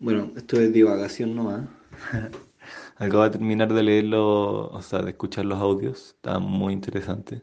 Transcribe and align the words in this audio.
Bueno, 0.00 0.32
esto 0.34 0.58
es 0.58 0.72
divagación 0.72 1.36
nomás. 1.36 1.68
Acabo 2.96 3.24
de 3.24 3.30
terminar 3.30 3.72
de 3.72 3.82
leerlo, 3.82 4.68
o 4.68 4.82
sea, 4.82 5.02
de 5.02 5.10
escuchar 5.10 5.44
los 5.44 5.58
audios, 5.60 6.14
está 6.16 6.38
muy 6.38 6.72
interesante. 6.72 7.42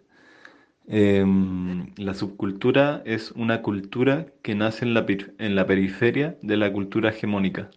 Em, 0.88 1.94
la 1.98 2.14
subcultura 2.16 3.04
es 3.06 3.32
una 3.34 3.62
cultura 3.62 4.28
que 4.42 4.56
nace 4.56 4.86
en 4.86 4.94
la, 4.96 5.06
en 5.08 5.56
la 5.56 5.68
periferia 5.68 6.38
de 6.42 6.58
la 6.58 6.74
cultura 6.74 7.12
hegemónica. 7.12 7.70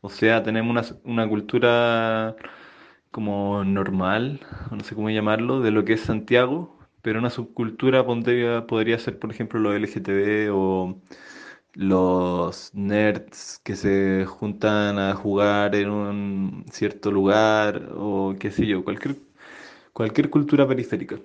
O 0.00 0.10
sea, 0.10 0.42
tenemos 0.42 0.70
una, 0.70 1.00
una 1.04 1.28
cultura 1.28 2.36
como 3.10 3.64
normal, 3.64 4.40
no 4.70 4.80
sé 4.84 4.94
cómo 4.94 5.10
llamarlo, 5.10 5.60
de 5.60 5.72
lo 5.72 5.84
que 5.84 5.94
es 5.94 6.02
Santiago, 6.02 6.78
pero 7.02 7.18
una 7.20 7.30
subcultura 7.30 8.06
podría, 8.06 8.66
podría 8.66 8.98
ser, 8.98 9.18
por 9.18 9.30
ejemplo, 9.32 9.60
los 9.60 9.74
LGTB 9.76 10.50
o 10.52 11.00
los 11.76 12.72
nerds 12.74 13.60
que 13.62 13.76
se 13.76 14.24
juntan 14.26 14.98
a 14.98 15.14
jugar 15.14 15.74
en 15.74 15.90
un 15.90 16.64
cierto 16.72 17.10
lugar 17.10 17.90
o 17.94 18.34
qué 18.40 18.50
sé 18.50 18.66
yo, 18.66 18.82
cualquier, 18.82 19.16
cualquier 19.92 20.30
cultura 20.30 20.66
periférica. 20.66 21.18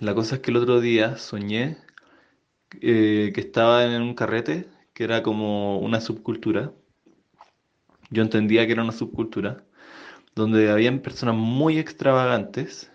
La 0.00 0.14
cosa 0.14 0.36
es 0.36 0.40
que 0.42 0.50
el 0.50 0.56
otro 0.58 0.80
día 0.80 1.16
soñé 1.16 1.78
eh, 2.80 3.30
que 3.34 3.40
estaba 3.40 3.84
en 3.84 4.02
un 4.02 4.14
carrete 4.14 4.68
que 4.92 5.04
era 5.04 5.22
como 5.22 5.78
una 5.78 6.00
subcultura. 6.00 6.72
Yo 8.10 8.22
entendía 8.22 8.66
que 8.66 8.72
era 8.72 8.82
una 8.82 8.92
subcultura, 8.92 9.64
donde 10.34 10.70
habían 10.70 11.00
personas 11.00 11.36
muy 11.36 11.78
extravagantes 11.78 12.90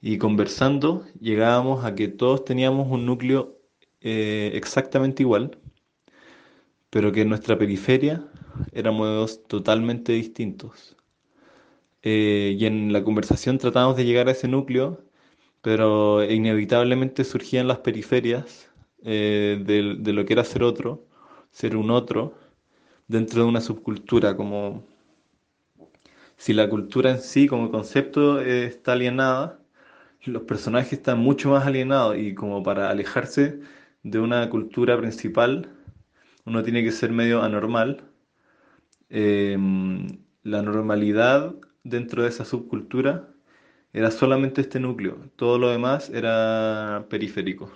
y 0.00 0.18
conversando 0.18 1.04
llegábamos 1.20 1.84
a 1.84 1.94
que 1.94 2.08
todos 2.08 2.44
teníamos 2.44 2.88
un 2.90 3.06
núcleo 3.06 3.58
eh, 4.00 4.52
exactamente 4.54 5.22
igual, 5.22 5.58
pero 6.94 7.10
que 7.10 7.22
en 7.22 7.28
nuestra 7.28 7.58
periferia 7.58 8.24
éramos 8.72 9.42
totalmente 9.48 10.12
distintos. 10.12 10.96
Eh, 12.02 12.54
y 12.56 12.66
en 12.66 12.92
la 12.92 13.02
conversación 13.02 13.58
tratábamos 13.58 13.96
de 13.96 14.04
llegar 14.04 14.28
a 14.28 14.30
ese 14.30 14.46
núcleo, 14.46 15.02
pero 15.60 16.22
inevitablemente 16.22 17.24
surgían 17.24 17.66
las 17.66 17.78
periferias 17.78 18.70
eh, 19.02 19.60
de, 19.66 20.12
lo 20.12 20.24
que 20.24 20.34
era 20.34 20.44
ser 20.44 20.62
otro, 20.62 21.04
ser 21.50 21.76
un 21.76 21.90
otro, 21.90 22.34
dentro 23.08 23.42
de 23.42 23.48
una 23.48 23.60
subcultura, 23.60 24.36
como 24.36 24.84
si 26.36 26.52
la 26.52 26.70
cultura 26.70 27.10
en 27.10 27.20
sí 27.20 27.48
como 27.48 27.72
concepto 27.72 28.40
eh, 28.40 28.66
está 28.66 28.92
alienada, 28.92 29.58
los 30.26 30.44
personajes 30.44 30.92
están 30.92 31.18
mucho 31.18 31.50
más 31.50 31.66
alienados 31.66 32.16
y 32.18 32.34
como 32.36 32.62
para 32.62 32.88
alejarse 32.88 33.58
de 34.04 34.20
una 34.20 34.48
cultura 34.48 34.96
principal, 34.96 35.73
uno 36.46 36.62
tiene 36.62 36.82
que 36.84 36.92
ser 36.92 37.12
medio 37.12 37.42
anormal. 37.42 38.04
Eh, 39.10 39.56
la 40.42 40.62
normalidad 40.62 41.54
dentro 41.84 42.22
de 42.22 42.28
esa 42.28 42.44
subcultura 42.44 43.28
era 43.92 44.10
solamente 44.10 44.60
este 44.60 44.80
núcleo, 44.80 45.18
todo 45.36 45.58
lo 45.58 45.70
demás 45.70 46.10
era 46.10 47.06
periférico. 47.08 47.72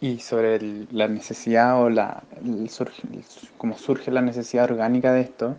Y 0.00 0.18
sobre 0.20 0.60
la 0.92 1.08
necesidad 1.08 1.82
o 1.82 1.88
la, 1.88 2.22
el 2.44 2.68
surge, 2.68 3.02
cómo 3.56 3.78
surge 3.78 4.10
la 4.10 4.20
necesidad 4.20 4.64
orgánica 4.70 5.12
de 5.12 5.22
esto, 5.22 5.56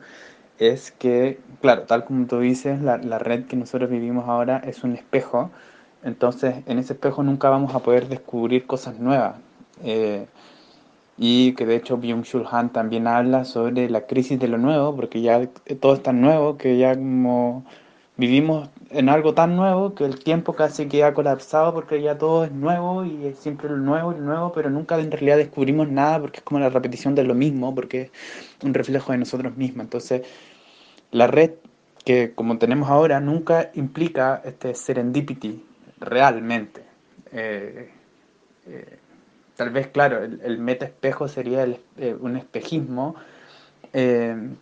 es 0.60 0.92
que, 0.92 1.40
claro, 1.62 1.84
tal 1.84 2.06
como 2.06 2.28
tú 2.28 2.40
dices, 2.40 2.82
la, 2.82 2.98
la 2.98 3.20
red 3.20 3.46
que 3.46 3.56
nosotros 3.56 3.90
vivimos 3.90 4.28
ahora 4.30 4.58
es 4.60 4.84
un 4.84 4.94
espejo, 4.96 5.52
entonces 6.04 6.58
en 6.68 6.80
ese 6.80 6.94
espejo 6.94 7.24
nunca 7.24 7.50
vamos 7.50 7.76
a 7.76 7.80
poder 7.80 8.08
descubrir 8.10 8.68
cosas 8.68 9.00
nuevas. 9.00 9.38
Eh, 9.84 10.28
y 11.18 11.54
que 11.54 11.66
de 11.66 11.76
hecho 11.76 11.98
Byung-Chul 11.98 12.48
Han 12.52 12.72
también 12.72 13.08
habla 13.08 13.46
sobre 13.46 13.90
la 13.90 14.06
crisis 14.08 14.40
de 14.40 14.48
lo 14.48 14.58
nuevo, 14.58 14.96
porque 14.96 15.22
ya 15.22 15.48
todo 15.80 15.94
es 15.96 16.04
tan 16.04 16.22
nuevo 16.22 16.58
que 16.58 16.78
ya 16.78 16.96
como 16.96 17.66
vivimos 18.18 18.70
en 18.90 19.10
algo 19.10 19.34
tan 19.34 19.56
nuevo 19.56 19.94
que 19.94 20.06
el 20.06 20.24
tiempo 20.24 20.54
casi 20.54 20.88
que 20.88 21.04
ha 21.04 21.14
colapsado 21.14 21.74
porque 21.74 22.02
ya 22.02 22.18
todo 22.18 22.46
es 22.46 22.52
nuevo 22.52 23.06
y 23.06 23.26
es 23.28 23.38
siempre 23.40 23.70
lo 23.70 23.78
nuevo 23.78 24.12
y 24.12 24.16
lo 24.16 24.22
nuevo, 24.22 24.52
pero 24.54 24.70
nunca 24.70 25.00
en 25.00 25.12
realidad 25.12 25.38
descubrimos 25.38 25.90
nada 25.90 26.20
porque 26.20 26.38
es 26.38 26.44
como 26.44 26.60
la 26.60 26.70
repetición 26.70 27.16
de 27.16 27.24
lo 27.24 27.36
mismo, 27.36 27.74
porque 27.76 28.12
es 28.60 28.64
un 28.64 28.74
reflejo 28.74 29.12
de 29.12 29.20
nosotros 29.20 29.56
mismos. 29.58 29.86
Entonces, 29.86 30.24
la 31.12 31.28
red 31.28 31.52
que 32.06 32.34
como 32.34 32.58
tenemos 32.58 32.90
ahora 32.90 33.20
nunca 33.20 33.72
implica 33.74 34.42
este 34.46 34.74
serendipity 34.76 35.62
realmente. 36.00 36.82
Eh, 37.34 37.92
eh, 38.68 39.00
tal 39.58 39.72
vez, 39.72 39.88
claro, 39.88 40.24
el, 40.24 40.60
meta 40.60 40.86
espejo 40.86 41.28
sería 41.28 41.66
eh, 41.98 42.16
un 42.20 42.38
espejismo 42.38 43.16
eh, 43.92 44.56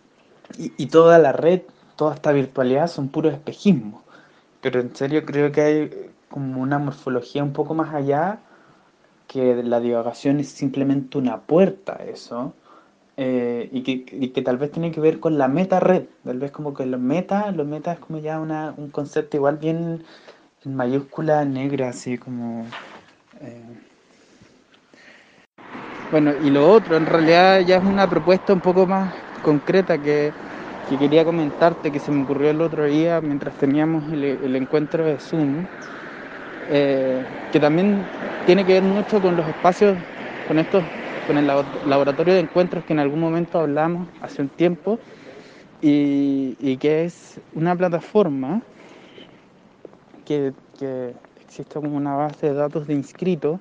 y, 0.56 0.86
toda 0.86 1.18
la 1.18 1.32
red, 1.32 1.62
toda 1.96 2.14
esta 2.14 2.32
virtualidad 2.32 2.88
son 2.88 3.08
puros 3.08 3.34
espejismos. 3.34 4.02
Pero 4.62 4.80
en 4.80 4.96
serio 4.96 5.24
creo 5.24 5.52
que 5.52 5.60
hay 5.60 6.10
como 6.30 6.62
una 6.62 6.78
morfología 6.78 7.44
un 7.44 7.52
poco 7.52 7.74
más 7.74 7.94
allá, 7.94 8.40
que 9.28 9.62
la 9.62 9.80
divagación 9.80 10.40
es 10.40 10.48
simplemente 10.48 11.18
una 11.18 11.40
puerta 11.42 11.98
eso, 12.06 12.54
eh, 13.16 13.68
y, 13.72 13.82
que, 13.82 14.04
y 14.16 14.28
que 14.28 14.42
tal 14.42 14.56
vez 14.56 14.70
tiene 14.70 14.92
que 14.92 15.00
ver 15.00 15.20
con 15.20 15.36
la 15.36 15.48
meta 15.48 15.80
red, 15.80 16.04
tal 16.24 16.38
vez 16.38 16.52
como 16.52 16.74
que 16.74 16.86
los 16.86 17.00
meta, 17.00 17.50
los 17.50 17.66
meta 17.66 17.92
es 17.92 17.98
como 17.98 18.18
ya 18.18 18.40
una, 18.40 18.72
un 18.76 18.90
concepto 18.90 19.36
igual 19.36 19.58
bien 19.58 20.04
en 20.64 20.74
mayúscula 20.74 21.44
negra, 21.44 21.90
así 21.90 22.18
como... 22.18 22.66
Bueno, 26.10 26.34
y 26.36 26.50
lo 26.50 26.68
otro, 26.70 26.96
en 26.96 27.06
realidad 27.06 27.60
ya 27.60 27.76
es 27.76 27.82
una 27.84 28.06
propuesta 28.08 28.52
un 28.52 28.60
poco 28.60 28.86
más 28.86 29.14
concreta 29.42 29.98
que, 29.98 30.34
que 30.88 30.98
quería 30.98 31.24
comentarte, 31.24 31.90
que 31.90 31.98
se 31.98 32.12
me 32.12 32.22
ocurrió 32.22 32.50
el 32.50 32.60
otro 32.60 32.84
día 32.86 33.20
mientras 33.20 33.56
teníamos 33.56 34.12
el, 34.12 34.54
encuentro 34.54 35.04
de 35.04 35.18
Zoom, 35.18 35.66
eh, 36.68 37.26
que 37.50 37.58
también 37.60 38.08
tiene 38.44 38.64
que 38.64 38.74
ver 38.74 38.82
mucho 38.84 39.20
con 39.20 39.36
los 39.36 39.48
espacios, 39.48 39.98
con 40.44 40.58
estos, 40.60 40.84
con 41.26 41.38
el 41.38 41.46
labo- 41.46 41.66
laboratorio 41.84 42.34
de 42.34 42.40
encuentros 42.40 42.84
que 42.84 42.92
en 42.92 43.00
algún 43.00 43.20
momento 43.20 43.58
hablamos 43.58 44.08
hace 44.20 44.42
un 44.42 44.48
tiempo, 44.48 45.00
y, 45.80 46.56
y 46.60 46.76
que 46.78 47.04
es 47.04 47.40
una 47.52 47.76
plataforma 47.76 48.62
que, 50.24 50.52
que 50.78 51.14
existe 51.40 51.74
como 51.80 51.96
una 51.96 52.14
base 52.14 52.46
de 52.48 52.54
datos 52.54 52.86
de 52.86 52.94
inscritos, 52.94 53.60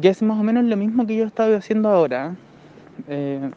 y 0.00 0.08
es 0.08 0.22
más 0.22 0.38
o 0.38 0.42
menos 0.42 0.64
lo 0.64 0.76
mismo 0.76 1.06
que 1.06 1.16
yo 1.16 1.24
estaba 1.24 1.54
haciendo 1.56 1.88
ahora, 1.90 2.34
eh, 3.08 3.50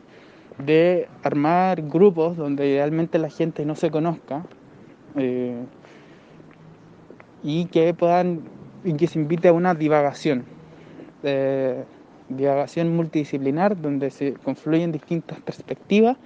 de 0.57 1.07
armar 1.23 1.81
grupos 1.81 2.37
donde 2.37 2.67
idealmente 2.67 3.19
la 3.19 3.29
gente 3.29 3.65
no 3.65 3.75
se 3.75 3.91
conozca 3.91 4.43
eh, 5.15 5.55
y 7.43 7.65
que 7.65 7.93
puedan 7.93 8.41
y 8.83 8.93
que 8.93 9.07
se 9.07 9.19
invite 9.19 9.47
a 9.47 9.53
una 9.53 9.73
divagación, 9.73 10.45
eh, 11.23 11.83
divagación 12.29 12.95
multidisciplinar 12.95 13.81
donde 13.81 14.11
se 14.11 14.33
confluyen 14.33 14.91
distintas 14.91 15.39
perspectivas 15.41 16.17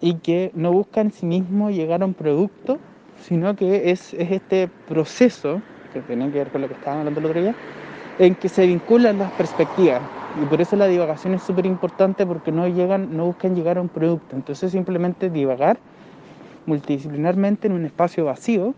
y 0.00 0.14
que 0.18 0.50
no 0.54 0.72
busca 0.72 1.00
en 1.00 1.12
sí 1.12 1.24
mismo 1.24 1.70
llegar 1.70 2.02
a 2.02 2.04
un 2.04 2.14
producto, 2.14 2.78
sino 3.22 3.56
que 3.56 3.90
es, 3.90 4.12
es 4.14 4.30
este 4.32 4.68
proceso, 4.86 5.62
que 5.92 6.02
tiene 6.02 6.30
que 6.30 6.38
ver 6.38 6.50
con 6.50 6.60
lo 6.60 6.68
que 6.68 6.74
estaban 6.74 6.98
hablando 6.98 7.20
el 7.20 7.26
otro 7.26 7.40
día, 7.40 7.54
en 8.18 8.34
que 8.34 8.48
se 8.48 8.66
vinculan 8.66 9.18
las 9.18 9.32
perspectivas. 9.32 10.02
Y 10.40 10.44
por 10.46 10.60
eso 10.60 10.76
la 10.76 10.86
divagación 10.86 11.34
es 11.34 11.42
súper 11.42 11.66
importante 11.66 12.26
porque 12.26 12.52
no, 12.52 12.66
llegan, 12.68 13.16
no 13.16 13.26
buscan 13.26 13.54
llegar 13.54 13.78
a 13.78 13.80
un 13.80 13.88
producto. 13.88 14.36
Entonces 14.36 14.72
simplemente 14.72 15.30
divagar 15.30 15.78
multidisciplinarmente 16.66 17.66
en 17.66 17.74
un 17.74 17.84
espacio 17.84 18.24
vacío, 18.24 18.74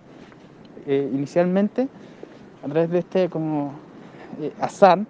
eh, 0.87 1.09
inicialmente, 1.13 1.89
a 2.65 2.69
través 2.69 2.91
de 2.91 2.99
este 2.99 3.29
como 3.29 3.73
eh, 4.41 4.53
azar 4.61 5.01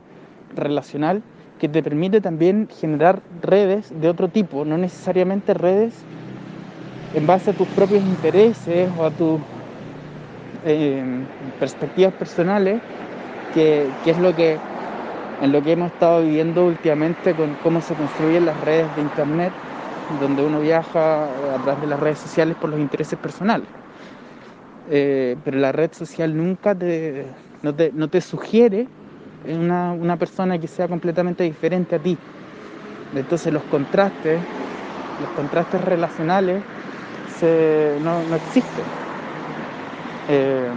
relacional 0.54 1.22
que 1.58 1.68
te 1.68 1.82
permite 1.82 2.20
también 2.20 2.68
generar 2.80 3.20
redes 3.42 3.92
de 4.00 4.08
otro 4.08 4.28
tipo, 4.28 4.64
no 4.64 4.76
necesariamente 4.76 5.54
redes 5.54 5.94
en 7.14 7.26
base 7.26 7.50
a 7.50 7.52
tus 7.54 7.66
propios 7.68 8.02
intereses 8.02 8.90
o 8.98 9.04
a 9.06 9.10
tus 9.10 9.40
eh, 10.66 11.02
perspectivas 11.58 12.12
personales, 12.12 12.82
que, 13.50 13.98
que 14.02 14.10
es 14.10 14.18
lo 14.18 14.34
que 14.34 14.62
en 15.38 15.52
lo 15.52 15.62
que 15.62 15.72
hemos 15.72 15.88
estado 15.92 16.22
viviendo 16.22 16.66
últimamente 16.66 17.34
con 17.36 17.56
cómo 17.56 17.80
se 17.82 17.96
construyen 17.96 18.44
las 18.46 18.58
redes 18.60 18.94
de 18.94 19.02
internet, 19.02 19.54
donde 20.08 20.44
uno 20.44 20.60
viaja 20.60 21.54
a 21.54 21.60
través 21.60 21.80
de 21.80 21.86
las 21.88 22.00
redes 22.00 22.20
sociales 22.20 22.56
por 22.56 22.70
los 22.70 22.80
intereses 22.80 23.18
personales. 23.18 23.70
Eh, 24.84 25.36
pero 25.42 25.58
la 25.58 25.72
red 25.72 25.90
social 25.92 26.36
nunca 26.36 26.76
te, 26.76 27.34
no, 27.62 27.74
te, 27.74 27.90
no 27.92 28.08
te 28.08 28.20
sugiere 28.20 28.90
una, 29.42 29.92
una 29.92 30.16
persona 30.18 30.58
que 30.58 30.68
sea 30.68 30.88
completamente 30.88 31.44
diferente 31.44 31.96
a 31.96 32.00
ti. 32.02 32.20
Entonces 33.12 33.52
los 33.52 33.66
contrastes, 33.66 34.46
los 35.16 35.32
contrastes 35.32 35.82
relacionales 35.82 36.66
se, 37.24 37.98
no, 38.02 38.24
no 38.24 38.36
existen. 38.36 38.94
Eh, 40.26 40.72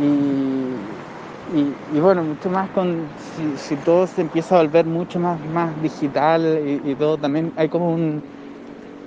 y, 0.00 1.96
y, 1.96 2.00
bueno, 2.00 2.22
mucho 2.22 2.48
más 2.48 2.70
con, 2.70 3.06
si, 3.36 3.56
si, 3.58 3.76
todo 3.76 4.06
se 4.06 4.22
empieza 4.22 4.56
a 4.56 4.62
volver 4.62 4.86
mucho 4.86 5.18
más, 5.18 5.38
más 5.46 5.80
digital 5.82 6.80
y, 6.84 6.90
y 6.90 6.94
todo, 6.94 7.18
también 7.18 7.52
hay 7.56 7.68
como 7.68 7.92
un, 7.92 8.22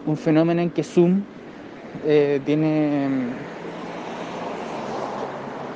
un, 0.06 0.18
fenómeno 0.18 0.62
en 0.62 0.70
que 0.70 0.84
Zoom 0.84 1.24
eh, 2.06 2.42
tiene, 2.46 3.08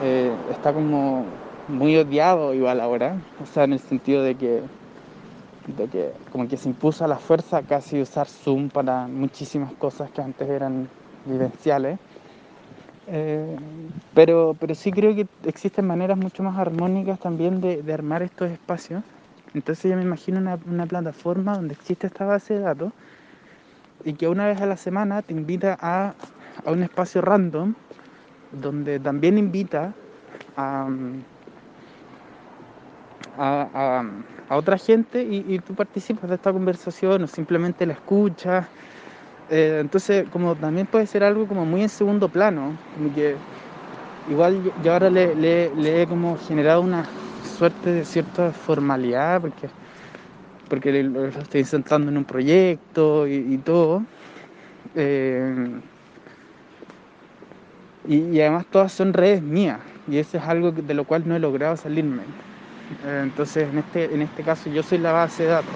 eh, 0.03 0.31
está 0.51 0.73
como 0.73 1.25
muy 1.67 1.97
odiado 1.97 2.53
igual 2.53 2.79
ahora, 2.79 3.15
o 3.41 3.45
sea, 3.45 3.63
en 3.63 3.73
el 3.73 3.79
sentido 3.79 4.23
de 4.23 4.35
que, 4.35 4.61
de 5.77 5.87
que 5.87 6.11
como 6.31 6.47
que 6.47 6.57
se 6.57 6.69
impuso 6.69 7.05
a 7.05 7.07
la 7.07 7.17
fuerza 7.17 7.61
casi 7.63 8.01
usar 8.01 8.27
Zoom 8.27 8.69
para 8.69 9.07
muchísimas 9.07 9.73
cosas 9.73 10.11
que 10.11 10.21
antes 10.21 10.47
eran 10.49 10.89
vivenciales. 11.25 11.97
Eh, 13.09 13.55
pero, 14.13 14.55
pero 14.59 14.75
sí 14.75 14.91
creo 14.91 15.15
que 15.15 15.27
existen 15.45 15.87
maneras 15.87 16.17
mucho 16.17 16.43
más 16.43 16.57
armónicas 16.57 17.19
también 17.19 17.61
de, 17.61 17.81
de 17.81 17.93
armar 17.93 18.21
estos 18.21 18.51
espacios. 18.51 19.03
Entonces 19.53 19.89
yo 19.89 19.97
me 19.97 20.03
imagino 20.03 20.39
una, 20.39 20.59
una, 20.69 20.85
plataforma 20.85 21.55
donde 21.55 21.73
existe 21.73 22.07
esta 22.07 22.25
base 22.25 22.55
de 22.55 22.59
datos 22.61 22.91
y 24.03 24.13
que 24.13 24.27
una 24.27 24.45
vez 24.45 24.59
a 24.61 24.65
la 24.65 24.77
semana 24.77 25.21
te 25.21 25.33
invita 25.33 25.77
a, 25.79 26.13
a 26.65 26.71
un 26.71 26.83
espacio 26.83 27.21
random 27.21 27.73
donde 28.51 28.99
también 28.99 29.37
invita 29.37 29.93
a, 30.57 30.87
a, 33.37 34.03
a, 34.49 34.57
otra 34.57 34.77
gente 34.77 35.23
y, 35.23 35.45
y, 35.47 35.59
tú 35.59 35.75
participas 35.75 36.29
de 36.29 36.35
esta 36.35 36.51
conversación 36.51 37.23
o 37.23 37.27
simplemente 37.27 37.85
la 37.85 37.93
escuchas. 37.93 38.67
Eh, 39.49 39.77
entonces, 39.79 40.27
como 40.29 40.55
también 40.55 40.87
puede 40.87 41.07
ser 41.07 41.23
algo 41.23 41.47
como 41.47 41.65
muy 41.65 41.81
en 41.81 41.89
segundo 41.89 42.27
plano, 42.27 42.73
como 42.95 43.13
que 43.13 43.35
igual 44.29 44.61
yo, 44.83 44.93
ahora 44.93 45.09
le, 45.09 46.01
he 46.01 46.07
como 46.07 46.37
generado 46.37 46.81
una 46.81 47.05
suerte 47.57 47.91
de 47.91 48.05
cierta 48.05 48.51
formalidad 48.51 49.39
porque, 49.39 49.69
porque 50.69 51.03
lo, 51.03 51.27
estoy 51.27 51.63
centrando 51.63 52.11
en 52.11 52.17
un 52.17 52.25
proyecto 52.25 53.25
y, 53.27 53.57
todo. 53.59 54.03
Eh, 54.95 55.79
y, 58.07 58.15
y, 58.15 58.41
además 58.41 58.65
todas 58.69 58.91
son 58.91 59.13
redes 59.13 59.41
mías 59.41 59.79
y 60.09 60.17
eso 60.17 60.37
es 60.37 60.43
algo 60.43 60.71
de 60.71 60.93
lo 60.93 61.05
cual 61.05 61.23
no 61.25 61.35
he 61.35 61.39
logrado 61.39 61.77
salirme. 61.77 62.23
Eh, 63.05 63.21
entonces, 63.23 63.69
en 63.69 63.77
este, 63.79 64.13
en 64.13 64.21
este 64.21 64.43
caso 64.43 64.69
yo 64.69 64.83
soy 64.83 64.97
la 64.97 65.13
base 65.13 65.43
de 65.43 65.49
datos. 65.49 65.73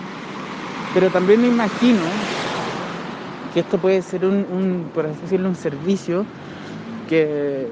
Pero 0.93 1.09
también 1.09 1.39
me 1.39 1.47
imagino 1.47 2.11
que 3.53 3.59
esto 3.61 3.77
puede 3.77 4.01
ser 4.01 4.25
un, 4.25 4.45
un 4.51 4.91
decirlo, 5.21 5.49
un 5.49 5.55
servicio 5.55 6.25
que, 7.09 7.67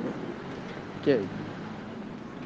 que, 1.03 1.19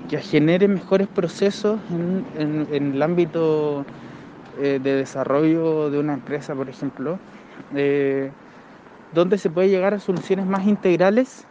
que 0.09 0.17
genere 0.19 0.67
mejores 0.67 1.07
procesos 1.07 1.79
en, 1.89 2.25
en, 2.37 2.67
en 2.71 2.93
el 2.93 3.01
ámbito 3.01 3.85
eh, 4.59 4.79
de 4.81 4.95
desarrollo 4.95 5.89
de 5.89 5.99
una 5.99 6.13
empresa, 6.13 6.53
por 6.53 6.69
ejemplo, 6.69 7.17
eh, 7.75 8.31
donde 9.13 9.37
se 9.37 9.49
puede 9.49 9.69
llegar 9.69 9.93
a 9.93 9.99
soluciones 9.99 10.45
más 10.45 10.67
integrales, 10.67 11.45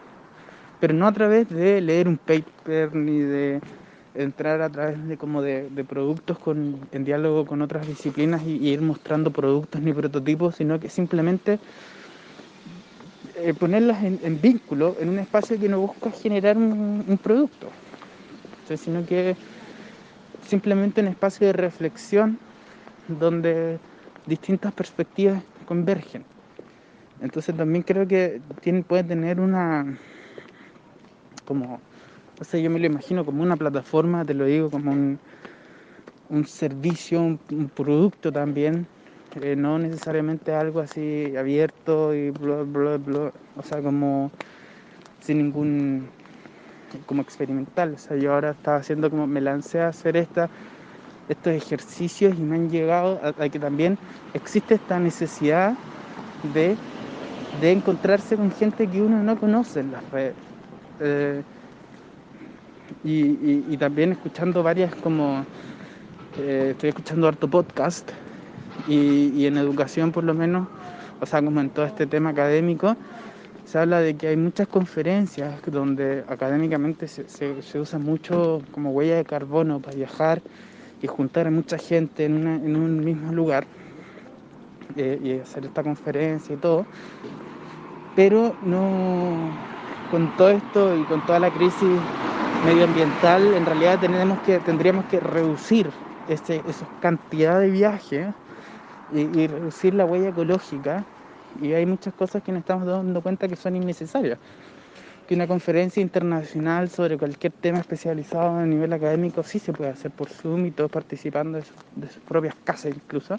pero 0.80 0.94
no 0.94 1.06
a 1.06 1.12
través 1.12 1.48
de 1.48 1.80
leer 1.80 2.08
un 2.08 2.18
paper 2.18 2.94
ni 2.94 3.18
de 3.18 3.60
entrar 4.14 4.60
a 4.60 4.68
través 4.68 5.06
de 5.08 5.16
como 5.16 5.42
de, 5.42 5.68
productos 5.88 6.38
con, 6.38 6.76
en 6.92 7.04
diálogo 7.04 7.46
con 7.46 7.62
otras 7.62 7.86
disciplinas 7.86 8.42
y, 8.46 8.68
ir 8.68 8.80
mostrando 8.80 9.30
productos 9.30 9.80
ni 9.80 9.92
prototipos, 9.92 10.56
sino 10.56 10.78
que 10.78 10.88
simplemente 10.88 11.58
eh, 13.36 13.54
ponerlas 13.54 14.04
en, 14.04 14.40
vínculo 14.40 14.96
en 15.00 15.08
un 15.08 15.18
espacio 15.18 15.58
que 15.58 15.68
no 15.68 15.80
busca 15.80 16.10
generar 16.10 16.56
un, 16.56 17.18
producto, 17.22 17.68
Entonces, 18.62 18.80
sino 18.80 19.04
que 19.06 19.36
simplemente 20.46 21.00
un 21.00 21.08
espacio 21.08 21.46
de 21.46 21.52
reflexión 21.54 22.38
donde 23.08 23.78
distintas 24.26 24.72
perspectivas 24.72 25.42
convergen. 25.66 26.24
Entonces 27.22 27.56
también 27.56 27.82
creo 27.82 28.06
que 28.06 28.40
tiene, 28.60 28.82
puede 28.82 29.04
tener 29.04 29.40
una 29.40 29.96
como 31.46 31.80
sea, 32.44 32.60
yo 32.60 32.70
me 32.70 32.78
lo 32.78 32.86
imagino 32.86 33.24
como 33.24 33.42
una 33.42 33.56
plataforma, 33.56 34.24
te 34.24 34.34
lo 34.34 34.44
digo, 34.44 34.70
como 34.70 34.92
un, 34.92 35.18
un 36.30 36.46
servicio, 36.46 37.20
un, 37.20 37.70
producto 37.74 38.32
también, 38.32 38.86
eh, 39.40 39.54
no 39.56 39.78
necesariamente 39.78 40.54
algo 40.54 40.80
así 40.80 41.34
abierto 41.36 42.14
y 42.14 42.30
bla, 42.30 42.62
bla, 42.62 42.96
bla, 42.96 43.32
o 43.56 43.62
sea, 43.62 43.80
como 43.82 44.30
sin 45.20 45.38
ningún, 45.38 46.08
como 47.06 47.22
experimental. 47.22 47.94
O 47.94 47.98
sea, 47.98 48.16
yo 48.16 48.34
ahora 48.34 48.50
estaba 48.50 48.78
haciendo 48.78 49.10
como, 49.10 49.26
me 49.26 49.40
lancé 49.40 49.80
a 49.80 49.88
hacer 49.88 50.16
esta, 50.16 50.48
estos 51.28 51.52
ejercicios 51.52 52.34
y 52.38 52.42
me 52.42 52.56
han 52.56 52.70
llegado 52.70 53.20
a, 53.22 53.44
a 53.44 53.48
que 53.48 53.58
también 53.58 53.98
existe 54.34 54.74
esta 54.74 54.98
necesidad 54.98 55.74
de, 56.54 56.76
de 57.60 57.72
encontrarse 57.72 58.36
con 58.36 58.50
gente 58.52 58.86
que 58.88 59.00
uno 59.02 59.22
no 59.22 59.38
conoce 59.38 59.80
en 59.80 59.92
las 59.92 60.10
redes. 60.10 60.34
Eh, 61.00 61.42
y, 63.04 63.64
y, 63.72 63.76
también 63.76 64.12
escuchando 64.12 64.62
varias 64.62 64.94
como 64.96 65.44
eh, 66.38 66.68
estoy 66.72 66.90
escuchando 66.90 67.28
harto 67.28 67.48
podcast 67.48 68.10
y, 68.88 69.32
y, 69.34 69.46
en 69.46 69.56
educación 69.58 70.12
por 70.12 70.24
lo 70.24 70.34
menos 70.34 70.68
o 71.20 71.26
sea 71.26 71.42
como 71.42 71.60
en 71.60 71.70
todo 71.70 71.84
este 71.86 72.06
tema 72.06 72.30
académico 72.30 72.96
se 73.64 73.78
habla 73.78 74.00
de 74.00 74.14
que 74.16 74.28
hay 74.28 74.36
muchas 74.36 74.68
conferencias 74.68 75.54
donde 75.66 76.24
académicamente 76.28 77.08
se, 77.08 77.28
se, 77.28 77.62
se 77.62 77.80
usa 77.80 77.98
mucho 77.98 78.60
como 78.72 78.90
huella 78.90 79.16
de 79.16 79.24
carbono 79.24 79.80
para 79.80 79.96
viajar 79.96 80.42
y 81.02 81.06
juntar 81.06 81.46
a 81.46 81.50
mucha 81.50 81.78
gente 81.78 82.24
en, 82.24 82.34
una, 82.34 82.54
en 82.56 82.76
un 82.76 83.04
mismo 83.04 83.32
lugar 83.32 83.66
eh, 84.96 85.18
y 85.22 85.32
hacer 85.40 85.64
esta 85.64 85.82
conferencia 85.82 86.54
y 86.54 86.58
todo. 86.58 86.86
Pero 88.14 88.54
no 88.62 89.50
con 90.10 90.36
todo 90.36 90.50
esto 90.50 90.96
y 90.96 91.04
con 91.04 91.24
toda 91.26 91.40
la 91.40 91.50
crisis 91.50 91.98
medioambiental, 92.60 93.54
en 93.54 93.66
realidad 93.66 93.98
tenemos 93.98 94.40
que, 94.40 94.58
tendríamos 94.60 95.04
que 95.06 95.20
reducir 95.20 95.90
ese, 96.28 96.62
esa 96.68 96.86
cantidad 97.00 97.60
de 97.60 97.70
viajes 97.70 98.28
y, 99.12 99.46
reducir 99.46 99.94
la 99.94 100.04
huella 100.04 100.28
ecológica. 100.28 101.04
Y 101.60 101.72
hay 101.72 101.84
muchas 101.84 102.14
cosas 102.14 102.42
que 102.42 102.52
nos 102.52 102.60
estamos 102.60 102.86
dando 102.86 103.20
cuenta 103.20 103.48
que 103.48 103.56
son 103.56 103.76
innecesarias. 103.76 104.38
Que 105.28 105.34
una 105.34 105.46
conferencia 105.46 106.00
internacional 106.00 106.88
sobre 106.88 107.18
cualquier 107.18 107.52
tema 107.52 107.78
especializado 107.78 108.58
a 108.58 108.64
nivel 108.64 108.92
académico 108.92 109.42
sí 109.42 109.58
se 109.58 109.72
puede 109.72 109.90
hacer 109.90 110.10
por 110.10 110.28
Zoom 110.28 110.66
y 110.66 110.70
todos 110.70 110.90
participando 110.90 111.58
de 111.58 112.08
sus 112.08 112.22
propias 112.22 112.54
casas 112.64 112.92
incluso. 112.94 113.36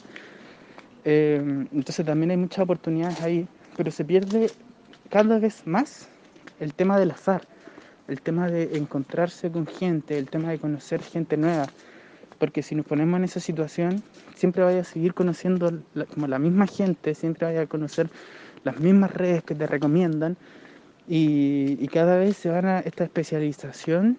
Eh, 1.06 1.42
entonces 1.74 2.05
también 2.05 2.32
hay 2.32 2.38
muchas 2.38 2.60
oportunidades 2.60 3.22
ahí, 3.22 3.48
pero 3.75 3.91
se 3.91 4.05
pierde 4.05 4.51
cada 5.10 5.39
vez 5.39 5.65
más 5.65 6.08
el 6.60 6.74
tema 6.74 6.98
del 6.98 7.12
azar 7.12 7.52
el 8.07 8.22
tema 8.22 8.50
de 8.50 8.77
encontrarse 8.77 9.51
con 9.51 9.67
gente, 9.67 10.17
el 10.17 10.29
tema 10.29 10.50
de 10.50 10.60
conocer 10.60 11.01
gente 11.01 11.38
nueva, 11.38 11.67
porque 12.39 12.62
si 12.62 12.75
nos 12.75 12.86
ponemos 12.86 13.17
en 13.17 13.24
esa 13.25 13.39
situación, 13.39 14.03
siempre 14.36 14.63
vaya 14.63 14.81
a 14.81 14.83
seguir 14.83 15.13
conociendo 15.13 15.81
como 16.13 16.27
la 16.27 16.39
misma 16.39 16.67
gente, 16.67 17.15
siempre 17.15 17.48
vaya 17.48 17.62
a 17.62 17.67
conocer 17.67 18.10
las 18.63 18.79
mismas 18.79 19.13
redes 19.13 19.43
que 19.43 19.55
te 19.55 19.67
recomiendan. 19.67 20.38
Y, 21.07 21.77
y 21.79 21.88
cada 21.88 22.17
vez 22.17 22.38
se 22.38 22.50
van 22.50 22.65
a, 22.65 22.79
esta 22.79 23.03
especialización 23.03 24.17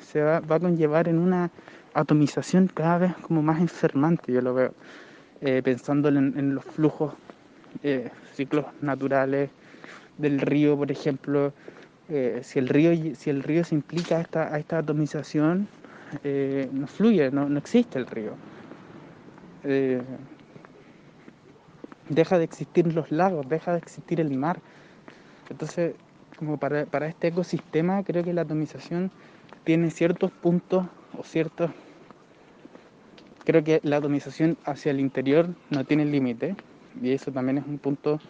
se 0.00 0.20
va, 0.20 0.40
va, 0.40 0.56
a 0.56 0.60
conllevar 0.60 1.08
en 1.08 1.18
una 1.18 1.50
atomización 1.94 2.68
cada 2.72 2.98
vez 2.98 3.14
como 3.22 3.42
más 3.42 3.60
enfermante, 3.60 4.32
yo 4.32 4.40
lo 4.40 4.54
veo, 4.54 4.74
eh, 5.40 5.60
pensando 5.62 6.08
en, 6.08 6.16
en, 6.38 6.54
los 6.54 6.64
flujos, 6.64 7.14
eh, 7.82 8.10
ciclos 8.34 8.66
naturales 8.80 9.50
del 10.18 10.40
río, 10.40 10.76
por 10.76 10.90
ejemplo, 10.90 11.52
eh, 12.08 12.40
si, 12.42 12.58
el 12.58 12.68
río, 12.68 13.14
si 13.14 13.30
el 13.30 13.42
río 13.42 13.64
se 13.64 13.74
implica 13.74 14.18
a 14.18 14.20
esta, 14.20 14.54
a 14.54 14.58
esta 14.58 14.78
atomización, 14.78 15.68
eh, 16.22 16.68
no 16.72 16.86
fluye, 16.86 17.30
no, 17.30 17.48
no, 17.48 17.58
existe 17.58 17.98
el 17.98 18.06
río. 18.06 18.34
Eh, 19.64 20.02
deja 22.08 22.38
de 22.38 22.44
existir 22.44 22.92
los 22.92 23.10
lagos, 23.10 23.48
deja 23.48 23.72
de 23.72 23.78
existir 23.78 24.20
el 24.20 24.36
mar. 24.36 24.60
Entonces, 25.48 25.94
como 26.38 26.58
para, 26.58 26.84
para 26.86 27.06
este 27.06 27.28
ecosistema, 27.28 28.02
creo 28.02 28.22
que 28.22 28.32
la 28.32 28.42
atomización 28.42 29.10
tiene 29.64 29.90
ciertos 29.90 30.30
puntos 30.30 30.86
o 31.18 31.22
ciertos... 31.22 31.70
Creo 33.44 33.62
que 33.62 33.80
la 33.82 33.98
atomización 33.98 34.56
hacia 34.64 34.90
el 34.90 35.00
interior 35.00 35.48
no 35.70 35.84
tiene 35.84 36.04
límite 36.04 36.56
y 37.00 37.12
eso 37.12 37.30
también 37.30 37.58
es 37.58 37.66
un 37.66 37.78
punto 37.78 38.20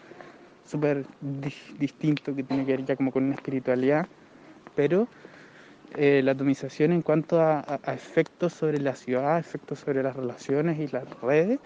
súper 0.65 1.07
di 1.21 1.53
distinto 1.79 2.35
que 2.35 2.43
tiene 2.43 2.65
que 2.65 2.73
ver 2.73 2.85
ya 2.85 2.97
como 2.97 3.13
con 3.13 3.25
una 3.25 3.35
espiritualidad, 3.35 4.07
pero 4.75 5.09
eh, 5.93 6.23
la 6.25 6.33
atomización 6.33 6.93
en 6.93 7.03
cuanto 7.03 7.41
a, 7.41 7.81
efectos 7.87 8.53
sobre 8.53 8.81
la 8.81 8.95
ciudad, 8.95 9.39
efectos 9.39 9.81
sobre 9.81 10.03
las 10.03 10.17
relaciones 10.17 10.79
y 10.79 10.89
las 10.89 11.05
redes, 11.21 11.61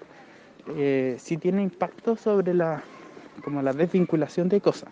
eh, 0.66 1.16
sí 1.18 1.38
tiene 1.38 1.62
impacto 1.62 2.16
sobre 2.16 2.52
la, 2.54 2.82
como 3.42 3.62
la 3.62 3.72
desvinculación 3.72 4.48
de 4.48 4.60
cosas. 4.60 4.90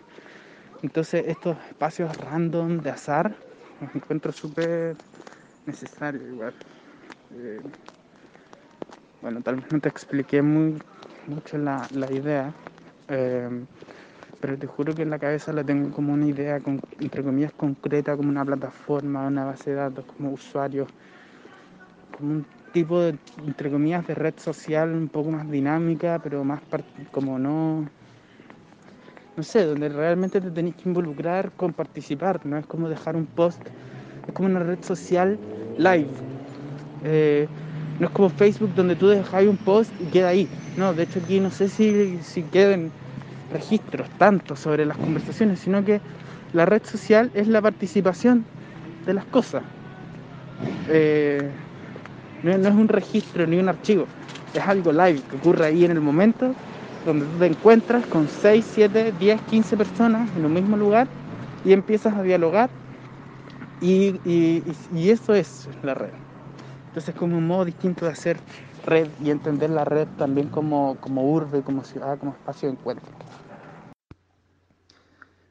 Entonces 0.81 1.25
estos 1.27 1.57
espacios 1.69 2.15
random 2.21 2.81
de 2.81 2.89
azar 2.89 3.35
los 3.81 3.95
encuentro 3.95 4.31
súper 4.31 4.95
necesario 5.65 6.21
igual. 6.27 6.53
Eh, 7.31 7.61
bueno, 9.21 9.41
tal 9.41 9.57
vez 9.57 9.71
no 9.71 9.79
te 9.79 9.89
expliqué 9.89 10.41
muy 10.41 10.81
mucho 11.27 11.57
la, 11.57 11.87
la 11.91 12.11
idea, 12.11 12.53
eh, 13.07 13.49
pero 14.39 14.57
te 14.59 14.67
juro 14.67 14.95
que 14.95 15.03
en 15.03 15.09
la 15.11 15.19
cabeza 15.19 15.53
la 15.53 15.63
tengo 15.65 15.91
como 15.91 16.13
una 16.13 16.27
idea, 16.27 16.61
entre 16.99 17.23
comillas, 17.23 17.53
concreta, 17.53 18.17
como 18.17 18.29
una 18.29 18.45
plataforma, 18.45 19.27
una 19.27 19.45
base 19.45 19.71
de 19.71 19.77
datos, 19.77 20.05
como 20.05 20.31
usuario, 20.31 20.93
como 22.11 22.31
un 22.31 22.47
tipo 22.71 22.99
de, 23.01 23.17
entre 23.37 23.71
comillas, 23.71 24.05
de 24.07 24.15
red 24.15 24.35
social 24.37 24.93
un 24.93 25.09
poco 25.09 25.31
más 25.31 25.49
dinámica, 25.49 26.19
pero 26.19 26.43
más 26.43 26.61
como 27.11 27.39
no, 27.39 27.89
no 29.35 29.43
sé, 29.43 29.65
donde 29.65 29.89
realmente 29.89 30.41
te 30.41 30.51
tenés 30.51 30.75
que 30.75 30.89
involucrar 30.89 31.53
con 31.53 31.73
participar, 31.73 32.45
no 32.45 32.57
es 32.57 32.65
como 32.67 32.89
dejar 32.89 33.15
un 33.15 33.27
post, 33.27 33.69
es 34.25 34.33
como 34.33 34.47
una 34.49 34.59
red 34.61 34.79
social 34.83 35.41
live. 35.75 36.11
Eh, 37.01 37.49
no 37.99 38.07
es 38.07 38.11
como 38.11 38.29
Facebook 38.29 38.73
donde 38.73 38.95
tú 38.95 39.07
dejas 39.07 39.45
un 39.45 39.57
post 39.57 39.93
y 39.99 40.09
queda 40.09 40.29
ahí. 40.29 40.51
No, 40.75 40.93
de 40.93 41.03
hecho 41.03 41.19
aquí 41.19 41.39
no 41.39 41.51
sé 41.51 41.69
si, 41.69 42.21
si 42.23 42.49
queden 42.49 42.93
registros 43.49 44.09
tanto 44.17 44.55
sobre 44.55 44.85
las 44.85 44.97
conversaciones, 44.99 45.59
sino 45.61 45.83
que 45.83 46.03
la 46.51 46.65
red 46.65 46.83
social 46.85 47.31
es 47.33 47.47
la 47.47 47.61
participación 47.61 48.47
de 49.05 49.13
las 49.15 49.25
cosas. 49.27 49.65
Eh, 50.85 51.59
no, 52.41 52.51
es 52.51 52.75
un 52.75 52.87
registro 52.89 53.47
ni 53.47 53.57
un 53.59 53.69
archivo, 53.69 54.11
es 54.53 54.63
algo 54.63 54.91
live 54.91 55.25
que 55.27 55.35
ocurre 55.37 55.65
ahí 55.67 55.85
en 55.85 55.91
el 55.91 56.01
momento 56.01 56.57
donde 57.03 57.27
tú 57.27 57.37
te 57.39 57.45
encuentras 57.47 58.07
con 58.07 58.27
6, 58.29 58.67
7, 58.71 59.11
10, 59.13 59.43
15 59.43 59.77
personas 59.77 60.35
en 60.35 60.45
un 60.45 60.53
mismo 60.53 60.77
lugar 60.77 61.11
y 61.63 61.73
empiezas 61.73 62.15
a 62.15 62.23
dialogar 62.23 62.75
y, 63.79 64.19
y 64.23 65.09
eso 65.09 65.33
es 65.35 65.69
la 65.81 65.93
red. 65.93 66.26
Entonces 66.97 67.13
es 67.13 67.19
como 67.19 67.37
un 67.37 67.45
modo 67.45 67.63
distinto 67.63 68.05
de 68.05 68.11
hacer 68.11 68.39
red 68.83 69.07
y 69.23 69.29
entender 69.29 69.69
la 69.69 69.85
red 69.85 70.07
también 70.17 70.47
como, 70.47 70.97
como 70.99 71.31
urbe, 71.31 71.61
como 71.61 71.83
ciudad, 71.83 72.17
como 72.17 72.31
espacio 72.31 72.69
de 72.69 72.73
encuentro. 72.73 73.05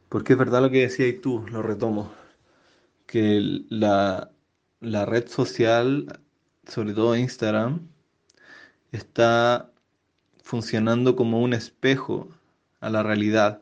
Porque 0.08 0.32
es 0.32 0.38
verdad 0.40 0.60
lo 0.60 0.70
que 0.70 0.80
decías 0.80 1.20
tú, 1.22 1.46
lo 1.46 1.62
retomo, 1.62 2.10
que 3.06 3.62
la, 3.68 4.32
la 4.80 5.06
red 5.06 5.28
social, 5.28 6.20
sobre 6.66 6.94
todo 6.94 7.14
Instagram, 7.14 7.78
está 8.90 9.70
funcionando 10.42 11.14
como 11.14 11.40
un 11.40 11.52
espejo 11.52 12.26
a 12.80 12.90
la 12.90 13.04
realidad. 13.04 13.60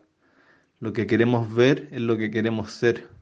Lo 0.81 0.95
que 0.95 1.07
queremos 1.07 1.55
ver 1.55 1.91
es 1.93 2.01
lo 2.01 2.17
que 2.17 2.31
queremos 2.31 2.73
ser 2.73 3.14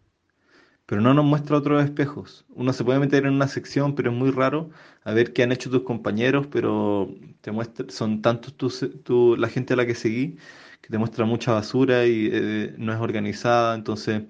pero 0.92 1.00
no 1.00 1.14
nos 1.14 1.25
muestra 1.25 1.56
otros 1.56 1.82
espejos. 1.82 2.44
Uno 2.50 2.70
se 2.75 2.84
puede 2.84 2.99
meter 2.99 3.25
en 3.25 3.32
una 3.32 3.49
sección, 3.49 3.94
pero 3.94 4.11
es 4.11 4.16
muy 4.18 4.30
raro 4.30 4.68
a 5.04 5.14
ver 5.14 5.32
qué 5.32 5.42
han 5.42 5.50
hecho 5.50 5.70
tus 5.70 5.84
compañeros, 5.84 6.49
pero 6.49 7.08
te 7.40 7.50
muestra, 7.50 7.87
son 7.88 8.20
tantos 8.20 8.54
tu, 9.02 9.34
la 9.38 9.49
gente 9.49 9.72
a 9.72 9.76
la 9.78 9.87
que 9.87 9.94
seguí 9.94 10.37
que 10.82 10.90
te 10.90 10.99
muestra 10.99 11.25
mucha 11.25 11.52
basura 11.52 12.04
y 12.04 12.28
eh, 12.30 12.75
no 12.76 12.92
es 12.92 13.00
organizada, 13.00 13.75
entonces 13.75 14.25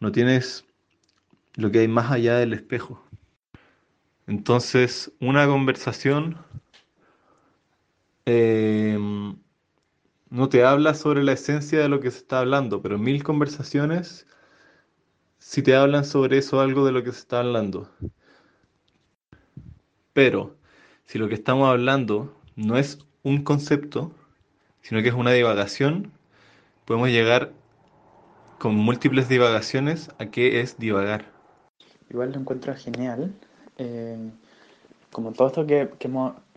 no 0.00 0.10
tienes 0.10 0.64
lo 1.56 1.70
que 1.70 1.80
hay 1.80 1.88
más 1.88 2.10
allá 2.10 2.38
del 2.38 2.54
espejo. 2.54 3.04
Entonces, 4.26 5.12
una 5.20 5.46
conversación 5.46 6.38
em, 8.24 9.36
no 10.30 10.48
te 10.48 10.64
habla 10.64 10.94
sobre 10.94 11.22
la 11.22 11.32
esencia 11.32 11.80
de 11.80 11.90
lo 11.90 12.00
que 12.00 12.10
se 12.10 12.20
está 12.20 12.38
hablando, 12.38 12.80
pero 12.80 12.96
mil 12.98 13.22
conversaciones 13.22 14.26
si 15.48 15.62
te 15.62 15.74
hablan 15.74 16.04
sobre 16.04 16.36
eso 16.36 16.60
algo 16.60 16.84
de 16.84 16.92
lo 16.92 17.02
que 17.02 17.10
se 17.10 17.20
está 17.20 17.38
hablando. 17.38 17.88
Pero 20.12 20.54
si 21.06 21.16
lo 21.16 21.26
que 21.26 21.36
estamos 21.36 21.70
hablando 21.70 22.36
no 22.54 22.76
es 22.76 22.98
un 23.22 23.44
concepto, 23.44 24.12
sino 24.82 25.00
que 25.00 25.08
es 25.08 25.14
una 25.14 25.32
divagación, 25.32 26.12
podemos 26.84 27.08
llegar 27.08 27.52
con 28.58 28.74
múltiples 28.74 29.30
divagaciones 29.30 30.10
a 30.18 30.26
qué 30.26 30.60
es 30.60 30.78
divagar. 30.78 31.24
Igual 32.10 32.32
lo 32.32 32.40
encuentro 32.40 32.74
genial. 32.76 33.32
Eh, 33.78 34.18
como 35.10 35.32
todo 35.32 35.48
esto 35.48 35.66
que, 35.66 35.88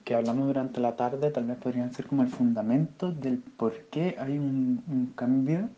que, 0.03 0.15
hablamos 0.15 0.47
durante 0.47 0.81
la 0.81 0.97
tarde, 0.97 1.31
tal 1.31 1.45
vez 1.45 1.57
podrían 1.59 1.93
ser 1.93 2.07
como 2.07 2.23
el 2.23 2.27
fundamento 2.27 3.13
del 3.13 3.37
por 3.37 3.73
qué 3.85 4.17
hay 4.19 4.37
un 4.37 5.13
cambio 5.15 5.69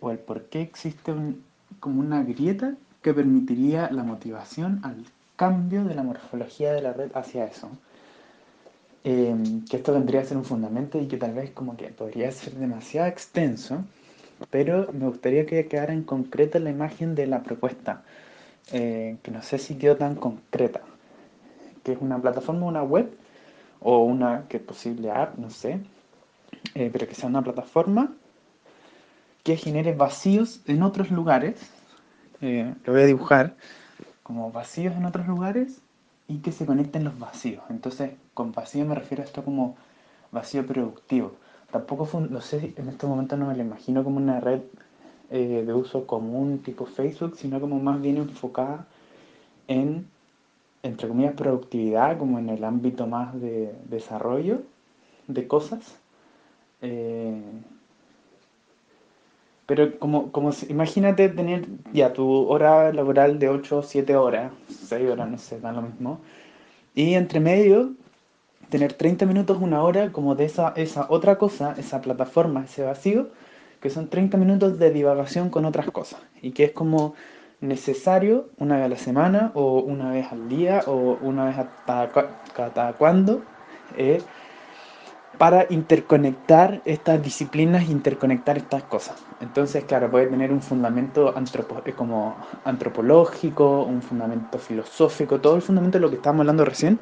o 0.00 0.10
el, 0.10 0.18
por 0.20 0.44
qué 0.44 0.62
existe 0.62 1.12
como 1.80 2.00
una 2.00 2.22
grieta 2.22 2.74
que 3.02 3.14
permitiría 3.14 3.90
la 3.90 4.02
motivación 4.02 4.80
al 4.84 5.04
cambio 5.36 5.84
de 5.84 5.94
la 5.94 6.02
morfología 6.02 6.72
de 6.72 6.82
la 6.82 6.92
red 6.92 7.10
hacia 7.14 7.46
eso. 7.46 7.70
Em, 9.04 9.64
que 9.64 9.76
esto 9.76 9.92
vendría 9.92 10.20
a 10.20 10.24
ser 10.24 10.36
un 10.36 10.44
fundamento 10.44 11.00
y 11.00 11.06
que 11.06 11.16
tal 11.16 11.32
vez 11.32 11.50
como 11.52 11.76
que 11.76 11.88
podría 11.88 12.30
ser 12.32 12.54
demasiado 12.54 13.06
extenso, 13.06 13.84
pero 14.50 14.92
me 14.92 15.06
gustaría 15.06 15.46
que 15.46 15.66
quedara 15.66 15.92
en 15.92 16.02
concreta 16.02 16.58
la 16.58 16.70
imagen 16.70 17.14
de 17.14 17.26
la 17.26 17.42
propuesta, 17.42 18.02
eh, 18.72 19.16
que 19.22 19.30
no 19.30 19.42
sé 19.42 19.58
si 19.58 19.76
quedó 19.76 19.96
tan 19.96 20.16
concreta, 20.16 20.80
que 21.84 21.92
es 21.92 21.98
una 22.00 22.20
plataforma, 22.20 22.66
una 22.66 22.82
web, 22.82 23.08
o 23.80 24.04
una 24.04 24.46
que 24.48 24.58
posible 24.58 25.10
app, 25.10 25.38
no 25.38 25.50
sé, 25.50 25.80
eh, 26.74 26.90
pero 26.92 27.06
que 27.06 27.14
sea 27.14 27.28
una 27.28 27.42
plataforma 27.42 28.12
que 29.42 29.56
genere 29.56 29.94
vacíos 29.94 30.60
en 30.66 30.82
otros 30.82 31.10
lugares. 31.10 31.70
Eh, 32.40 32.74
lo 32.84 32.92
voy 32.92 33.02
a 33.02 33.06
dibujar 33.06 33.56
como 34.22 34.52
vacíos 34.52 34.94
en 34.96 35.04
otros 35.04 35.26
lugares 35.26 35.80
y 36.28 36.38
que 36.38 36.52
se 36.52 36.66
conecten 36.66 37.04
los 37.04 37.18
vacíos. 37.18 37.62
Entonces, 37.70 38.12
con 38.34 38.52
vacío 38.52 38.84
me 38.84 38.94
refiero 38.94 39.22
a 39.22 39.26
esto 39.26 39.44
como 39.44 39.76
vacío 40.30 40.66
productivo. 40.66 41.32
Tampoco, 41.72 42.20
no 42.20 42.40
sé, 42.40 42.74
en 42.76 42.88
este 42.88 43.06
momento 43.06 43.36
no 43.36 43.46
me 43.46 43.56
lo 43.56 43.62
imagino 43.62 44.04
como 44.04 44.18
una 44.18 44.40
red 44.40 44.60
eh, 45.30 45.64
de 45.66 45.74
uso 45.74 46.06
común 46.06 46.60
tipo 46.60 46.86
Facebook, 46.86 47.36
sino 47.36 47.60
como 47.60 47.78
más 47.78 48.00
bien 48.00 48.16
enfocada 48.18 48.86
en, 49.66 50.06
entre 50.82 51.08
comillas, 51.08 51.34
productividad, 51.34 52.18
como 52.18 52.38
en 52.38 52.48
el 52.48 52.64
ámbito 52.64 53.06
más 53.06 53.38
de 53.40 53.74
desarrollo 53.88 54.62
de 55.26 55.46
cosas. 55.46 55.98
Eh, 56.80 57.40
pero 59.68 59.98
como, 59.98 60.32
como 60.32 60.50
imagínate 60.70 61.28
tener 61.28 61.66
ya 61.92 62.14
tu 62.14 62.48
hora 62.48 62.90
laboral 62.90 63.38
de 63.38 63.50
8 63.50 63.76
o 63.76 63.82
7 63.82 64.16
horas, 64.16 64.50
6 64.88 65.10
horas, 65.10 65.28
no 65.28 65.36
sé, 65.36 65.60
da 65.60 65.72
lo 65.72 65.82
mismo. 65.82 66.20
Y 66.94 67.12
entre 67.12 67.38
medio, 67.38 67.92
tener 68.70 68.94
30 68.94 69.26
minutos, 69.26 69.58
una 69.60 69.82
hora 69.82 70.10
como 70.10 70.34
de 70.36 70.46
esa, 70.46 70.72
esa 70.74 71.04
otra 71.10 71.36
cosa, 71.36 71.74
esa 71.76 72.00
plataforma, 72.00 72.64
ese 72.64 72.82
vacío, 72.82 73.28
que 73.82 73.90
son 73.90 74.08
30 74.08 74.38
minutos 74.38 74.78
de 74.78 74.90
divagación 74.90 75.50
con 75.50 75.66
otras 75.66 75.90
cosas. 75.90 76.20
Y 76.40 76.52
que 76.52 76.64
es 76.64 76.72
como 76.72 77.14
necesario 77.60 78.48
una 78.56 78.76
vez 78.76 78.86
a 78.86 78.88
la 78.88 78.96
semana 78.96 79.52
o 79.52 79.80
una 79.80 80.12
vez 80.12 80.32
al 80.32 80.48
día 80.48 80.82
o 80.86 81.18
una 81.20 81.44
vez 81.44 81.58
hasta 81.58 82.10
cada 82.54 82.94
cuando. 82.94 83.42
Eh, 83.98 84.22
para 85.38 85.66
interconectar 85.70 86.82
estas 86.84 87.22
disciplinas, 87.22 87.88
interconectar 87.88 88.58
estas 88.58 88.82
cosas. 88.82 89.16
Entonces, 89.40 89.84
claro, 89.84 90.10
puede 90.10 90.26
tener 90.26 90.52
un 90.52 90.60
fundamento 90.60 91.32
como 91.96 92.36
antropológico, 92.64 93.84
un 93.84 94.02
fundamento 94.02 94.58
filosófico, 94.58 95.40
todo 95.40 95.54
el 95.54 95.62
fundamento 95.62 95.98
de 95.98 96.02
lo 96.02 96.10
que 96.10 96.16
estábamos 96.16 96.40
hablando 96.40 96.64
recién, 96.64 96.98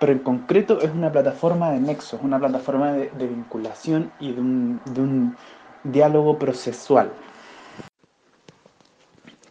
pero 0.00 0.12
en 0.12 0.20
concreto 0.20 0.80
es 0.80 0.90
una 0.90 1.12
plataforma 1.12 1.70
de 1.70 1.80
nexos, 1.80 2.20
una 2.22 2.38
plataforma 2.38 2.92
de, 2.92 3.26
vinculación 3.26 4.10
y 4.18 4.32
de 4.32 4.40
un, 4.40 4.80
de 4.86 5.00
un 5.02 5.36
diálogo 5.84 6.38
procesual. 6.38 7.12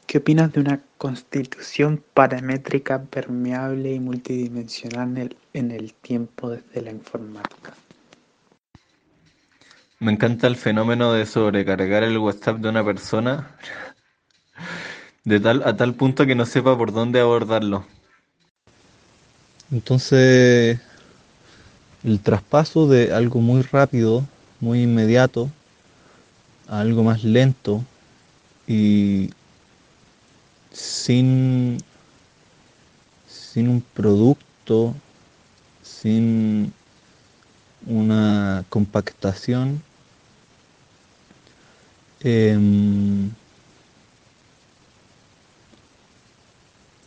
¿Qué 0.07 0.19
opinas 0.19 0.53
de 0.53 0.61
una 0.61 0.81
constitución 0.97 2.01
paramétrica 2.13 3.03
permeable 3.03 3.91
y 3.93 3.99
multidimensional 3.99 5.35
en 5.53 5.71
el 5.71 5.93
tiempo 5.93 6.49
desde 6.49 6.81
la 6.81 6.91
informática? 6.91 7.73
Me 9.99 10.11
encanta 10.11 10.45
el 10.45 10.55
fenómeno 10.55 11.11
de 11.11 11.25
sobrecargar 11.25 12.03
el 12.03 12.19
WhatsApp 12.19 12.57
de 12.57 12.69
una 12.69 12.85
persona 12.85 13.55
de 15.23 15.39
tal, 15.39 15.63
a 15.65 15.75
tal 15.75 15.95
punto 15.95 16.27
que 16.27 16.35
no 16.35 16.45
sepa 16.45 16.77
por 16.77 16.93
dónde 16.93 17.19
abordarlo. 17.19 17.83
Entonces, 19.71 20.79
el 22.03 22.19
traspaso 22.19 22.87
de 22.87 23.11
algo 23.11 23.41
muy 23.41 23.63
rápido, 23.63 24.23
muy 24.59 24.83
inmediato, 24.83 25.49
a 26.67 26.79
algo 26.81 27.01
más 27.01 27.23
lento 27.23 27.83
y 28.67 29.31
sin, 30.71 31.79
sin 33.27 33.67
un 33.67 33.81
producto, 33.81 34.93
sin 35.81 36.71
una 37.87 38.63
compactación 38.69 39.86
Em, 42.23 43.29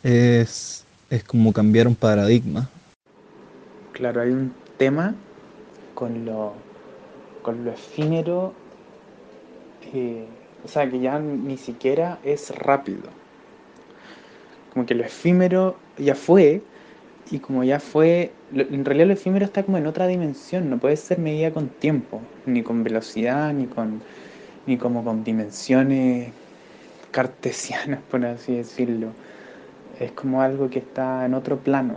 es, 0.03 0.85
es 1.09 1.23
como 1.23 1.51
cambiar 1.51 1.87
un 1.87 1.95
paradigma. 1.95 2.69
Claro, 3.93 4.21
hay 4.21 4.29
un 4.29 4.53
tema 4.77 5.13
con 5.93 6.25
lo, 6.25 6.53
con 7.43 7.65
lo 7.65 7.71
efímero, 7.71 8.53
eh, 9.93 10.25
o 10.63 10.67
sea, 10.67 10.89
que 10.89 10.99
ya 10.99 11.19
ni 11.19 11.57
siquiera 11.57 12.19
es 12.23 12.49
rápido. 12.55 13.01
Como 14.73 14.85
que 14.85 14.95
lo 14.95 15.03
efímero 15.03 15.75
ya 15.97 16.15
fue, 16.15 16.61
y 17.29 17.39
como 17.39 17.63
ya 17.63 17.79
fue, 17.79 18.31
en 18.53 18.85
realidad 18.85 19.07
lo 19.07 19.13
efímero 19.13 19.45
está 19.45 19.63
como 19.63 19.77
en 19.77 19.87
otra 19.87 20.07
dimensión, 20.07 20.69
no 20.69 20.77
puede 20.77 20.95
ser 20.95 21.19
medida 21.19 21.51
con 21.51 21.67
tiempo, 21.67 22.21
ni 22.45 22.63
con 22.63 22.83
velocidad, 22.83 23.53
ni 23.53 23.67
con, 23.67 24.01
ni 24.65 24.77
como 24.77 25.03
con 25.03 25.23
dimensiones 25.23 26.31
cartesianas, 27.11 27.99
por 28.09 28.25
así 28.25 28.55
decirlo. 28.55 29.07
Es 29.99 30.11
como 30.11 30.41
algo 30.41 30.69
que 30.69 30.79
está 30.79 31.25
en 31.25 31.33
otro 31.33 31.57
plano, 31.57 31.95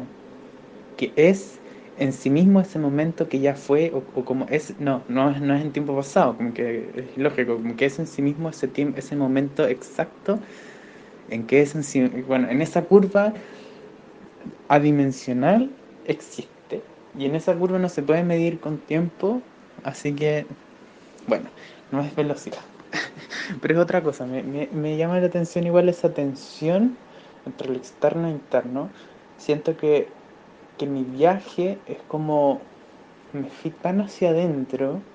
que 0.97 1.12
es 1.16 1.59
en 1.99 2.12
sí 2.12 2.28
mismo 2.30 2.61
ese 2.61 2.78
momento 2.78 3.28
que 3.28 3.38
ya 3.38 3.54
fue, 3.54 3.92
o, 3.94 4.25
como 4.25 4.47
es, 4.50 4.78
no, 4.80 5.02
no, 5.09 5.30
no 5.38 5.54
es 5.54 5.62
en 5.62 5.73
tiempo 5.73 5.94
pasado, 5.94 6.37
como 6.37 6.52
que 6.52 6.90
es 6.97 7.16
lógico, 7.16 7.54
como 7.54 7.76
que 7.76 7.87
es 7.87 7.99
en 7.99 8.06
sí 8.06 8.21
mismo 8.23 8.49
ese 8.49 8.68
tiempo, 8.68 8.99
ese 8.99 9.16
momento 9.16 9.66
exacto 9.66 10.38
en 11.30 11.47
que 11.47 11.62
es 11.62 11.75
en 11.75 11.85
sí, 11.85 12.02
bueno, 12.26 12.50
en 12.50 12.61
esa 12.61 12.83
curva 12.83 13.33
adimensional 14.68 15.71
existe, 16.06 16.83
y 17.16 17.26
en 17.26 17.35
esa 17.35 17.54
curva 17.54 17.78
no 17.78 17.88
se 17.88 18.02
puede 18.02 18.25
medir 18.25 18.59
con 18.61 18.78
tiempo, 18.78 19.40
así 19.85 20.12
que, 20.12 20.47
bueno, 21.26 21.49
no 21.94 22.02
es 22.02 22.14
velocidad. 22.16 22.64
Pero 23.60 23.74
es 23.74 23.80
otra 23.80 24.02
cosa, 24.02 24.26
me, 24.26 24.42
me- 24.42 24.68
me 24.72 24.96
llama 24.96 25.20
la 25.20 25.26
atención 25.26 25.66
igual 25.66 25.88
esa 25.88 26.14
tensión 26.14 27.00
entre 27.44 27.68
lo 27.70 27.76
externo 27.76 28.28
e 28.28 28.32
interno. 28.32 28.92
Siento 29.36 29.76
que, 29.76 30.18
que 30.78 30.86
mi 30.86 31.04
viaje 31.04 31.82
es 31.86 32.02
como 32.04 32.72
me 33.32 33.50
fui 33.50 33.72
tan 33.72 34.00
hacia 34.02 34.30
adentro 34.30 35.06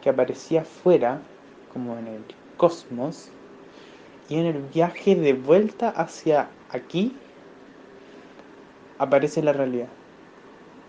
que 0.00 0.10
aparecía 0.10 0.60
afuera, 0.62 1.30
como 1.66 1.96
en 1.98 2.06
el 2.06 2.26
cosmos, 2.56 3.32
y 4.28 4.36
en 4.38 4.46
el 4.46 4.62
viaje 4.64 5.16
de 5.16 5.34
vuelta 5.34 5.90
hacia 5.90 6.56
aquí 6.68 7.22
aparece 8.98 9.42
la 9.42 9.52
realidad. 9.52 9.98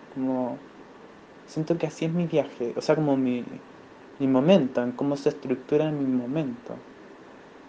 Como 0.09 0.69
siento 1.45 1.77
que 1.77 1.87
así 1.87 2.05
es 2.05 2.13
mi 2.13 2.27
viaje, 2.27 2.73
o 2.77 2.81
sea, 2.81 2.95
como 2.95 3.17
mi, 3.17 3.65
mi 4.19 4.27
momento, 4.27 4.81
en 4.81 4.91
cómo 4.91 5.17
se 5.17 5.29
estructura 5.29 5.91
mi 5.91 6.05
momento. 6.05 6.75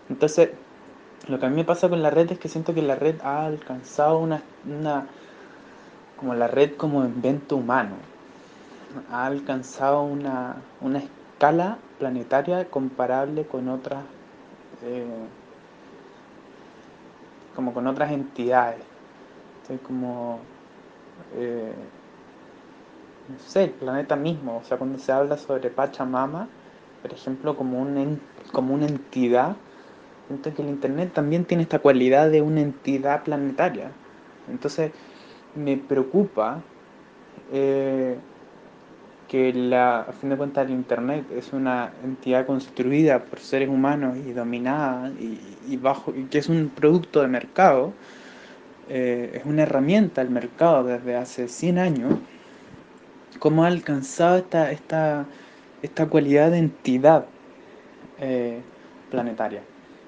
Entonces, 0.09 0.51
lo 1.29 1.39
que 1.39 1.47
a 1.47 1.49
mí 1.49 1.57
me 1.57 1.65
pasa 1.65 1.89
con 1.89 2.03
la 2.03 2.11
red 2.11 2.31
es 2.33 2.39
que 2.39 2.49
siento 2.49 2.75
que 2.75 2.83
la 2.83 2.97
red 2.97 3.21
ha 3.23 3.47
alcanzado 3.47 4.19
una, 4.19 4.43
una 4.67 5.07
como 6.17 6.35
la 6.35 6.47
red 6.47 6.77
como 6.77 7.05
invento 7.05 7.57
humano, 7.57 7.97
ha 9.11 9.27
alcanzado 9.27 10.03
una, 10.03 10.57
una 10.81 10.99
escala 10.99 11.79
planetaria 11.99 12.67
comparable 12.67 13.45
con 13.47 13.69
otras, 13.69 14.05
eh, 14.85 15.07
como 17.57 17.73
con 17.73 17.87
otras 17.87 18.13
entidades. 18.13 18.83
Estoy 19.63 19.79
como, 19.79 20.41
eh, 21.37 21.73
no 23.28 23.38
sé, 23.38 23.64
el 23.64 23.71
planeta 23.71 24.16
mismo, 24.16 24.59
o 24.59 24.64
sea, 24.64 24.76
cuando 24.76 24.99
se 24.99 25.12
habla 25.12 25.38
sobre 25.38 25.71
Pachamama, 25.71 26.49
por 27.02 27.12
ejemplo, 27.12 27.57
como, 27.57 27.81
un 27.81 28.21
como 28.52 28.75
una 28.75 28.87
entidad, 28.87 29.57
siento 30.28 30.54
que 30.54 30.62
el 30.62 30.69
Internet 30.69 31.12
también 31.12 31.45
tiene 31.45 31.62
esta 31.62 31.78
cualidad 31.78 32.31
de 32.31 32.43
una 32.43 32.61
entidad 32.61 33.23
planetaria. 33.25 33.90
Entonces, 34.49 34.93
me 35.54 35.76
preocupa 35.76 36.62
eh, 37.52 38.19
que 39.28 39.52
la, 39.52 40.00
a 40.00 40.12
fin 40.12 40.31
de 40.31 40.37
cuentas 40.37 40.66
el 40.66 40.73
Internet 40.73 41.26
es 41.33 41.52
una 41.52 41.93
entidad 42.02 42.46
construida 42.46 43.25
por 43.25 43.38
seres 43.40 43.68
humanos 43.68 44.16
y 44.18 44.33
dominada 44.33 45.11
y, 45.18 45.40
y 45.66 45.77
bajo, 45.77 46.12
y 46.14 46.25
que 46.25 46.38
es 46.38 46.49
un 46.49 46.70
producto 46.75 47.22
de 47.22 47.29
mercado, 47.29 47.92
eh, 48.88 49.33
es 49.35 49.46
una 49.46 49.62
herramienta 49.62 50.22
del 50.22 50.31
mercado 50.31 50.85
desde 50.85 51.16
hace 51.16 51.49
100 51.49 51.79
años, 51.79 52.14
cómo 53.38 53.64
ha 53.64 53.68
alcanzado 53.68 54.37
esta, 54.38 54.70
esta, 54.70 55.27
esta 55.83 56.07
cualidad 56.09 56.51
de 56.51 56.59
entidad 56.59 57.27
eh, 58.18 58.61
planetaria. 59.11 59.62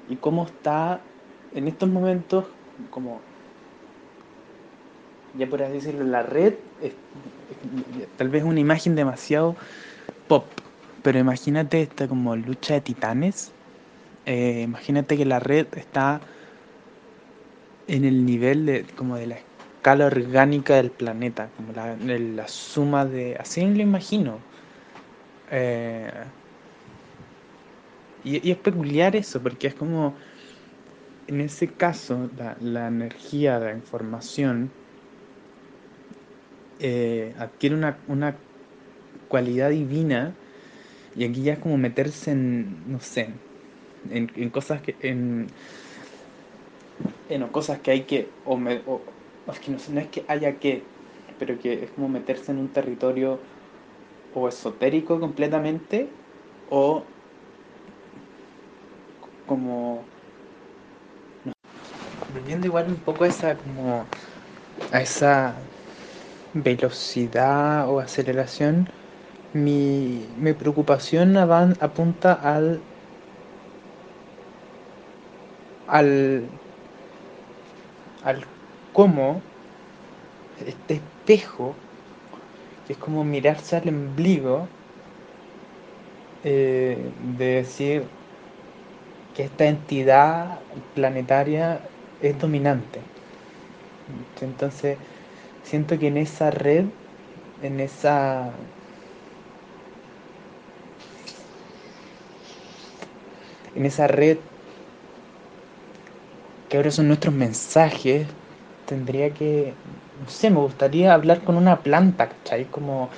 Y 0.08 0.16
cómo 0.16 0.46
está 0.46 1.00
en 1.54 1.68
estos 1.68 1.88
momentos 1.88 2.44
como 2.90 3.20
ya 5.38 5.46
por 5.48 5.62
así 5.62 5.74
decirlo 5.74 6.04
la 6.04 6.22
red 6.22 6.54
es, 6.82 6.92
tal 8.16 8.28
vez 8.28 8.44
una 8.44 8.60
imagen 8.60 8.94
demasiado 8.94 9.56
pop 10.28 10.44
pero 11.06 11.20
imagínate 11.20 11.82
esta 11.82 12.08
como 12.08 12.34
lucha 12.34 12.74
de 12.74 12.80
titanes. 12.80 13.52
Eh, 14.24 14.62
imagínate 14.62 15.16
que 15.16 15.24
la 15.24 15.38
red 15.38 15.68
está 15.76 16.20
en 17.86 18.04
el 18.04 18.26
nivel 18.26 18.66
de 18.66 18.84
como 18.96 19.14
de 19.16 19.28
la 19.28 19.36
escala 19.86 20.06
orgánica 20.06 20.74
del 20.74 20.90
planeta 20.90 21.48
como 21.56 21.72
la, 21.72 21.94
la 21.96 22.48
suma 22.48 23.04
de 23.06 23.36
así 23.38 23.64
lo 23.64 23.82
imagino. 23.82 24.36
Eh, 25.52 26.10
y, 28.24 28.50
es 28.50 28.56
peculiar 28.56 29.14
eso 29.14 29.40
porque 29.40 29.68
es 29.68 29.74
como 29.74 30.12
en 31.28 31.40
ese 31.40 31.68
caso 31.68 32.28
la, 32.36 32.88
energía 32.88 33.60
la 33.60 33.70
información 33.70 34.70
eh, 36.80 37.32
adquiere 37.38 37.76
una, 37.76 37.96
una 38.08 38.34
cualidad 39.28 39.70
divina 39.70 40.34
y 41.14 41.24
aquí 41.26 41.44
ya 41.44 41.52
es 41.52 41.58
como 41.60 41.78
meterse 41.78 42.32
en, 42.32 42.90
no 42.90 42.98
sé, 42.98 43.28
en, 44.10 44.32
en 44.34 44.50
cosas 44.50 44.82
que, 44.82 44.96
en, 45.00 45.46
en 47.28 47.46
cosas 47.48 47.78
que 47.78 47.92
hay 47.92 48.00
que, 48.00 48.26
es 49.52 49.60
que 49.60 49.70
no, 49.72 49.78
no 49.90 50.00
es 50.00 50.08
que 50.10 50.24
haya 50.28 50.58
que, 50.58 50.92
pero 51.38 51.58
que 51.58 51.84
es 51.84 51.92
como 51.92 52.08
meterse 52.08 52.52
en 52.52 52.58
un 52.58 52.72
territorio 52.72 53.42
o 54.30 54.48
esotérico 54.48 55.20
completamente 55.20 56.18
o 56.66 57.14
como 59.46 60.08
volviendo 62.28 62.66
igual 62.66 62.88
un 62.88 63.02
poco 63.02 63.24
a 63.24 63.28
esa 63.28 63.58
como 63.58 64.08
a 64.92 65.00
esa 65.02 65.70
velocidad 66.52 67.88
o 67.90 68.00
aceleración 68.00 68.88
mi, 69.52 70.34
mi 70.36 70.54
preocupación 70.54 71.36
avan- 71.36 71.76
apunta 71.80 72.32
al 72.34 72.86
al 75.86 76.50
al 78.22 78.44
cómo 78.96 79.42
este 80.58 80.94
espejo 80.94 81.74
que 82.86 82.94
es 82.94 82.98
como 82.98 83.24
mirarse 83.24 83.76
al 83.76 83.90
ombligo 83.90 84.66
eh, 86.42 87.12
de 87.36 87.44
decir 87.44 88.04
que 89.34 89.44
esta 89.44 89.66
entidad 89.66 90.62
planetaria 90.94 91.82
es 92.22 92.38
dominante. 92.38 93.02
Entonces 94.40 94.96
siento 95.62 95.98
que 95.98 96.06
en 96.06 96.16
esa 96.16 96.50
red 96.50 96.86
en 97.60 97.80
esa 97.80 98.50
en 103.74 103.84
esa 103.84 104.06
red 104.06 104.38
que 106.70 106.78
ahora 106.78 106.90
son 106.90 107.08
nuestros 107.08 107.34
mensajes, 107.34 108.26
tendría 108.86 109.34
que, 109.34 109.78
no 110.22 110.28
sé, 110.28 110.50
me 110.50 110.60
gustaría 110.60 111.14
hablar 111.14 111.44
con 111.44 111.56
una 111.56 111.82
planta, 111.82 112.28
¿cachai? 112.30 112.70
Como 112.70 113.10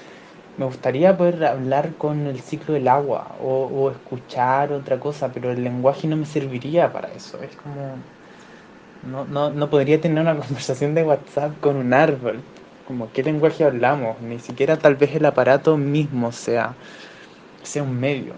me 0.58 0.66
gustaría 0.66 1.16
poder 1.16 1.44
hablar 1.44 1.96
con 1.96 2.26
el 2.26 2.40
ciclo 2.40 2.74
del 2.74 2.88
agua 2.88 3.36
o, 3.40 3.66
o 3.66 3.90
escuchar 3.92 4.72
otra 4.72 5.00
cosa, 5.00 5.32
pero 5.32 5.52
el 5.52 5.64
lenguaje 5.64 6.08
no 6.08 6.16
me 6.16 6.26
serviría 6.26 6.92
para 6.92 7.12
eso. 7.12 7.42
Es 7.42 7.56
como, 7.56 8.04
no, 9.02 9.24
no, 9.26 9.50
no 9.50 9.70
podría 9.70 10.00
tener 10.00 10.22
una 10.22 10.36
conversación 10.38 10.94
de 10.94 11.04
WhatsApp 11.04 11.58
con 11.60 11.76
un 11.76 11.92
árbol. 11.94 12.44
Como 12.86 13.12
qué 13.12 13.22
lenguaje 13.22 13.64
hablamos, 13.64 14.20
ni 14.22 14.38
siquiera 14.38 14.78
tal 14.78 14.96
vez 14.96 15.14
el 15.14 15.26
aparato 15.26 15.76
mismo 15.76 16.32
sea, 16.32 16.76
sea 17.62 17.82
un 17.82 17.98
medio. 18.00 18.34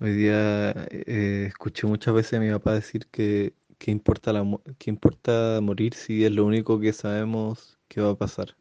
Hoy 0.00 0.12
día 0.14 0.72
eh, 0.90 1.44
escuché 1.48 1.86
muchas 1.86 2.12
veces 2.14 2.34
a 2.34 2.40
mi 2.40 2.50
papá 2.50 2.74
decir 2.74 3.06
que, 3.10 3.54
que 3.82 3.90
importa 3.90 4.32
la, 4.32 4.44
que 4.78 4.90
importa 4.90 5.58
morir 5.60 5.94
si 5.94 6.24
es 6.24 6.30
lo 6.30 6.44
único 6.46 6.78
que 6.78 6.92
sabemos 6.92 7.80
que 7.88 8.00
va 8.00 8.10
a 8.10 8.14
pasar. 8.14 8.54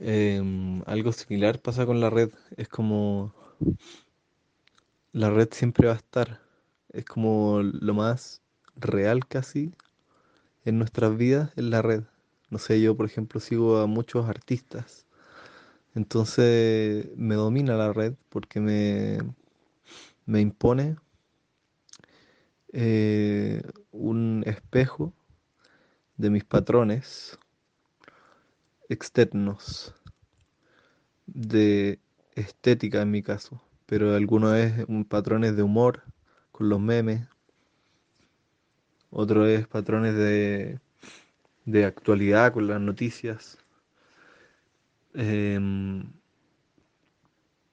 Em, 0.00 0.82
algo 0.86 1.12
similar 1.12 1.60
pasa 1.60 1.84
con 1.84 2.00
la 2.00 2.08
red. 2.08 2.30
Es 2.56 2.68
como 2.68 3.34
la 5.12 5.28
red 5.28 5.48
siempre 5.52 5.88
va 5.88 5.92
a 5.92 5.96
estar. 5.96 6.40
Es 6.88 7.04
como 7.04 7.60
lo 7.62 7.92
más 7.92 8.40
real 8.76 9.26
casi 9.28 9.74
en 10.64 10.78
nuestras 10.78 11.14
vidas 11.14 11.52
es 11.56 11.64
la 11.64 11.82
red. 11.82 12.04
No 12.48 12.58
sé, 12.58 12.80
yo 12.80 12.96
por 12.96 13.04
ejemplo 13.04 13.40
sigo 13.40 13.78
a 13.78 13.86
muchos 13.86 14.26
artistas, 14.26 15.06
entonces 15.94 17.08
me 17.16 17.34
domina 17.34 17.76
la 17.76 17.92
red 17.92 18.14
porque 18.30 18.60
me, 18.60 19.18
me 20.26 20.40
impone 20.40 20.96
eh, 22.76 23.62
un 23.92 24.42
espejo 24.46 25.14
de 26.16 26.28
mis 26.28 26.42
patrones 26.42 27.38
externos 28.88 29.94
de 31.26 32.00
estética 32.34 33.02
en 33.02 33.12
mi 33.12 33.22
caso, 33.22 33.62
pero 33.86 34.16
algunos 34.16 34.56
es 34.56 34.86
patrones 35.08 35.56
de 35.56 35.62
humor 35.62 36.02
con 36.50 36.68
los 36.68 36.80
memes, 36.80 37.28
otro 39.10 39.46
es 39.46 39.68
patrones 39.68 40.16
de, 40.16 40.80
de 41.66 41.84
actualidad 41.84 42.52
con 42.52 42.66
las 42.66 42.80
noticias. 42.80 43.56
Em, 45.14 46.12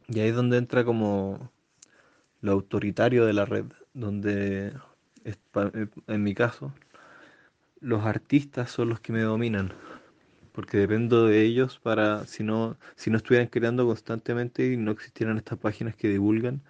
y 0.07 0.19
ahí 0.19 0.29
es 0.29 0.35
donde 0.35 0.57
entra 0.57 0.85
como 0.85 1.51
lo 2.41 2.51
autoritario 2.51 3.25
de 3.25 3.33
la 3.33 3.45
red, 3.45 3.65
donde 3.95 4.73
en 5.23 6.23
mi 6.23 6.33
caso 6.33 6.73
los 7.81 8.05
artistas 8.05 8.71
son 8.71 8.89
los 8.89 8.99
que 9.01 9.11
me 9.11 9.21
dominan, 9.21 9.73
porque 10.53 10.77
dependo 10.77 11.25
de 11.27 11.41
ellos 11.43 11.79
para, 11.79 12.25
si 12.27 12.43
no, 12.43 12.77
si 12.95 13.09
no 13.09 13.17
estuvieran 13.17 13.47
creando 13.49 13.85
constantemente 13.85 14.71
y 14.71 14.77
no 14.77 14.91
existieran 14.91 15.37
estas 15.37 15.59
páginas 15.59 15.95
que 15.95 16.09
divulgan, 16.09 16.61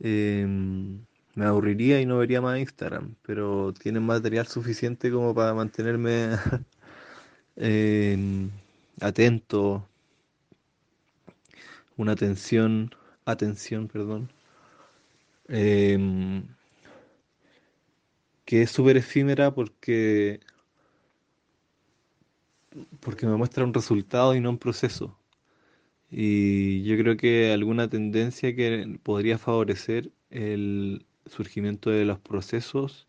em, 0.00 1.04
me 1.34 1.46
aburriría 1.46 2.00
y 2.00 2.06
no 2.06 2.18
vería 2.18 2.40
más 2.40 2.58
Instagram, 2.58 3.16
pero 3.22 3.72
tienen 3.74 4.04
material 4.04 4.46
suficiente 4.46 5.10
como 5.10 5.34
para 5.34 5.54
mantenerme 5.54 6.30
atento, 9.00 9.88
una 11.96 12.12
atención, 12.12 12.90
atención, 13.24 13.88
perdón, 13.88 14.30
em, 15.48 16.46
que 18.44 18.62
es 18.62 18.70
súper 18.70 18.96
efímera 18.96 19.54
porque, 19.54 20.40
porque 23.00 23.26
me 23.26 23.36
muestra 23.36 23.64
un 23.64 23.74
resultado 23.74 24.34
y 24.34 24.40
no 24.40 24.50
un 24.50 24.58
proceso. 24.58 25.16
Y 26.10 26.82
yo 26.84 26.96
creo 26.98 27.16
que 27.16 27.52
alguna 27.52 27.88
tendencia 27.88 28.54
que 28.54 28.98
podría 29.02 29.38
favorecer 29.38 30.12
el 30.30 31.06
surgimiento 31.26 31.90
de 31.90 32.04
los 32.04 32.18
procesos 32.20 33.06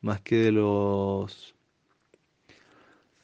más 0.00 0.20
que 0.20 0.36
de 0.36 0.52
los 0.52 1.54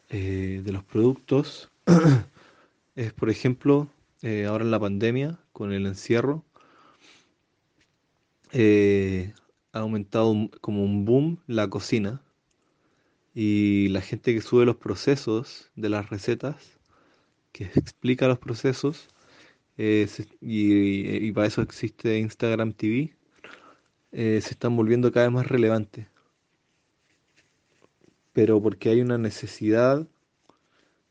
eh, 0.09 0.62
de 0.64 0.73
los 0.73 0.83
productos 0.83 1.70
es 2.96 3.12
por 3.12 3.31
ejemplo 3.31 3.88
eh, 4.23 4.46
ahora 4.46 4.64
en 4.64 4.70
la 4.70 4.81
pandemia 4.81 5.38
con 5.53 5.73
el 5.73 5.87
encierro 5.87 6.44
eh, 8.53 9.33
ha 9.72 9.80
aumentado 9.80 10.35
como 10.61 10.85
un 10.85 11.04
boom 11.04 11.38
la 11.46 11.68
cocina 11.68 12.22
y 13.35 13.88
la 13.88 14.00
gente 14.00 14.35
que 14.35 14.40
sube 14.40 14.66
los 14.66 14.76
procesos 14.76 15.70
de 15.76 15.88
las 15.88 16.11
recetas 16.11 16.78
que 17.52 17.64
explica 17.64 18.28
los 18.28 18.38
procesos 18.38 19.09
y, 20.40 21.33
para 21.33 21.46
eso 21.46 21.62
existe 21.62 22.18
Instagram 22.18 22.72
TV 22.74 23.14
eh, 24.12 24.40
se 24.42 24.50
están 24.50 24.76
volviendo 24.76 25.12
cada 25.12 25.26
vez 25.26 25.35
más 25.35 25.46
relevantes. 25.46 26.06
Pero 28.33 28.61
porque 28.61 28.90
hay 28.90 29.00
una 29.00 29.18
necesidad 29.18 30.06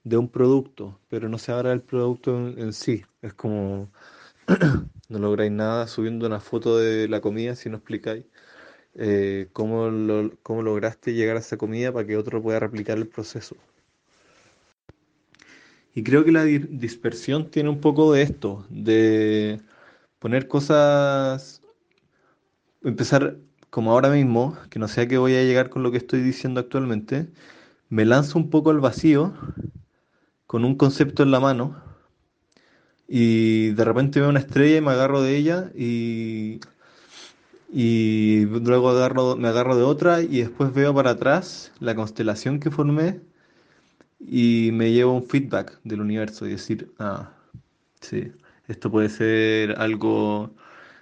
de 0.04 0.17
un 0.17 0.30
producto, 0.30 1.00
pero 1.10 1.30
no 1.30 1.38
se 1.38 1.52
habla 1.52 1.69
del 1.69 1.82
producto 1.82 2.38
en, 2.38 2.74
sí. 2.74 3.04
Es 3.22 3.34
como 3.34 3.91
no 5.10 5.20
lográis 5.20 5.52
nada 5.52 5.88
subiendo 5.88 6.28
una 6.28 6.40
foto 6.40 6.78
de 6.78 7.08
la 7.08 7.22
comida 7.22 7.56
si 7.56 7.70
no 7.70 7.78
explicáis 7.78 8.26
eh, 8.96 9.50
cómo, 9.54 9.90
cómo 10.44 10.62
lograste 10.64 11.14
llegar 11.14 11.38
a 11.38 11.40
esa 11.40 11.58
comida 11.58 11.92
para 11.92 12.08
que 12.08 12.18
otro 12.18 12.42
pueda 12.42 12.60
replicar 12.60 12.98
el 12.98 13.08
proceso. 13.08 13.56
Y 15.94 16.04
creo 16.04 16.24
que 16.24 16.32
la 16.32 16.44
dispersión 16.44 17.50
tiene 17.50 17.70
un 17.70 17.82
poco 17.82 18.14
de 18.14 18.22
esto, 18.22 18.66
de 18.70 19.60
poner 20.20 20.48
cosas 20.48 21.62
empezar 22.84 23.38
como 23.70 23.92
ahora 23.92 24.10
mismo, 24.10 24.58
que 24.70 24.80
no 24.80 24.88
sé 24.88 25.02
a 25.02 25.08
qué 25.08 25.18
voy 25.18 25.36
a 25.36 25.44
llegar 25.44 25.70
con 25.70 25.84
lo 25.84 25.92
que 25.92 25.98
estoy 25.98 26.22
diciendo 26.22 26.60
actualmente, 26.60 27.30
me 27.90 28.06
lanzo 28.06 28.40
un 28.40 28.50
poco 28.50 28.70
al 28.70 28.80
vacío 28.80 29.34
con 30.48 30.66
un 30.66 30.76
concepto 30.76 31.24
en 31.24 31.32
la 31.32 31.40
mano 31.40 31.88
y 33.10 33.72
de 33.72 33.84
repente 33.84 34.19
veo 34.19 34.30
una 34.30 34.39
estrella 34.39 34.78
y 34.78 34.82
me 34.82 34.91
agarro 34.91 35.22
de 35.24 35.36
ella 35.36 35.72
y, 35.76 36.60
y 37.74 38.45
luego 38.45 38.89
agarro, 38.89 39.36
me 39.36 39.48
agarro 39.48 39.76
de 39.76 39.82
otra 39.84 40.22
y 40.22 40.41
después 40.41 40.72
veo 40.74 40.93
para 40.93 41.12
atrás 41.12 41.72
la 41.80 41.95
constelación 41.95 42.60
que 42.60 42.69
formé 42.69 43.19
y 44.19 44.69
me 44.74 44.91
llevo 44.91 45.13
un 45.13 45.24
feedback 45.26 45.80
del 45.84 46.02
universo 46.02 46.45
y 46.45 46.52
decir, 46.52 46.91
ah, 47.00 47.32
sí, 48.00 48.32
esto 48.67 48.91
puede 48.91 49.10
ser 49.10 49.80
algo, 49.80 50.52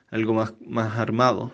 algo 0.09 0.33
más, 0.33 0.53
más 0.65 0.97
armado. 0.97 1.51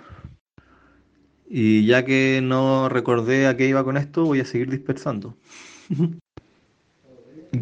Y 1.48 1.86
ya 1.88 2.06
que 2.06 2.42
no 2.44 2.90
recordé 2.90 3.48
a 3.48 3.58
qué 3.58 3.68
iba 3.68 3.84
con 3.84 3.98
esto, 3.98 4.26
voy 4.26 4.40
a 4.40 4.46
seguir 4.46 4.70
dispersando. 4.70 5.36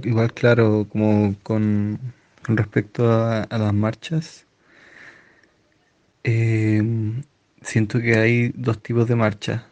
Igual, 0.04 0.34
claro, 0.34 0.88
como 0.90 1.36
con, 1.44 2.00
respecto 2.44 3.12
a, 3.12 3.48
las 3.50 3.74
marchas, 3.74 4.46
em, 6.24 7.24
siento 7.62 8.00
que 8.00 8.16
hay 8.18 8.50
dos 8.56 8.82
tipos 8.82 9.08
de 9.08 9.16
marcha. 9.16 9.66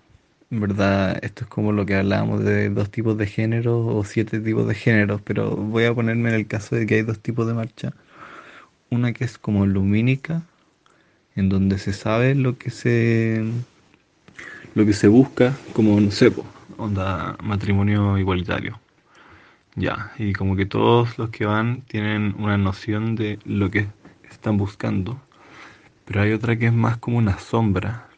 En 0.51 0.61
verdad, 0.61 1.19
esto 1.23 1.43
es 1.43 1.49
como 1.49 1.71
lo 1.71 1.85
que 1.85 1.95
hablábamos 1.95 2.43
de 2.43 2.69
dos 2.69 2.89
tipos 2.89 3.17
de 3.17 3.27
géneros 3.27 3.85
o 3.87 4.03
siete 4.03 4.39
tipos 4.39 4.67
de 4.67 4.75
géneros, 4.75 5.21
pero 5.21 5.55
voy 5.55 5.85
a 5.85 5.93
ponerme 5.93 6.29
en 6.29 6.35
el 6.35 6.47
caso 6.47 6.75
de 6.75 6.85
que 6.87 6.95
hay 6.95 7.01
dos 7.03 7.19
tipos 7.19 7.47
de 7.47 7.53
marcha. 7.53 7.93
Una 8.89 9.13
que 9.13 9.25
es 9.25 9.37
como 9.37 9.65
lumínica, 9.65 10.43
en 11.35 11.49
donde 11.49 11.77
se 11.77 11.93
sabe 11.93 12.35
lo 12.35 12.57
que 12.57 12.71
se 12.71 13.43
lo 14.75 14.85
que 14.85 14.93
se 14.93 15.07
busca 15.07 15.55
como, 15.73 15.99
no 15.99 16.11
sé, 16.11 16.31
onda 16.77 17.37
matrimonio 17.43 18.17
igualitario. 18.17 18.79
Ya, 19.79 20.11
y 20.17 20.33
como 20.33 20.55
que 20.55 20.65
todos 20.65 21.17
los 21.17 21.29
que 21.29 21.45
van 21.45 21.81
tienen 21.83 22.35
una 22.37 22.57
noción 22.57 23.15
de 23.15 23.39
lo 23.45 23.71
que 23.71 23.87
están 24.29 24.57
buscando. 24.57 25.19
Pero 26.05 26.21
hay 26.21 26.33
otra 26.33 26.57
que 26.57 26.67
es 26.67 26.73
más 26.73 26.97
como 26.97 27.17
una 27.17 27.39
sombra, 27.39 28.09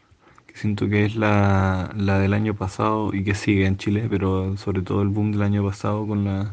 que 0.47 0.55
siento 0.57 0.89
que 0.89 1.05
es 1.05 1.15
la, 1.15 1.93
la 1.95 2.19
del 2.19 2.33
año 2.33 2.55
pasado 2.55 3.13
y 3.13 3.23
que 3.23 3.35
sigue 3.35 3.65
en 3.67 3.77
Chile, 3.77 4.07
pero 4.09 4.57
sobre 4.57 4.81
todo 4.81 5.01
el 5.03 5.09
boom 5.09 5.31
del 5.33 5.43
año 5.43 5.63
pasado 5.65 6.07
con 6.07 6.25
las 6.25 6.49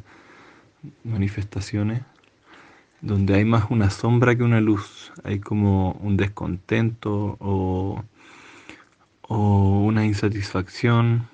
manifestaciones, 1.05 2.03
donde 3.01 3.35
hay 3.35 3.45
más 3.45 3.71
una 3.71 3.91
sombra 3.91 4.37
que 4.37 4.43
una 4.43 4.61
luz. 4.61 5.13
Hay 5.25 5.41
como 5.41 5.93
un 6.03 6.17
descontento 6.17 7.37
o 7.41 8.05
o 9.29 9.81
una 9.85 10.05
insatisfacción 10.07 11.29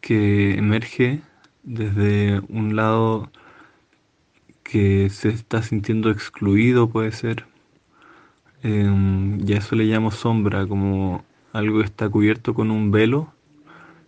que 0.00 0.58
emerge 0.58 1.22
desde 1.62 2.40
un 2.48 2.76
lado 2.76 3.30
que 4.62 5.10
se 5.10 5.30
está 5.30 5.62
sintiendo 5.62 6.10
excluido, 6.10 6.88
puede 6.88 7.12
ser. 7.12 7.44
Em, 8.62 9.40
y 9.46 9.54
a 9.54 9.58
eso 9.58 9.74
le 9.74 9.84
llamo 9.84 10.10
sombra, 10.10 10.66
como 10.66 11.24
algo 11.52 11.78
que 11.78 11.86
está 11.86 12.08
cubierto 12.08 12.54
con 12.54 12.70
un 12.70 12.90
velo, 12.90 13.32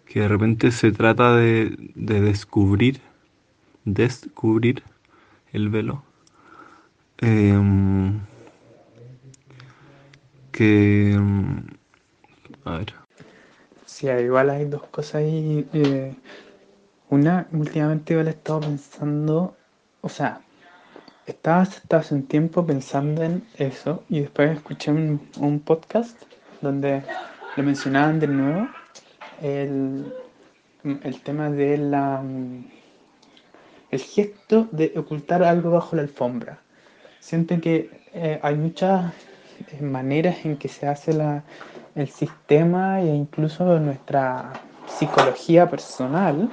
que 0.07 0.21
de 0.21 0.29
repente 0.29 0.71
se 0.71 0.93
trata 0.93 1.37
de, 1.37 1.77
descubrir, 1.95 3.01
descubrir 3.85 4.83
el 5.53 5.69
velo. 5.69 6.05
Em, 7.19 8.21
que 10.53 11.13
em, 11.15 11.65
a 12.65 12.79
ver. 12.79 12.95
Sí, 13.87 14.07
igual 14.07 14.51
hay 14.51 14.65
dos 14.67 14.83
cosas 14.89 15.17
ahí. 15.17 15.67
Eh, 15.73 16.15
una, 17.13 17.47
últimamente 17.53 18.15
igual 18.15 18.29
he 18.29 18.31
estado 18.31 18.61
pensando, 18.61 19.55
o 20.01 20.09
sea, 20.09 20.41
estaba 21.27 21.61
hace 21.61 22.15
un 22.15 22.23
tiempo 22.23 22.65
pensando 22.65 23.23
en 23.23 23.47
eso 23.59 24.03
y 24.09 24.21
después 24.21 24.57
escuché 24.57 24.91
un, 24.91 25.63
podcast 25.63 26.17
donde 26.63 27.03
lo 27.57 27.63
mencionaban 27.63 28.19
de 28.19 28.27
nuevo 28.29 28.67
el, 29.43 30.11
el 30.85 31.21
tema 31.21 31.51
de 31.51 31.77
la 31.77 32.23
el 33.91 34.01
gesto 34.01 34.69
de 34.73 34.95
ocultar 34.97 35.43
algo 35.43 35.71
bajo 35.71 35.97
la 35.97 36.03
alfombra. 36.03 36.61
Siento 37.21 37.61
que 37.61 37.91
eh, 38.15 38.41
hay 38.43 38.55
mucha 38.55 39.13
maneras 39.83 40.47
en 40.47 40.57
que 40.57 40.69
se 40.69 40.89
hace 40.89 41.13
la, 41.13 41.45
el 41.95 42.09
sistema 42.09 43.03
e 43.03 43.07
incluso 43.07 43.79
nuestra 43.79 44.55
psicología 44.87 45.69
personal, 45.69 46.51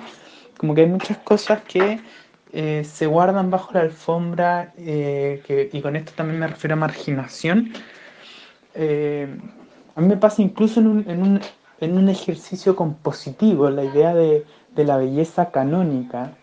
como 0.59 0.75
que 0.75 0.81
hay 0.81 0.87
muchas 0.87 1.17
cosas 1.19 1.61
que 1.61 2.01
eh, 2.51 2.83
se 2.83 3.07
guardan 3.07 3.49
bajo 3.49 3.71
la 3.73 3.79
alfombra, 3.79 4.73
eh, 4.77 5.69
y 5.71 5.81
con 5.81 5.95
esto 5.95 6.11
también 6.15 6.37
me 6.37 6.47
refiero 6.47 6.73
a 6.73 6.77
marginación. 6.77 7.71
Eh, 8.75 9.25
a 9.95 10.01
mí 10.01 10.07
me 10.07 10.17
pasa 10.17 10.41
incluso 10.41 10.81
en 10.81 10.87
un, 10.87 11.09
en 11.09 11.21
un, 11.21 11.41
en 11.79 11.97
un 11.97 12.09
ejercicio 12.09 12.75
compositivo, 12.75 13.69
la 13.69 13.85
idea 13.85 14.13
de, 14.13 14.45
de 14.75 14.83
la 14.83 14.97
belleza 14.97 15.49
canónica, 15.49 16.33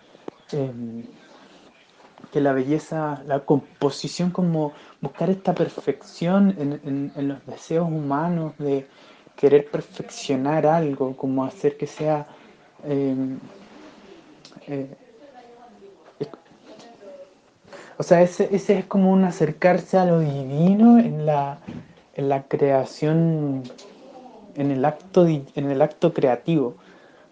que 2.32 2.40
la 2.40 2.52
belleza, 2.52 3.22
la 3.26 3.40
composición 3.40 4.30
como 4.30 4.72
buscar 5.02 5.28
esta 5.28 5.54
perfección 5.54 6.54
en, 6.58 7.12
en, 7.14 7.28
los 7.28 7.44
deseos 7.46 7.86
humanos 7.88 8.54
de 8.58 8.86
querer 9.36 9.68
perfeccionar 9.70 10.66
algo, 10.66 11.14
como 11.18 11.44
hacer 11.44 11.76
que 11.76 11.86
sea... 11.86 12.26
O 17.98 18.02
sea, 18.02 18.20
ese, 18.22 18.54
ese 18.54 18.78
es 18.78 18.84
como 18.84 19.10
un 19.10 19.24
acercarse 19.24 19.96
a 19.96 20.04
lo 20.04 20.20
divino 20.20 20.98
en 20.98 21.24
la, 21.24 21.60
en 22.14 22.28
la 22.28 22.42
creación, 22.42 23.62
en 24.54 24.70
el 24.70 24.84
acto, 24.84 25.26
en 25.26 25.70
el 25.70 25.80
acto 25.80 26.12
creativo, 26.12 26.76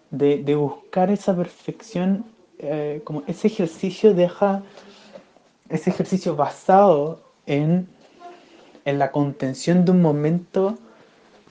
de, 0.09 0.41
de 0.43 0.55
buscar 0.55 1.11
esa 1.11 1.35
perfección, 1.35 2.25
eh, 2.57 3.01
como 3.03 3.21
ese 3.27 3.47
ejercicio 3.47 4.13
deja, 4.15 4.63
ese 5.69 5.91
ejercicio 5.91 6.35
basado 6.35 7.21
en, 7.45 7.87
en 8.85 8.97
la 8.97 9.11
contención 9.11 9.85
de 9.85 9.91
un 9.91 10.01
momento, 10.01 10.77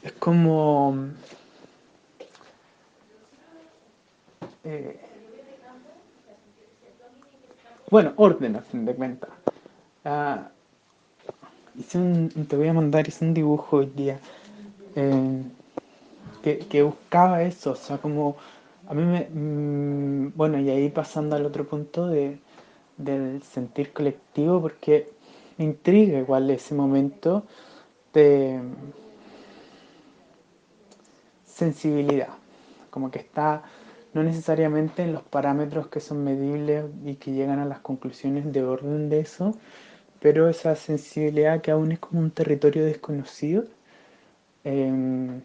es 0.02 0.12
como... 0.12 0.96
Eh, 4.64 5.03
bueno, 7.94 8.12
orden 8.16 8.56
a 8.56 8.60
fin 8.60 8.84
de 8.84 8.92
cuentas. 8.92 9.30
Ah, 10.04 10.48
hice 11.78 11.98
un, 11.98 12.28
te 12.48 12.56
voy 12.56 12.66
a 12.66 12.72
mandar, 12.72 13.06
hice 13.06 13.24
un 13.24 13.32
dibujo 13.32 13.76
hoy 13.76 13.86
día 13.94 14.18
eh, 14.96 15.42
que, 16.42 16.82
buscaba 16.82 17.44
eso, 17.44 17.70
o 17.70 17.76
sea, 17.76 17.98
como 17.98 18.36
a 18.88 18.94
mí 18.94 19.04
me... 19.04 19.28
Mm, 19.30 20.32
bueno, 20.34 20.58
y 20.58 20.70
ahí 20.70 20.88
pasando 20.88 21.36
al 21.36 21.46
otro 21.46 21.68
punto 21.68 22.08
de, 22.08 22.40
del 22.96 23.40
sentir 23.44 23.92
colectivo, 23.92 24.60
porque 24.60 25.12
me 25.56 25.66
intriga 25.66 26.18
igual 26.18 26.50
ese 26.50 26.74
momento 26.74 27.44
de 28.12 28.60
sensibilidad, 31.46 32.30
como 32.90 33.12
que 33.12 33.20
está 33.20 33.62
no 34.14 34.22
necesariamente 34.22 35.02
en 35.02 35.12
los 35.12 35.22
parámetros 35.22 35.88
que 35.88 36.00
son 36.00 36.24
medibles 36.24 36.86
y 37.04 37.16
que 37.16 37.32
llegan 37.32 37.58
a 37.58 37.66
las 37.66 37.80
conclusiones 37.80 38.52
de 38.52 38.62
orden 38.62 39.10
de 39.10 39.20
eso, 39.20 39.56
pero 40.20 40.48
esa 40.48 40.76
sensibilidad 40.76 41.60
que 41.60 41.72
aún 41.72 41.92
es 41.92 41.98
como 41.98 42.20
un 42.20 42.30
territorio 42.30 42.84
desconocido. 42.84 43.64
Em, 44.64 45.40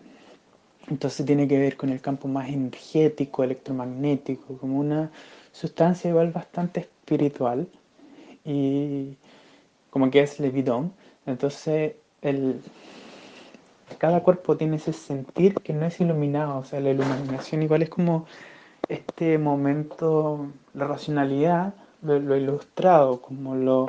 entonces 0.88 1.26
tiene 1.26 1.48
que 1.48 1.60
ver 1.60 1.78
con 1.78 1.90
el 1.90 2.02
campo 2.02 2.28
más 2.28 2.50
energético, 2.50 3.44
electromagnético, 3.44 4.58
como 4.58 4.80
una 4.80 5.12
sustancia 5.52 6.10
igual 6.10 6.32
bastante 6.32 6.82
espiritual 6.82 7.68
y 8.46 9.18
como 9.90 10.10
que 10.12 10.22
es 10.22 10.40
levidón. 10.40 10.94
Entonces 11.26 11.94
el, 12.22 12.62
cada 13.98 14.22
cuerpo 14.22 14.58
tiene 14.58 14.78
ese 14.78 14.94
sentir 14.94 15.56
que 15.56 15.74
no 15.74 15.86
es 15.86 16.00
iluminado, 16.00 16.60
o 16.60 16.64
sea, 16.64 16.80
la 16.80 16.92
iluminación 16.92 17.64
igual 17.64 17.82
es 17.84 17.90
como 17.90 18.26
este 18.90 19.38
momento, 19.38 20.48
la 20.74 20.88
racionalidad, 20.88 21.74
lo, 22.02 22.36
ilustrado, 22.36 23.22
como 23.22 23.56
lo, 23.56 23.88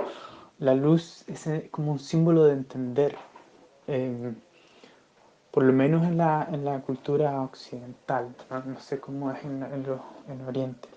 la 0.58 0.74
luz 0.74 1.24
es 1.26 1.48
como 1.70 1.92
un 1.92 1.98
símbolo 1.98 2.44
de 2.44 2.52
entender, 2.52 3.16
eh, 3.86 4.34
por 5.50 5.64
lo 5.64 5.72
menos 5.72 6.06
en 6.06 6.18
la, 6.18 6.46
en 6.52 6.64
la 6.64 6.80
cultura 6.80 7.40
occidental, 7.40 8.28
no, 8.50 8.78
sé 8.78 9.00
cómo 9.00 9.32
es 9.32 9.42
en, 9.44 9.62
en, 9.62 10.46
Oriente. 10.46 10.88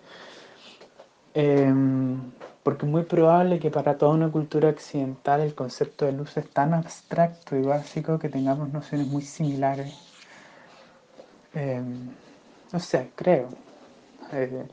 Em, 1.33 2.19
porque 2.61 2.85
es 2.85 2.91
muy 2.91 3.03
probable 3.03 3.59
que 3.59 3.71
para 3.71 3.97
toda 3.97 4.13
una 4.13 4.31
cultura 4.31 4.69
occidental 4.69 5.41
el 5.41 5.55
concepto 5.55 6.05
de 6.05 6.11
luz 6.11 6.37
es 6.37 6.47
tan 6.49 6.73
abstracto 6.73 7.55
y 7.55 7.63
básico 7.63 8.19
que 8.19 8.29
tengamos 8.29 8.71
nociones 8.71 9.07
muy 9.07 9.23
similares. 9.23 9.95
Em, 11.53 12.09
no 12.71 12.79
sé, 12.79 13.11
creo. 13.15 13.49
Eh, 14.31 14.65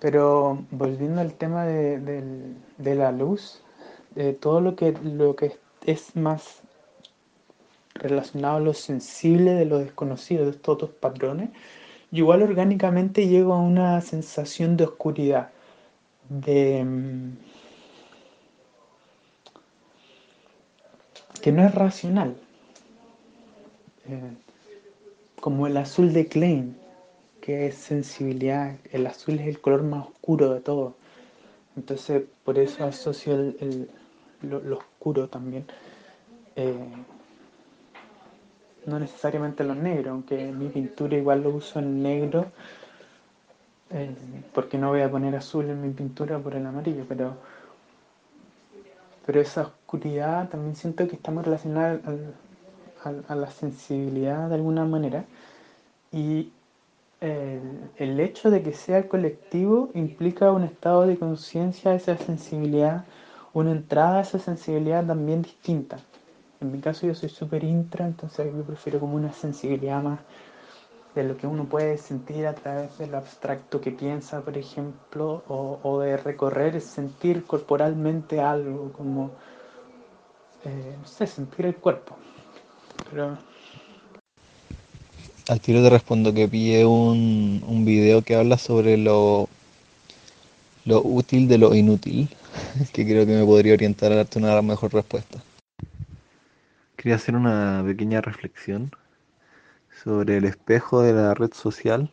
pero 0.00 0.64
volviendo 0.70 1.20
al 1.20 1.34
tema 1.34 1.64
de, 1.64 2.54
la 2.78 3.12
luz, 3.12 3.62
de 4.14 4.32
todo 4.32 4.60
lo 4.60 4.76
que, 4.76 4.92
lo 4.92 5.36
que 5.36 5.58
es 5.84 6.14
más 6.16 6.60
relacionado 7.94 8.56
a 8.56 8.60
lo 8.60 8.74
sensible 8.74 9.52
de 9.54 9.64
lo 9.64 9.78
desconocido, 9.78 10.44
de 10.44 10.50
estos 10.50 10.74
otros 10.74 10.90
patrones, 10.90 11.50
igual 12.12 12.42
orgánicamente 12.42 13.26
llego 13.26 13.54
a 13.54 13.60
una 13.60 14.00
sensación 14.00 14.76
de 14.76 14.84
oscuridad, 14.84 15.50
de 16.28 16.84
mm, 16.84 17.36
que 21.40 21.52
no 21.52 21.64
es 21.64 21.74
racional, 21.74 22.36
eh, 24.08 24.32
como 25.40 25.66
el 25.66 25.76
azul 25.76 26.12
de 26.12 26.26
Klein, 26.26 26.76
que 27.46 27.68
es 27.68 27.76
sensibilidad, 27.76 28.74
el 28.90 29.06
azul 29.06 29.38
es 29.38 29.46
el 29.46 29.60
color 29.60 29.84
más 29.84 30.08
oscuro 30.08 30.52
de 30.52 30.60
todo. 30.60 30.96
Entonces, 31.76 32.24
por 32.42 32.58
eso 32.58 32.84
asocio 32.84 33.34
el, 33.34 33.88
lo, 34.42 34.78
oscuro 34.78 35.28
también. 35.28 35.64
Eh, 36.56 36.74
no 38.86 38.98
necesariamente 38.98 39.62
lo 39.62 39.76
negro, 39.76 40.10
aunque 40.10 40.50
mi 40.50 40.70
pintura 40.70 41.16
igual 41.16 41.44
lo 41.44 41.50
uso 41.50 41.78
en 41.78 42.02
negro, 42.02 42.46
eh, 43.90 44.10
porque 44.52 44.76
no 44.76 44.88
voy 44.88 45.02
a 45.02 45.10
poner 45.10 45.36
azul 45.36 45.70
en 45.70 45.80
mi 45.80 45.90
pintura 45.90 46.40
por 46.40 46.56
el 46.56 46.66
amarillo, 46.66 47.04
pero, 47.08 47.36
pero 49.24 49.40
esa 49.40 49.62
oscuridad 49.62 50.48
también 50.48 50.74
siento 50.74 51.06
que 51.06 51.14
estamos 51.14 51.44
relacionados 51.44 52.00
a 53.28 53.36
la 53.36 53.50
sensibilidad 53.52 54.48
de 54.48 54.56
alguna 54.56 54.84
manera. 54.84 55.24
Y 56.10 56.50
el, 57.20 58.20
hecho 58.20 58.50
de 58.50 58.62
que 58.62 58.72
sea 58.72 59.08
colectivo 59.08 59.90
implica 59.94 60.52
un 60.52 60.64
estado 60.64 61.06
de 61.06 61.18
conciencia, 61.18 61.94
esa 61.94 62.16
sensibilidad, 62.16 63.04
una 63.52 63.72
entrada 63.72 64.18
a 64.18 64.22
esa 64.22 64.38
sensibilidad 64.38 65.06
también 65.06 65.42
distinta. 65.42 65.98
En 66.60 66.72
mi 66.72 66.80
caso 66.80 67.06
yo 67.06 67.14
soy 67.14 67.28
súper 67.28 67.64
intra, 67.64 68.06
entonces 68.06 68.52
yo 68.54 68.62
prefiero 68.64 69.00
como 69.00 69.16
una 69.16 69.32
sensibilidad 69.32 70.02
más 70.02 70.20
de 71.14 71.24
lo 71.24 71.36
que 71.38 71.46
uno 71.46 71.64
puede 71.64 71.96
sentir 71.96 72.46
a 72.46 72.54
través 72.54 72.98
del 72.98 73.14
abstracto 73.14 73.80
que 73.80 73.90
piensa, 73.90 74.42
por 74.42 74.58
ejemplo, 74.58 75.42
o, 75.48 76.00
de 76.00 76.18
recorrer, 76.18 76.78
sentir 76.82 77.44
corporalmente 77.44 78.40
algo, 78.40 78.92
como, 78.92 79.30
eh, 80.64 80.96
no 81.00 81.06
sé, 81.06 81.26
sentir 81.26 81.64
el 81.64 81.76
cuerpo. 81.76 82.16
Pero 83.10 83.38
al 85.48 85.60
tiro 85.60 85.82
te 85.82 85.90
respondo 85.90 86.34
que 86.34 86.48
pillé 86.48 86.84
un, 86.84 87.62
un 87.66 87.84
video 87.84 88.22
que 88.22 88.34
habla 88.34 88.58
sobre 88.58 88.96
lo, 88.96 89.48
lo 90.84 91.02
útil 91.02 91.48
de 91.48 91.58
lo 91.58 91.74
inútil, 91.74 92.28
que 92.92 93.04
creo 93.04 93.26
que 93.26 93.36
me 93.36 93.44
podría 93.44 93.74
orientar 93.74 94.12
a 94.12 94.16
darte 94.16 94.38
una 94.38 94.60
mejor 94.62 94.92
respuesta. 94.92 95.42
Quería 96.96 97.16
hacer 97.16 97.36
una 97.36 97.82
pequeña 97.86 98.20
reflexión 98.20 98.90
sobre 100.02 100.38
el 100.38 100.44
espejo 100.44 101.02
de 101.02 101.12
la 101.12 101.34
red 101.34 101.52
social 101.52 102.10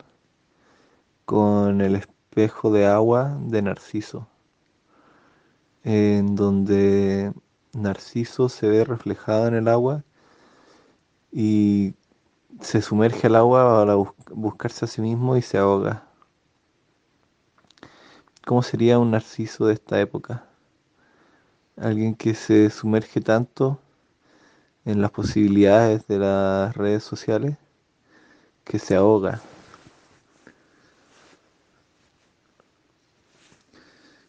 con 1.26 1.82
el 1.82 1.96
espejo 1.96 2.72
de 2.72 2.86
agua 2.86 3.38
de 3.42 3.62
Narciso, 3.62 4.28
en 5.84 6.36
donde 6.36 7.34
Narciso 7.74 8.50
se 8.50 8.68
ve 8.68 8.84
reflejado 8.84 9.48
en 9.48 9.56
el 9.56 9.68
agua 9.68 10.04
y 11.32 11.94
se 12.62 12.82
sumerge 12.82 13.28
al 13.28 13.36
agua 13.36 13.80
para 13.80 13.96
buscarse 14.32 14.86
a 14.86 14.88
sí 14.88 15.02
mismo 15.02 15.38
y 15.38 15.42
se 15.42 15.58
ahoga. 15.58 16.04
¿Cómo 18.46 18.62
sería 18.62 19.00
un 19.00 19.12
narciso 19.12 19.68
de 19.68 19.74
esta 19.74 20.00
época? 20.00 20.46
Alguien 21.78 22.16
que 22.16 22.36
se 22.36 22.70
sumerge 22.70 23.22
tanto 23.22 23.80
en 24.86 25.02
las 25.02 25.12
posibilidades 25.12 26.06
de 26.08 26.20
las 26.20 26.76
redes 26.76 27.04
sociales 27.04 27.58
que 28.64 28.80
se 28.80 28.96
ahoga. 28.96 29.42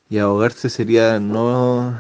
Y 0.09 0.19
ahogarse 0.19 0.71
sería 0.71 1.19
no 1.19 1.99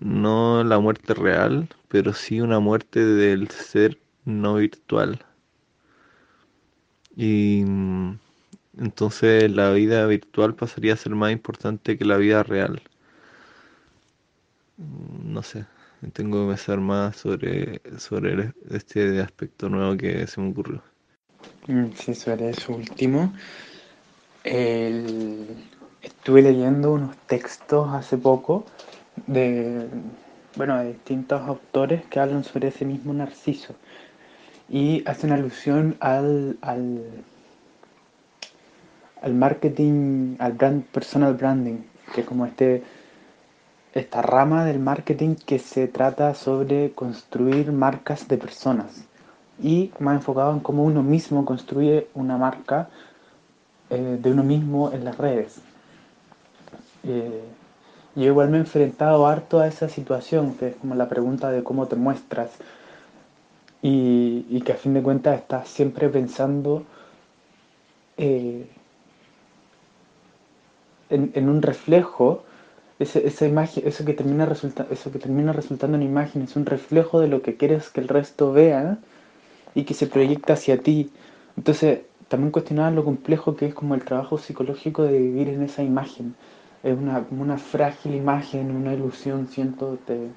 no 0.00 0.64
la 0.64 0.78
muerte 0.78 1.14
real, 1.14 1.68
pero 1.88 2.12
sí 2.14 2.40
una 2.40 2.58
muerte 2.58 3.04
del 3.04 3.48
ser 3.50 3.98
no 4.26 4.56
virtual. 4.56 5.24
Y 7.16 7.64
mm, 7.64 8.18
entonces 8.78 9.50
la 9.50 9.72
vida 9.72 10.06
virtual 10.06 10.54
pasaría 10.54 10.92
a 10.92 10.96
ser 10.96 11.14
más 11.14 11.32
importante 11.32 11.96
que 11.96 12.04
la 12.04 12.18
vida 12.18 12.42
real. 12.42 12.82
Mm, 14.76 15.32
no 15.32 15.42
sé, 15.42 15.64
tengo 16.12 16.42
que 16.42 16.48
pensar 16.54 16.80
más 16.80 17.16
sobre, 17.16 17.80
sobre 17.98 18.52
este 18.70 19.20
aspecto 19.20 19.68
nuevo 19.68 19.96
que 19.96 20.26
se 20.26 20.40
me 20.40 20.50
ocurrió. 20.50 20.82
Mm, 21.68 21.92
sí, 21.94 22.14
sobre 22.14 22.50
eso 22.50 22.74
último. 22.74 23.32
Estuve 26.02 26.42
leyendo 26.42 26.92
unos 26.92 27.16
textos 27.26 27.88
hace 27.92 28.16
poco 28.16 28.64
de, 29.26 29.88
bueno, 30.56 30.78
de 30.78 30.92
distintos 30.92 31.40
autores 31.42 32.04
que 32.06 32.20
hablan 32.20 32.44
sobre 32.44 32.68
ese 32.68 32.84
mismo 32.84 33.12
Narciso 33.12 33.74
y 34.68 35.02
hacen 35.08 35.32
alusión 35.32 35.96
al, 36.00 36.58
al, 36.60 37.04
al 39.22 39.34
marketing, 39.34 40.36
al 40.38 40.52
brand, 40.52 40.84
personal 40.84 41.34
branding, 41.34 41.78
que 42.14 42.22
es 42.22 42.26
como 42.26 42.46
este, 42.46 42.82
esta 43.94 44.22
rama 44.22 44.64
del 44.64 44.78
marketing 44.78 45.36
que 45.36 45.58
se 45.58 45.88
trata 45.88 46.34
sobre 46.34 46.92
construir 46.92 47.72
marcas 47.72 48.28
de 48.28 48.38
personas 48.38 49.04
y 49.62 49.92
más 50.00 50.16
enfocado 50.16 50.52
en 50.52 50.60
cómo 50.60 50.84
uno 50.84 51.02
mismo 51.02 51.44
construye 51.44 52.08
una 52.14 52.36
marca 52.36 52.88
eh, 53.90 54.18
de 54.20 54.30
uno 54.30 54.42
mismo 54.42 54.92
en 54.92 55.04
las 55.04 55.16
redes. 55.16 55.60
Eh, 57.04 57.42
yo 58.16 58.24
igual 58.24 58.48
me 58.48 58.56
he 58.56 58.60
enfrentado 58.60 59.26
harto 59.26 59.60
a 59.60 59.66
esa 59.66 59.88
situación, 59.88 60.54
que 60.54 60.68
es 60.68 60.76
como 60.76 60.94
la 60.94 61.08
pregunta 61.08 61.50
de 61.50 61.62
cómo 61.62 61.86
te 61.86 61.96
muestras, 61.96 62.50
y, 63.88 64.60
que 64.62 64.72
a 64.72 64.76
fin 64.76 64.94
de 64.94 65.02
cuentas 65.02 65.38
estás 65.38 65.68
siempre 65.68 66.08
pensando 66.08 66.84
eh, 68.16 68.66
en, 71.08 71.48
un 71.48 71.62
reflejo, 71.62 72.42
esa 72.98 73.46
imagen, 73.46 73.86
eso 73.86 74.04
que, 74.04 74.14
termina 74.14 74.44
resulta, 74.46 74.86
eso 74.90 75.12
que 75.12 75.18
termina 75.20 75.52
resultando 75.52 75.96
en 75.96 76.02
imagen 76.02 76.42
es 76.42 76.56
un 76.56 76.66
reflejo 76.66 77.20
de 77.20 77.28
lo 77.28 77.42
que 77.42 77.56
quieres 77.56 77.90
que 77.90 78.00
el 78.00 78.08
resto 78.08 78.52
vea 78.52 78.98
y 79.74 79.84
que 79.84 79.94
se 79.94 80.08
proyecta 80.08 80.54
hacia 80.54 80.78
ti. 80.78 81.12
Entonces, 81.56 82.00
también 82.28 82.50
cuestionar 82.50 82.92
lo 82.92 83.04
complejo 83.04 83.54
que 83.54 83.66
es 83.66 83.74
como 83.74 83.94
el 83.94 84.04
trabajo 84.04 84.38
psicológico 84.38 85.04
de 85.04 85.18
vivir 85.18 85.48
en 85.48 85.62
esa 85.62 85.84
imagen. 85.84 86.34
Es 86.82 86.96
una, 86.98 87.24
una 87.30 87.58
frágil 87.58 88.14
imagen, 88.14 88.74
una 88.74 88.94
ilusión, 88.94 89.46
siento, 89.48 89.98
de, 90.08 90.30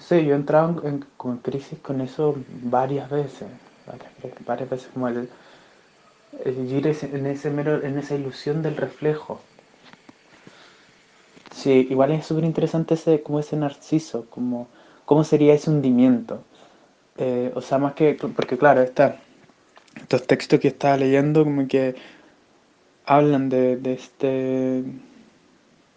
sé, 0.00 0.24
yo 0.24 0.32
he 0.32 0.36
entrado 0.36 0.82
en, 0.84 1.04
crisis 1.42 1.78
con 1.80 2.00
eso 2.00 2.36
varias 2.62 3.10
veces, 3.10 3.48
varias, 4.46 4.70
veces 4.70 4.88
como 4.92 5.08
el, 5.08 5.28
vivir 6.44 6.86
en, 6.86 7.26
ese 7.26 7.50
mero, 7.50 7.82
en 7.82 7.98
esa 7.98 8.14
ilusión 8.14 8.62
del 8.62 8.76
reflejo. 8.76 9.40
Sí, 11.54 11.86
igual 11.90 12.12
es 12.12 12.26
súper 12.26 12.44
interesante 12.44 12.94
ese, 12.94 13.22
como 13.22 13.38
ese 13.38 13.56
narciso, 13.56 14.26
como 14.30 14.68
cómo 15.04 15.24
sería 15.24 15.54
ese 15.54 15.70
hundimiento. 15.70 16.42
Eh, 17.18 17.52
o 17.54 17.60
sea, 17.60 17.78
más 17.78 17.94
que, 17.94 18.14
porque 18.14 18.56
claro, 18.56 18.80
está, 18.80 19.20
estos 19.96 20.26
textos 20.26 20.58
que 20.60 20.68
estaba 20.68 20.96
leyendo 20.96 21.44
como 21.44 21.68
que 21.68 21.94
hablan 23.04 23.50
de 23.50 23.78
este 23.92 24.84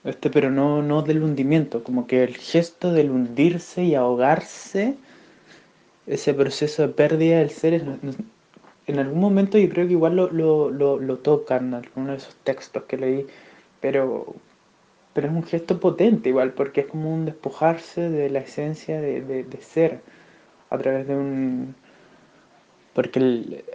este, 0.06 0.30
pero 0.30 0.52
no, 0.52 0.84
no 0.84 1.02
del 1.02 1.24
hundimiento, 1.24 1.84
como 1.84 2.06
que 2.06 2.24
el 2.24 2.38
gesto 2.38 2.94
del 2.94 3.10
hundirse 3.10 3.84
y 3.84 3.96
ahogarse, 3.96 4.96
ese 6.06 6.34
proceso 6.36 6.84
de 6.84 6.90
pérdida 6.90 7.40
del 7.40 7.50
ser, 7.50 7.84
en 8.86 9.00
algún 9.00 9.20
momento 9.20 9.58
yo 9.58 9.68
creo 9.70 9.88
que 9.88 9.94
igual 9.94 10.16
lo, 10.16 10.32
lo, 10.32 10.70
lo, 10.70 11.00
lo 11.00 11.18
tocan, 11.18 11.74
algunos 11.74 12.10
de 12.10 12.18
esos 12.18 12.36
textos 12.44 12.84
que 12.84 12.98
leí, 12.98 13.26
pero, 13.82 14.36
pero 15.14 15.28
es 15.28 15.34
un 15.34 15.44
gesto 15.44 15.80
potente 15.80 16.30
igual, 16.30 16.54
porque 16.54 16.82
es 16.82 16.88
como 16.88 17.12
un 17.14 17.26
despojarse 17.26 18.10
de 18.10 18.30
la 18.30 18.40
esencia 18.40 19.02
de, 19.02 19.22
de, 19.22 19.62
ser 19.62 20.02
a 20.70 20.78
través 20.78 21.08
de 21.08 21.16
un... 21.16 21.76
Porque 22.94 23.20
el, 23.20 23.66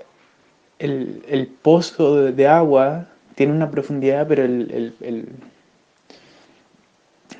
el, 0.78 1.22
el 1.28 1.46
pozo 1.48 2.16
de, 2.32 2.46
agua 2.46 3.08
tiene 3.34 3.52
una 3.52 3.70
profundidad, 3.70 4.26
pero 4.28 4.44
el, 4.44 4.94
el 5.00 5.28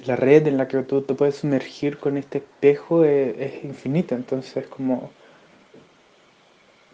la 0.06 0.16
red 0.16 0.46
en 0.46 0.56
la 0.56 0.68
que 0.68 0.82
tú 0.82 1.02
te 1.02 1.14
puedes 1.14 1.36
sumergir 1.36 1.98
con 1.98 2.16
este 2.16 2.38
espejo 2.38 3.04
es, 3.04 3.64
infinita, 3.64 4.14
entonces 4.14 4.66
como 4.66 5.10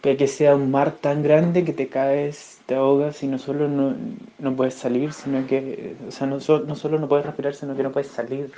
que 0.02 0.28
sea 0.28 0.54
un 0.54 0.70
mar 0.70 0.92
tan 0.92 1.24
grande 1.24 1.64
que 1.64 1.72
te 1.72 1.88
caes, 1.88 2.60
te 2.66 2.76
ahogas 2.76 3.24
y 3.24 3.26
no 3.26 3.38
solo 3.38 3.68
no, 3.68 4.56
puedes 4.56 4.74
salir, 4.74 5.12
sino 5.12 5.44
que, 5.48 5.96
o 6.06 6.12
sea, 6.12 6.28
no, 6.28 6.36
no 6.36 6.76
solo 6.76 7.00
no 7.00 7.08
puedes 7.08 7.26
respirar, 7.26 7.54
sino 7.54 7.76
que 7.76 7.82
no 7.82 7.90
puedes 7.90 8.08
salir. 8.08 8.52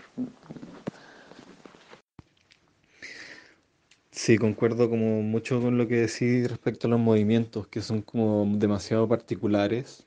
Sí, 4.10 4.36
concuerdo 4.36 4.90
como 4.90 5.22
mucho 5.22 5.58
con 5.62 5.78
lo 5.78 5.88
que 5.88 5.96
decís 5.96 6.50
respecto 6.50 6.86
a 6.86 6.90
los 6.90 7.00
movimientos, 7.00 7.66
que 7.68 7.80
son 7.80 8.02
como 8.02 8.44
demasiado 8.58 9.08
particulares, 9.08 10.06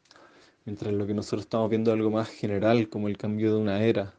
mientras 0.66 0.94
lo 0.94 1.08
que 1.08 1.16
nosotros 1.16 1.42
estamos 1.42 1.72
viendo 1.72 1.90
es 1.90 1.98
algo 1.98 2.12
más 2.12 2.30
general, 2.30 2.88
como 2.88 3.08
el 3.08 3.18
cambio 3.18 3.56
de 3.56 3.62
una 3.62 3.84
era 3.84 4.14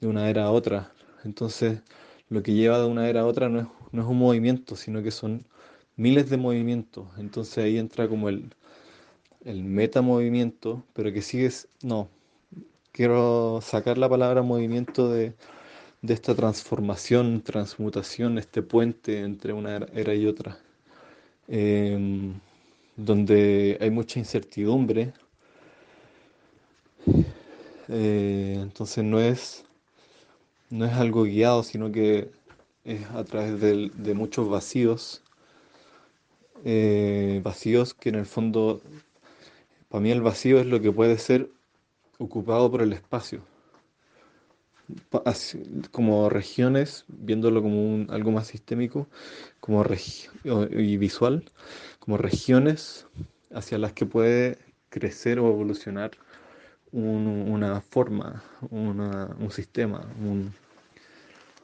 de 0.00 0.08
una 0.08 0.28
era 0.30 0.44
a 0.46 0.50
otra. 0.52 0.92
Entonces, 1.24 1.80
lo 2.28 2.42
que 2.42 2.54
lleva 2.54 2.78
de 2.78 2.86
una 2.86 3.08
era 3.08 3.20
a 3.22 3.26
otra 3.26 3.48
no 3.48 3.60
es, 3.60 3.66
no 3.92 4.02
es 4.02 4.08
un 4.08 4.18
movimiento, 4.18 4.76
sino 4.76 5.02
que 5.02 5.10
son 5.10 5.46
miles 5.96 6.30
de 6.30 6.36
movimientos. 6.38 7.06
Entonces 7.18 7.58
ahí 7.64 7.78
entra 7.78 8.08
como 8.08 8.28
el, 8.28 8.54
el 9.44 9.64
metamovimiento, 9.64 10.84
pero 10.94 11.12
que 11.12 11.22
sigues, 11.22 11.68
no, 11.82 12.08
quiero 12.92 13.60
sacar 13.62 13.98
la 13.98 14.08
palabra 14.08 14.42
movimiento 14.42 15.10
de, 15.12 15.34
de 16.02 16.14
esta 16.14 16.34
transformación, 16.34 17.42
transmutación, 17.42 18.38
este 18.38 18.62
puente 18.62 19.20
entre 19.20 19.52
una 19.54 19.76
era 19.94 20.14
y 20.14 20.26
otra, 20.26 20.58
em, 21.48 22.34
donde 22.96 23.78
hay 23.80 23.90
mucha 23.90 24.18
incertidumbre. 24.20 25.12
Eh, 27.88 28.58
entonces 28.60 29.04
no 29.04 29.20
es 29.20 29.64
no 30.70 30.84
es 30.84 30.92
algo 30.92 31.24
guiado, 31.24 31.62
sino 31.62 31.92
que 31.92 32.30
es 32.84 33.04
a 33.10 33.24
través 33.24 33.60
de, 33.60 34.14
muchos 34.14 34.48
vacíos, 34.48 35.22
eh, 36.64 37.40
vacíos 37.42 37.94
que 37.94 38.08
en 38.08 38.16
el 38.16 38.26
fondo, 38.26 38.80
para 39.88 40.00
mí 40.00 40.10
el 40.10 40.22
vacío 40.22 40.60
es 40.60 40.66
lo 40.66 40.80
que 40.80 40.92
puede 40.92 41.18
ser 41.18 41.50
ocupado 42.18 42.70
por 42.70 42.82
el 42.82 42.92
espacio, 42.92 43.42
como 45.90 46.28
regiones, 46.28 47.04
viéndolo 47.08 47.62
como 47.62 48.10
algo 48.12 48.30
más 48.30 48.46
sistémico, 48.46 49.08
como 49.60 49.84
y 50.44 50.96
visual, 50.96 51.50
como 51.98 52.16
regiones 52.16 53.06
hacia 53.52 53.78
las 53.78 53.92
que 53.92 54.06
puede 54.06 54.58
crecer 54.90 55.40
o 55.40 55.48
evolucionar 55.48 56.12
una 56.96 57.80
forma, 57.80 58.42
un 58.70 59.50
sistema, 59.50 60.06
un, 60.20 60.52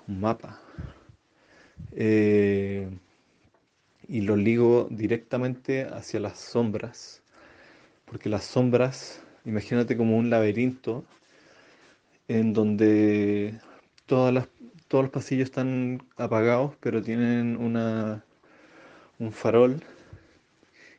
mapa. 0.07 0.61
Eh, 1.93 2.89
y 4.09 4.21
lo 4.23 4.37
ligo 4.37 4.89
directamente 4.91 5.85
hacia 5.85 6.21
las 6.21 6.39
sombras, 6.39 7.23
porque 8.05 8.29
las 8.29 8.45
sombras, 8.45 9.23
imagínate 9.45 9.97
como 9.97 10.19
un 10.19 10.29
laberinto 10.29 11.05
en 12.29 12.53
donde 12.53 13.59
todas 14.07 14.35
las, 14.35 14.49
todos 14.89 15.05
los 15.05 15.13
pasillos 15.13 15.47
están 15.47 16.03
apagados, 16.17 16.75
pero 16.81 17.03
tienen 17.03 17.57
una, 17.57 18.25
un 19.19 19.33
farol, 19.33 19.83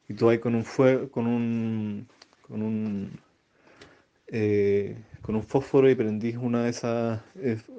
y 0.10 0.16
tú 0.16 0.28
vas 0.28 0.40
con 0.40 0.56
un 0.56 0.66
fuego, 0.66 1.10
con 1.10 1.28
un, 1.28 2.08
con 2.48 2.62
un 2.62 3.23
eh, 4.36 4.98
con 5.22 5.36
un 5.36 5.44
fósforo 5.44 5.90
y 5.92 5.96
prendís 5.96 6.38
una 6.38 6.64
de 6.64 6.72
esas, 6.72 7.22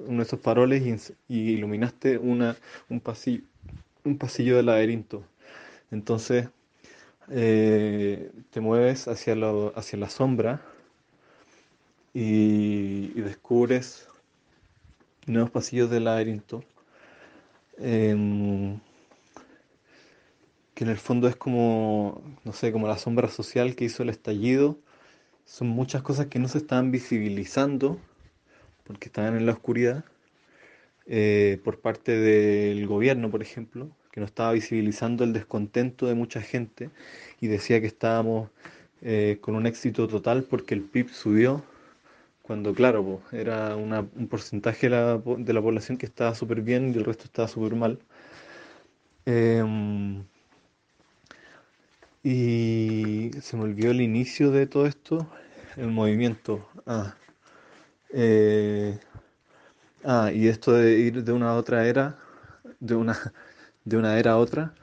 uno 0.07 0.17
de 0.19 0.23
esos 0.23 0.39
faroles 0.39 1.13
y, 1.27 1.35
iluminaste 1.51 2.17
una, 2.17 2.55
un, 2.89 3.01
pasillo, 3.01 3.43
un 4.05 4.17
pasillo 4.17 4.55
de 4.55 4.63
laberinto. 4.63 5.25
Entonces 5.91 6.47
eh, 7.29 8.31
te 8.51 8.61
mueves 8.61 9.09
hacia, 9.09 9.35
hacia 9.75 9.99
la 9.99 10.09
sombra 10.09 10.61
y, 12.13 13.07
descubres 13.21 14.07
nuevos 15.27 15.51
pasillos 15.51 15.89
del 15.89 16.05
laberinto. 16.05 16.63
Em, 17.79 18.79
que 20.73 20.85
en 20.85 20.89
el 20.89 20.97
fondo 20.97 21.27
es 21.27 21.35
como, 21.35 22.23
no 22.45 22.53
sé, 22.53 22.71
como 22.71 22.87
la 22.87 22.97
sombra 22.97 23.27
social 23.27 23.75
que 23.75 23.85
hizo 23.85 24.03
el 24.03 24.09
estallido 24.09 24.79
son 25.45 25.67
muchas 25.67 26.01
cosas 26.01 26.27
que 26.27 26.39
no 26.39 26.47
se 26.47 26.57
están 26.59 26.91
visibilizando 26.91 27.99
porque 28.85 29.07
estaban 29.07 29.35
en 29.35 29.45
la 29.45 29.53
oscuridad, 29.53 30.05
eh, 31.07 31.59
por 31.63 31.79
parte 31.79 32.17
del 32.17 32.87
gobierno, 32.87 33.29
por 33.29 33.41
ejemplo, 33.41 33.89
que 34.11 34.19
no 34.19 34.25
estaba 34.25 34.53
visibilizando 34.53 35.23
el 35.23 35.33
descontento 35.33 36.07
de 36.07 36.15
mucha 36.15 36.41
gente 36.41 36.89
y 37.41 37.47
decía 37.47 37.81
que 37.81 37.87
estábamos 37.87 38.49
eh, 39.01 39.37
con 39.41 39.55
un 39.55 39.67
éxito 39.67 40.07
total 40.07 40.43
porque 40.43 40.73
el 40.73 40.81
PIB 40.81 41.09
subió, 41.09 41.63
cuando 42.41 42.73
claro, 42.73 43.21
era 43.31 43.75
un 43.75 44.27
porcentaje 44.29 44.87
de 44.87 44.95
la, 44.95 45.17
de 45.17 45.53
la, 45.53 45.61
población 45.61 45.97
que 45.97 46.05
estaba 46.05 46.35
súper 46.35 46.61
bien 46.61 46.93
y 46.93 46.97
el 46.97 47.05
resto 47.05 47.25
estaba 47.25 47.47
súper 47.47 47.75
mal. 47.75 47.99
Em, 49.25 50.23
y 52.25 53.29
se 53.39 53.55
me 53.55 53.65
olvidó 53.65 53.91
el 53.91 54.01
inicio 54.01 54.49
de 54.49 54.65
todo 54.65 54.87
esto, 54.87 55.27
el 55.77 55.91
movimiento. 55.91 56.67
Ah, 56.87 57.13
eh, 58.11 58.99
ah, 60.03 60.31
y 60.33 60.47
esto 60.47 60.73
de 60.73 60.97
ir 60.97 61.23
de 61.23 61.31
una 61.31 61.51
a 61.51 61.55
otra 61.55 61.87
era, 61.87 62.17
de 62.79 62.95
una, 62.95 63.15
de 63.85 63.97
una 63.97 64.17
era 64.17 64.31
a 64.31 64.37
otra, 64.37 64.73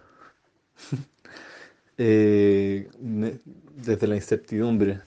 eh, 1.98 2.88
desde 3.00 4.06
la 4.06 4.14
incertidumbre, 4.14 5.00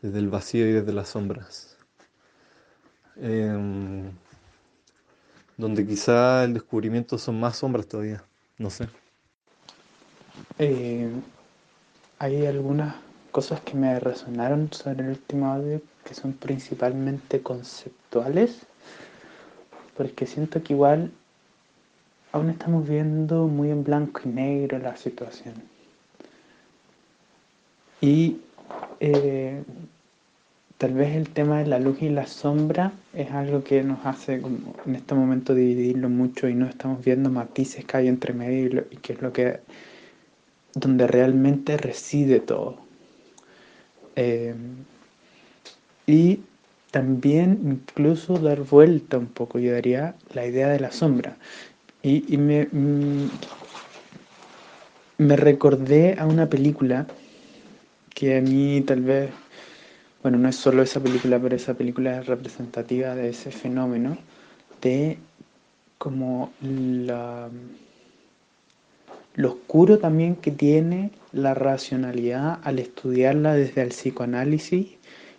desde 0.00 0.20
el 0.20 0.28
vacío 0.28 0.64
y 0.64 0.70
desde 0.70 0.92
las 0.92 1.08
sombras. 1.08 1.76
Em, 3.16 4.12
donde 5.56 5.84
quizá 5.84 6.44
el 6.44 6.54
descubrimiento 6.54 7.18
son 7.18 7.40
más 7.40 7.56
sombras 7.56 7.88
todavía, 7.88 8.22
no 8.58 8.70
sé. 8.70 8.88
Eh, 10.60 11.10
hay 12.18 12.46
algunas 12.46 12.94
cosas 13.30 13.60
que 13.60 13.74
me 13.74 13.98
resonaron 14.00 14.72
sobre 14.72 15.04
el 15.04 15.10
último 15.10 15.46
audio 15.46 15.80
que 16.04 16.14
son 16.14 16.32
principalmente 16.32 17.42
conceptuales, 17.42 18.60
porque 19.96 20.26
siento 20.26 20.62
que 20.62 20.72
igual 20.72 21.10
aún 22.32 22.50
estamos 22.50 22.88
viendo 22.88 23.46
muy 23.46 23.70
en 23.70 23.84
blanco 23.84 24.22
y 24.24 24.28
negro 24.28 24.78
la 24.78 24.96
situación. 24.96 25.54
Y 28.00 28.38
eh, 29.00 29.62
tal 30.78 30.94
vez 30.94 31.16
el 31.16 31.28
tema 31.30 31.58
de 31.58 31.66
la 31.66 31.78
luz 31.80 32.00
y 32.00 32.08
la 32.08 32.26
sombra 32.26 32.92
es 33.12 33.30
algo 33.32 33.64
que 33.64 33.82
nos 33.82 34.04
hace 34.06 34.40
como 34.40 34.74
en 34.86 34.94
este 34.94 35.14
momento 35.14 35.54
dividirlo 35.54 36.08
mucho 36.08 36.48
y 36.48 36.54
no 36.54 36.66
estamos 36.66 37.04
viendo 37.04 37.30
matices 37.30 37.84
que 37.84 37.96
hay 37.96 38.08
entre 38.08 38.32
medio 38.32 38.86
y, 38.90 38.96
que 38.96 39.14
es 39.14 39.22
lo 39.22 39.32
que 39.32 39.60
donde 40.78 41.06
realmente 41.06 41.76
reside 41.76 42.40
todo. 42.40 42.76
Eh, 44.16 44.54
y 46.06 46.40
también 46.90 47.60
incluso 47.64 48.38
dar 48.38 48.62
vuelta 48.62 49.18
un 49.18 49.26
poco, 49.26 49.58
yo 49.58 49.72
daría 49.72 50.14
la 50.34 50.46
idea 50.46 50.68
de 50.68 50.80
la 50.80 50.90
sombra. 50.90 51.36
Y, 52.02 52.38
me, 52.38 52.66
mm, 52.72 53.28
me 55.18 55.36
recordé 55.36 56.16
a 56.18 56.26
una 56.26 56.48
película 56.48 57.06
que 58.14 58.38
a 58.38 58.40
mí 58.40 58.80
tal 58.86 59.02
vez, 59.02 59.30
bueno, 60.22 60.38
no 60.38 60.48
es 60.48 60.56
solo 60.56 60.82
esa 60.82 61.00
película, 61.00 61.38
pero 61.38 61.54
esa 61.54 61.74
película 61.74 62.20
es 62.20 62.26
representativa 62.26 63.14
de 63.14 63.28
ese 63.28 63.50
fenómeno, 63.50 64.16
de 64.80 65.18
como 65.98 66.52
la, 66.62 67.50
lo 69.38 69.50
oscuro 69.52 70.00
también 70.00 70.34
que 70.34 70.50
tiene 70.50 71.12
la 71.30 71.54
racionalidad 71.54 72.58
al 72.64 72.80
estudiarla 72.80 73.54
desde 73.54 73.82
el 73.82 73.90
psicoanálisis 73.90 74.88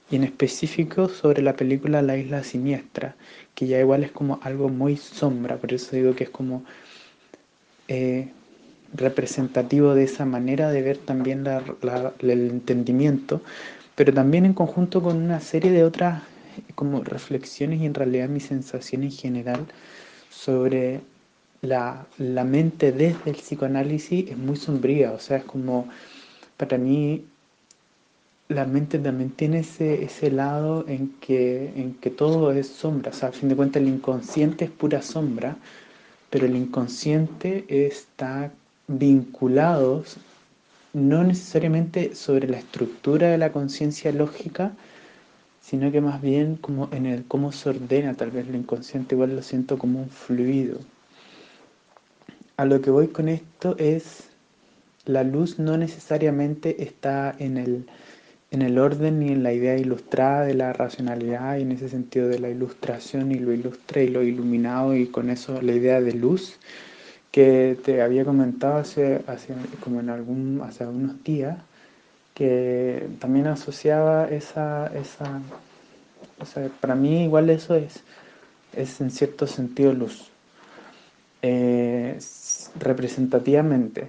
y 0.10 0.16
en 0.16 0.24
específico 0.24 1.10
sobre 1.10 1.42
la 1.42 1.58
película 1.58 2.02
La 2.02 2.16
isla 2.16 2.46
siniestra, 2.46 3.18
que 3.56 3.68
ya 3.68 3.78
igual 3.78 4.06
es 4.06 4.12
como 4.12 4.40
algo 4.42 4.70
muy 4.70 4.96
sombra, 4.96 5.58
por 5.58 5.74
eso 5.74 5.98
digo 5.98 6.16
que 6.16 6.24
es 6.24 6.30
como 6.30 6.64
eh, 7.90 8.30
representativo 8.94 9.94
de 9.94 10.06
esa 10.06 10.24
manera 10.24 10.72
de 10.72 10.82
ver 10.82 10.98
también 10.98 11.46
el 11.46 12.50
entendimiento, 12.50 13.42
pero 13.96 14.14
también 14.14 14.46
en 14.46 14.54
conjunto 14.54 15.04
con 15.04 15.18
una 15.18 15.42
serie 15.42 15.72
de 15.72 15.84
otras 15.84 16.24
como 16.74 17.04
reflexiones 17.04 17.82
y 17.82 17.86
en 17.86 17.96
realidad 17.96 18.30
mi 18.30 18.40
sensación 18.40 19.04
en 19.04 19.12
general 19.12 19.66
sobre 20.30 21.02
la, 21.62 22.08
la 22.18 22.44
mente 22.44 22.92
desde 22.92 23.32
el 23.32 23.36
psicoanálisis 23.36 24.30
es 24.30 24.38
muy 24.38 24.56
sombría, 24.56 25.12
o 25.12 25.20
sea, 25.20 25.38
es 25.38 25.44
como 25.44 25.88
para 26.58 26.78
mí 26.78 27.26
la 28.50 28.66
mente 28.66 28.98
también 29.00 29.30
tiene 29.32 29.60
ese, 29.60 30.04
ese 30.04 30.32
lado 30.32 30.86
en 30.88 31.16
que, 31.20 31.72
en 31.76 31.94
que 31.96 32.10
todo 32.10 32.52
es 32.52 32.68
sombra, 32.68 33.12
o 33.12 33.14
sea, 33.14 33.30
a 33.30 33.32
fin 33.32 33.50
de 33.50 33.56
cuentas 33.56 33.82
el 33.82 33.90
inconsciente 33.90 34.66
es 34.66 34.72
pura 34.72 35.02
sombra, 35.02 35.58
pero 36.30 36.46
el 36.46 36.56
inconsciente 36.56 37.66
está 37.70 38.52
vinculado 38.88 40.04
no 40.94 41.24
necesariamente 41.24 42.16
sobre 42.16 42.48
la 42.48 42.58
estructura 42.58 43.30
de 43.30 43.38
la 43.38 43.52
conciencia 43.52 44.12
lógica, 44.12 44.72
sino 45.62 45.92
que 45.92 46.02
más 46.02 46.22
bien 46.22 46.56
como 46.56 46.90
en 46.92 47.06
el 47.06 47.26
cómo 47.26 47.52
se 47.52 47.70
ordena, 47.70 48.16
tal 48.16 48.32
vez 48.32 48.48
lo 48.48 48.58
inconsciente 48.58 49.16
igual 49.16 49.36
lo 49.36 49.44
siento 49.44 49.78
como 49.78 50.00
un 50.02 50.10
fluido. 50.10 50.80
A 52.60 52.66
lo 52.66 52.82
que 52.82 52.90
voy 52.90 53.08
con 53.08 53.30
esto 53.30 53.78
es, 53.78 54.24
la 55.06 55.24
luz 55.24 55.60
no 55.60 55.78
necesariamente 55.78 56.84
está 56.84 57.34
en 57.40 57.56
el 57.56 57.86
en 58.52 58.62
el 58.62 58.78
orden 58.80 59.24
y 59.24 59.30
en 59.30 59.44
la 59.44 59.54
idea 59.54 59.78
ilustrada 59.78 60.44
de 60.44 60.56
la 60.56 60.74
racionalidad 60.74 61.58
y 61.58 61.62
en 61.62 61.72
ese 61.72 61.88
sentido 61.88 62.28
de 62.28 62.38
la 62.38 62.50
ilustración 62.50 63.32
y 63.32 63.36
lo 63.36 63.54
ilustre 63.54 64.04
y 64.04 64.10
lo 64.10 64.24
iluminado 64.24 64.94
y 64.94 65.08
con 65.08 65.30
eso 65.30 65.62
la 65.62 65.72
idea 65.72 66.02
de 66.02 66.12
luz 66.12 66.58
que 67.32 67.78
te 67.86 68.02
había 68.02 68.26
comentado 68.26 68.76
hace, 68.76 69.22
hace 69.28 69.54
como 69.82 70.02
en 70.02 70.10
algún 70.10 70.62
hace 70.62 70.86
unos 70.86 71.24
días 71.24 71.60
que 72.34 73.08
también 73.20 73.48
asociaba 73.48 74.28
esa, 74.28 74.88
esa 74.88 75.42
para 76.82 76.96
mí 76.96 77.24
igual 77.24 77.50
eso 77.52 77.76
es 77.76 78.04
es 78.76 79.00
en 79.00 79.12
cierto 79.12 79.48
sentido 79.48 79.94
luz. 79.94 80.30
Eh, 81.42 82.18
representativamente 82.78 84.08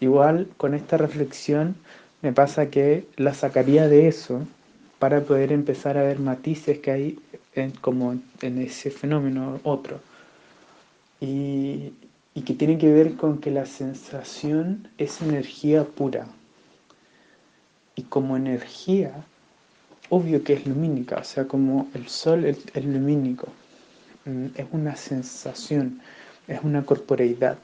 igual 0.00 0.48
con 0.56 0.74
esta 0.74 0.96
reflexión 0.96 1.76
me 2.22 2.32
pasa 2.32 2.70
que 2.70 3.06
la 3.16 3.34
sacaría 3.34 3.88
de 3.88 4.08
eso 4.08 4.46
para 4.98 5.22
poder 5.22 5.52
empezar 5.52 5.96
a 5.96 6.02
ver 6.02 6.18
matices 6.18 6.78
que 6.78 6.90
hay 6.90 7.18
en, 7.54 7.70
como 7.70 8.16
en 8.42 8.58
ese 8.58 8.90
fenómeno 8.90 9.58
otro. 9.64 10.00
Y, 11.20 11.92
y 12.34 12.42
que 12.42 12.54
tiene 12.54 12.76
que 12.76 12.92
ver 12.92 13.14
con 13.14 13.38
que 13.38 13.50
la 13.50 13.64
sensación 13.64 14.88
es 14.98 15.22
energía 15.22 15.84
pura. 15.84 16.26
Y 17.96 18.02
como 18.02 18.36
energía, 18.36 19.12
obvio 20.10 20.44
que 20.44 20.54
es 20.54 20.66
lumínica, 20.66 21.18
o 21.18 21.24
sea, 21.24 21.46
como 21.46 21.88
el 21.94 22.08
sol 22.08 22.44
es, 22.44 22.84
lumínico. 22.84 23.48
Mm, 24.26 24.46
es 24.56 24.66
una 24.72 24.96
sensación, 24.96 26.00
es 26.46 26.60
una 26.62 26.84
corporeidad. 26.84 27.58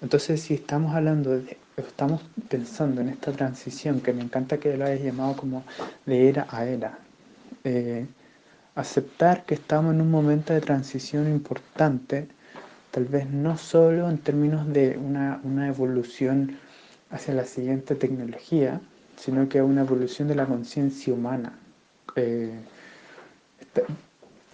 Entonces, 0.00 0.40
si 0.42 0.54
estamos 0.54 0.94
hablando 0.94 1.30
de 1.38 1.56
estamos 1.76 2.22
pensando 2.48 3.00
en 3.00 3.08
esta 3.08 3.32
transición 3.32 4.00
que 4.00 4.12
me 4.12 4.22
encanta 4.22 4.58
que 4.58 4.76
lo 4.76 4.84
hayas 4.84 5.02
llamado 5.02 5.36
como 5.36 5.64
de 6.06 6.28
era 6.28 6.46
a 6.50 6.64
era. 6.64 6.98
Eh, 7.64 8.06
aceptar 8.74 9.44
que 9.44 9.54
estamos 9.54 9.94
en 9.94 10.00
un 10.00 10.10
momento 10.10 10.52
de 10.52 10.60
transición 10.60 11.28
importante, 11.28 12.28
tal 12.90 13.06
vez 13.06 13.28
no 13.28 13.58
solo 13.58 14.08
en 14.08 14.18
términos 14.18 14.68
de 14.72 14.96
una, 14.96 15.40
evolución 15.66 16.56
hacia 17.10 17.34
la 17.34 17.44
siguiente 17.44 17.94
tecnología, 17.94 18.80
sino 19.16 19.48
que 19.48 19.62
una 19.62 19.80
evolución 19.80 20.28
de 20.28 20.36
la 20.36 20.46
conciencia 20.46 21.12
humana. 21.12 21.58
Eh, 22.14 22.52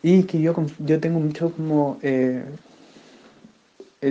y 0.03 0.22
que 0.24 0.40
yo, 0.40 0.55
yo 0.78 1.01
tengo 1.01 1.20
mucho 1.20 1.53
como 1.53 1.99
eh, 2.03 2.45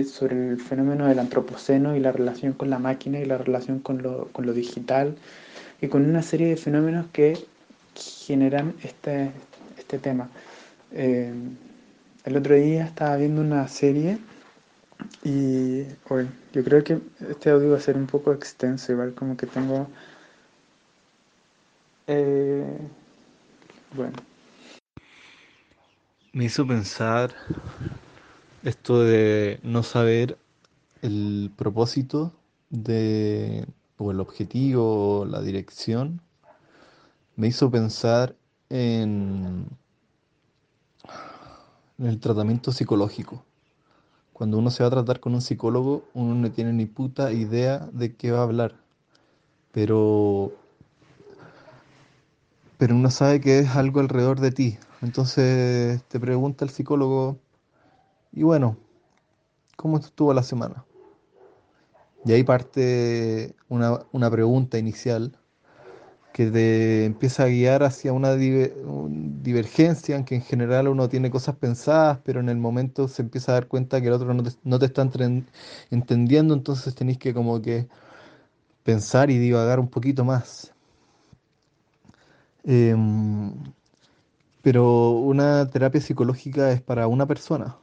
sobre 0.02 0.50
el 0.50 0.60
fenómeno 0.60 1.06
del 1.06 1.20
antropoceno 1.20 1.94
y 1.94 2.00
la 2.00 2.10
relación 2.10 2.52
con 2.54 2.70
la 2.70 2.80
máquina 2.80 3.20
y 3.20 3.24
la 3.24 3.38
relación 3.38 3.78
con 3.78 4.02
lo, 4.02 4.28
con 4.32 4.46
lo 4.46 4.52
digital 4.52 5.14
y 5.80 5.88
con 5.88 6.04
una 6.04 6.22
serie 6.22 6.48
de 6.48 6.56
fenómenos 6.56 7.06
que 7.12 7.38
generan 7.94 8.74
este, 8.82 9.30
este 9.78 9.98
tema. 9.98 10.28
Eh, 10.92 11.32
el 12.24 12.36
otro 12.36 12.54
día 12.54 12.86
estaba 12.86 13.16
viendo 13.16 13.40
una 13.42 13.68
serie 13.68 14.18
y 15.22 15.84
yo 15.84 16.64
creo 16.64 16.82
que 16.82 16.98
este 17.28 17.50
audio 17.50 17.70
va 17.70 17.76
a 17.76 17.80
ser 17.80 17.96
un 17.96 18.06
poco 18.06 18.32
extenso, 18.32 18.92
igual 18.92 19.14
como 19.14 19.36
que 19.36 19.46
tengo... 19.46 19.88
Eh, 22.06 22.78
bueno. 23.94 24.16
Me 26.32 26.46
hizo 26.46 26.66
pensar 26.66 27.30
esto 28.64 29.00
de 29.00 29.60
no 29.62 29.82
saber 29.82 30.38
el 31.02 31.52
propósito 31.56 32.32
de, 32.70 33.66
o 33.98 34.10
el 34.10 34.20
objetivo, 34.20 35.26
la 35.28 35.42
dirección, 35.42 36.20
me 37.36 37.48
hizo 37.48 37.70
pensar 37.70 38.34
en, 38.70 39.66
en 41.98 42.06
el 42.06 42.18
tratamiento 42.20 42.72
psicológico. 42.72 43.44
Cuando 44.32 44.58
uno 44.58 44.70
se 44.70 44.82
va 44.82 44.88
a 44.88 44.92
tratar 44.92 45.20
con 45.20 45.34
un 45.34 45.42
psicólogo, 45.42 46.04
uno 46.14 46.34
no 46.34 46.50
tiene 46.50 46.72
ni 46.72 46.86
puta 46.86 47.32
idea 47.32 47.88
de 47.92 48.14
qué 48.16 48.32
va 48.32 48.40
a 48.40 48.44
hablar. 48.44 48.74
Pero, 49.72 50.52
pero 52.78 52.96
uno 52.96 53.10
sabe 53.10 53.40
que 53.40 53.58
es 53.58 53.76
algo 53.76 54.00
alrededor 54.00 54.40
de 54.40 54.50
ti. 54.52 54.78
Entonces 55.02 56.02
te 56.04 56.18
pregunta 56.18 56.64
el 56.64 56.70
psicólogo, 56.70 57.38
y 58.34 58.42
bueno, 58.42 58.76
¿cómo 59.76 59.98
estuvo 59.98 60.34
la 60.34 60.42
semana? 60.42 60.84
Y 62.24 62.32
ahí 62.32 62.42
parte 62.42 63.54
una, 63.68 64.00
una 64.12 64.30
pregunta 64.30 64.78
inicial 64.78 65.38
que 66.32 66.50
te 66.50 67.04
empieza 67.04 67.44
a 67.44 67.46
guiar 67.46 67.84
hacia 67.84 68.12
una 68.12 68.34
divergencia 68.34 70.16
en 70.16 70.24
que 70.24 70.34
en 70.34 70.42
general 70.42 70.88
uno 70.88 71.08
tiene 71.08 71.30
cosas 71.30 71.54
pensadas, 71.54 72.18
pero 72.24 72.40
en 72.40 72.48
el 72.48 72.56
momento 72.56 73.06
se 73.06 73.22
empieza 73.22 73.52
a 73.52 73.54
dar 73.54 73.68
cuenta 73.68 74.00
que 74.00 74.08
el 74.08 74.14
otro 74.14 74.34
no 74.34 74.42
te, 74.42 74.50
no 74.64 74.80
te 74.80 74.86
está 74.86 75.08
entendiendo, 75.90 76.54
entonces 76.54 76.92
tenéis 76.96 77.18
que 77.18 77.32
como 77.32 77.62
que 77.62 77.86
pensar 78.82 79.30
y 79.30 79.38
divagar 79.38 79.78
un 79.78 79.88
poquito 79.88 80.24
más. 80.24 80.74
Em, 82.64 83.52
pero 84.62 85.10
una 85.10 85.70
terapia 85.70 86.00
psicológica 86.00 86.72
es 86.72 86.80
para 86.80 87.06
una 87.06 87.26
persona. 87.26 87.76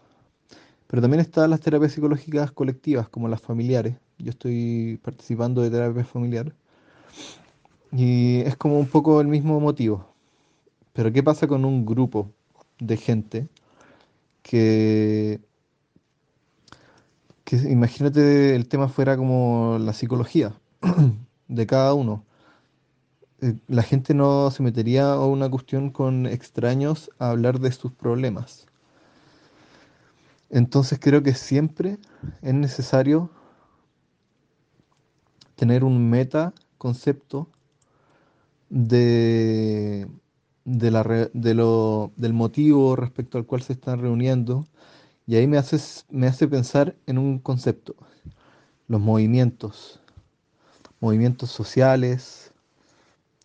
Pero 0.92 1.02
también 1.02 1.22
están 1.22 1.50
las 1.50 1.62
terapias 1.62 1.94
psicológicas 1.94 2.52
colectivas, 2.52 3.08
como 3.08 3.30
las 3.30 3.40
familiares. 3.40 3.96
Yo 4.18 4.32
estoy 4.32 5.00
participando 5.02 5.62
de 5.62 5.70
terapia 5.70 6.04
familiar 6.04 6.54
y 7.94 8.42
es 8.42 8.58
como 8.58 8.78
un 8.78 8.88
poco 8.88 9.22
el 9.22 9.28
mismo 9.28 9.58
motivo. 9.62 10.06
Pero 10.92 11.14
¿qué 11.14 11.24
pasa 11.24 11.48
con 11.48 11.64
un 11.64 11.86
grupo 11.86 12.34
de 12.80 12.98
gente 12.98 13.48
que, 14.44 15.40
que 17.46 17.56
imagínate 17.56 18.54
el 18.54 18.68
tema 18.68 18.90
fuera 18.90 19.16
como 19.16 19.78
la 19.80 19.94
psicología 19.94 20.60
de 21.48 21.68
cada 21.68 21.94
uno? 21.94 22.26
Eh, 23.40 23.56
la 23.70 23.84
gente 23.84 24.14
no 24.14 24.52
se 24.52 24.62
metería 24.62 25.14
a 25.14 25.26
una 25.26 25.50
cuestión 25.50 25.90
con 25.90 26.26
extraños 26.26 27.10
a 27.18 27.30
hablar 27.30 27.62
de 27.62 27.72
sus 27.72 27.94
problemas. 27.94 28.68
Entonces 30.52 31.00
creo 31.00 31.24
que 31.24 31.34
siempre 31.34 31.98
es 32.42 32.54
necesario 32.54 33.32
tener 35.56 35.84
un 35.86 36.10
meta 36.10 36.54
concepto 36.78 37.48
de, 38.70 40.08
de 40.66 40.92
la, 40.92 41.30
de 41.34 41.54
lo, 41.54 42.12
del 42.18 42.34
motivo 42.34 42.98
respecto 42.98 43.38
al 43.38 43.46
cual 43.46 43.62
se 43.62 43.74
están 43.74 44.02
reuniendo. 44.02 44.66
Y 45.26 45.36
ahí 45.36 45.48
me, 45.48 45.58
haces, 45.58 46.06
me 46.10 46.28
hace 46.28 46.48
pensar 46.50 46.98
en 47.06 47.18
un 47.18 47.40
concepto, 47.40 47.96
los 48.88 49.00
movimientos, 49.00 50.02
movimientos 51.00 51.50
sociales, 51.50 52.52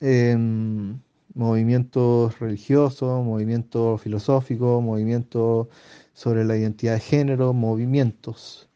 em, 0.00 0.98
movimientos 1.37 2.39
religiosos, 2.41 3.24
movimientos 3.24 4.01
filosóficos, 4.03 4.82
movimientos 4.82 5.68
sobre 6.14 6.45
la 6.45 6.57
identidad 6.57 6.95
de 6.95 7.01
género, 7.01 7.53
movimientos. 7.53 8.68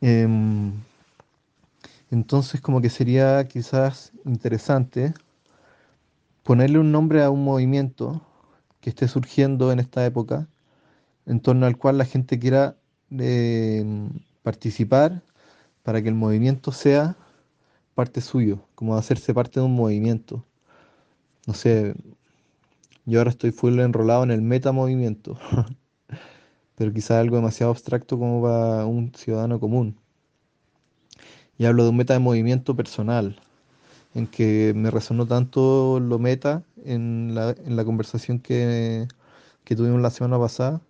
Em, 0.00 0.72
entonces 2.10 2.60
como 2.60 2.80
que 2.80 2.90
sería 2.90 3.46
quizás 3.48 4.12
interesante 4.24 5.14
ponerle 6.42 6.78
un 6.78 6.92
nombre 6.92 7.22
a 7.22 7.30
un 7.30 7.44
movimiento 7.44 8.20
que 8.80 8.90
esté 8.90 9.08
surgiendo 9.08 9.72
en 9.72 9.80
esta 9.80 10.04
época, 10.04 10.48
en 11.26 11.40
torno 11.40 11.66
al 11.66 11.78
cual 11.78 11.98
la 11.98 12.04
gente 12.06 12.38
quiera 12.38 12.76
eh, 13.18 13.84
participar 14.42 15.22
para 15.84 16.02
que 16.02 16.08
el 16.08 16.14
movimiento 16.16 16.72
sea 16.72 17.16
parte 17.94 18.20
suyo, 18.20 18.66
como 18.74 18.96
hacerse 18.96 19.32
parte 19.32 19.60
de 19.60 19.66
un 19.66 19.74
movimiento. 19.74 20.44
No 21.46 21.54
sé, 21.54 21.94
yo 23.04 23.18
ahora 23.20 23.30
estoy 23.30 23.50
full 23.50 23.78
enrolado 23.80 24.22
en 24.24 24.30
el 24.30 24.40
metamovimiento, 24.40 25.38
pero 26.76 26.92
quizás 26.92 27.18
algo 27.18 27.36
demasiado 27.36 27.70
abstracto 27.70 28.18
como 28.18 28.42
para 28.42 28.86
un 28.86 29.12
ciudadano 29.14 29.60
común. 29.60 29.98
Y 31.58 31.66
hablo 31.66 31.84
de 31.84 31.90
un 31.90 31.96
meta 31.98 32.14
de 32.14 32.20
movimiento 32.20 32.74
personal, 32.74 33.38
en 34.14 34.26
que 34.26 34.72
me 34.74 34.90
resonó 34.90 35.26
tanto 35.26 36.00
lo 36.00 36.18
meta 36.18 36.64
en 36.84 37.34
la, 37.34 37.50
en 37.50 37.76
la 37.76 37.84
conversación 37.84 38.40
que, 38.40 39.06
que 39.64 39.76
tuvimos 39.76 40.00
la 40.00 40.10
semana 40.10 40.38
pasada, 40.38 40.80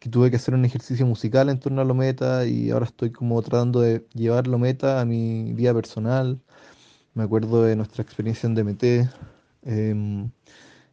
que 0.00 0.08
tuve 0.10 0.30
que 0.30 0.36
hacer 0.36 0.54
un 0.54 0.64
ejercicio 0.64 1.06
musical 1.06 1.50
en 1.50 1.60
torno 1.60 1.82
a 1.82 1.84
lo 1.84 1.94
meta 1.94 2.46
y 2.46 2.70
ahora 2.70 2.86
estoy 2.86 3.12
como 3.12 3.42
tratando 3.42 3.80
de 3.80 4.06
llevar 4.14 4.46
lo 4.46 4.58
meta 4.58 5.00
a 5.00 5.04
mi 5.04 5.52
vida 5.54 5.74
personal. 5.74 6.40
Me 7.14 7.24
acuerdo 7.24 7.64
de 7.64 7.76
nuestra 7.76 8.02
experiencia 8.02 8.46
en 8.48 8.54
DMT, 8.54 8.84
em, 9.62 10.30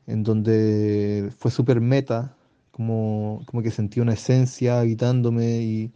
en 0.07 0.23
donde 0.23 1.31
fue 1.37 1.51
súper 1.51 1.81
meta, 1.81 2.35
como, 2.71 3.41
como 3.45 3.63
que 3.63 3.71
sentí 3.71 3.99
una 3.99 4.13
esencia 4.13 4.79
habitándome 4.79 5.61
y 5.61 5.91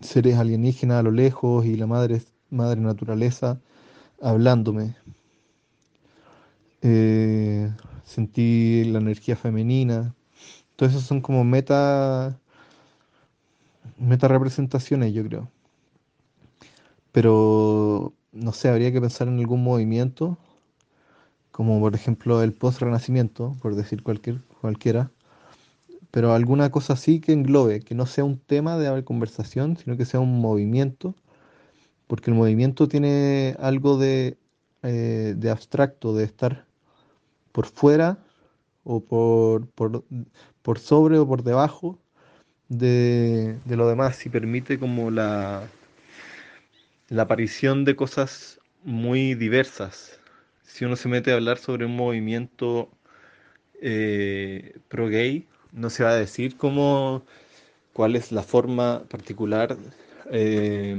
seres 0.00 0.36
alienígenas 0.36 0.98
a 1.00 1.02
lo 1.02 1.10
lejos 1.10 1.64
y 1.66 1.76
la 1.76 1.86
madre, 1.86 2.22
madre 2.50 2.80
naturaleza 2.80 3.60
hablándome. 4.20 4.96
Eh, 6.82 7.70
sentí 8.04 8.84
la 8.84 8.98
energía 8.98 9.36
femenina. 9.36 10.14
Todo 10.76 10.88
eso 10.88 11.00
son 11.00 11.20
como 11.20 11.44
meta, 11.44 12.38
meta 13.98 14.28
representaciones, 14.28 15.12
yo 15.12 15.24
creo. 15.24 15.50
Pero 17.12 18.12
no 18.32 18.52
sé, 18.52 18.68
habría 18.68 18.92
que 18.92 19.00
pensar 19.00 19.28
en 19.28 19.38
algún 19.38 19.62
movimiento, 19.62 20.38
como 21.56 21.80
por 21.80 21.94
ejemplo 21.94 22.42
el 22.42 22.52
post-renacimiento, 22.52 23.56
por 23.62 23.76
decir 23.76 24.02
cualquier, 24.02 24.42
cualquiera, 24.60 25.10
pero 26.10 26.34
alguna 26.34 26.70
cosa 26.70 26.92
así 26.92 27.18
que 27.18 27.32
englobe, 27.32 27.80
que 27.80 27.94
no 27.94 28.04
sea 28.04 28.24
un 28.24 28.38
tema 28.38 28.76
de 28.76 29.02
conversación, 29.04 29.78
sino 29.78 29.96
que 29.96 30.04
sea 30.04 30.20
un 30.20 30.38
movimiento, 30.38 31.14
porque 32.08 32.30
el 32.30 32.36
movimiento 32.36 32.88
tiene 32.88 33.56
algo 33.58 33.96
de, 33.96 34.36
eh, 34.82 35.34
de 35.34 35.50
abstracto, 35.50 36.14
de 36.14 36.24
estar 36.24 36.66
por 37.52 37.64
fuera 37.64 38.18
o 38.84 39.00
por, 39.00 39.66
por, 39.68 40.78
sobre 40.78 41.18
o 41.18 41.26
por 41.26 41.42
debajo 41.42 41.98
de, 42.68 43.58
de, 43.64 43.76
lo 43.76 43.88
demás. 43.88 44.26
Y 44.26 44.28
permite 44.28 44.78
como 44.78 45.10
la, 45.10 45.66
la 47.08 47.22
aparición 47.22 47.86
de 47.86 47.96
cosas 47.96 48.60
muy 48.84 49.34
diversas. 49.34 50.20
Si 50.66 50.84
uno 50.84 50.96
se 50.96 51.08
mete 51.08 51.32
a 51.32 51.34
hablar 51.36 51.58
sobre 51.58 51.86
un 51.86 51.96
movimiento 51.96 52.90
eh, 53.80 54.78
pro-gay, 54.88 55.46
no 55.72 55.90
se 55.90 56.04
va 56.04 56.10
a 56.10 56.16
decir 56.16 56.56
cómo, 56.56 57.24
cuál 57.92 58.16
es 58.16 58.32
la 58.32 58.42
forma 58.42 59.04
particular 59.08 59.76
eh, 60.30 60.96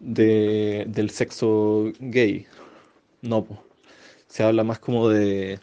de, 0.00 0.84
del 0.88 1.10
sexo 1.10 1.92
gay. 2.00 2.46
No, 3.22 3.46
se 4.26 4.42
habla 4.42 4.64
más 4.64 4.78
como 4.80 5.08
de, 5.08 5.60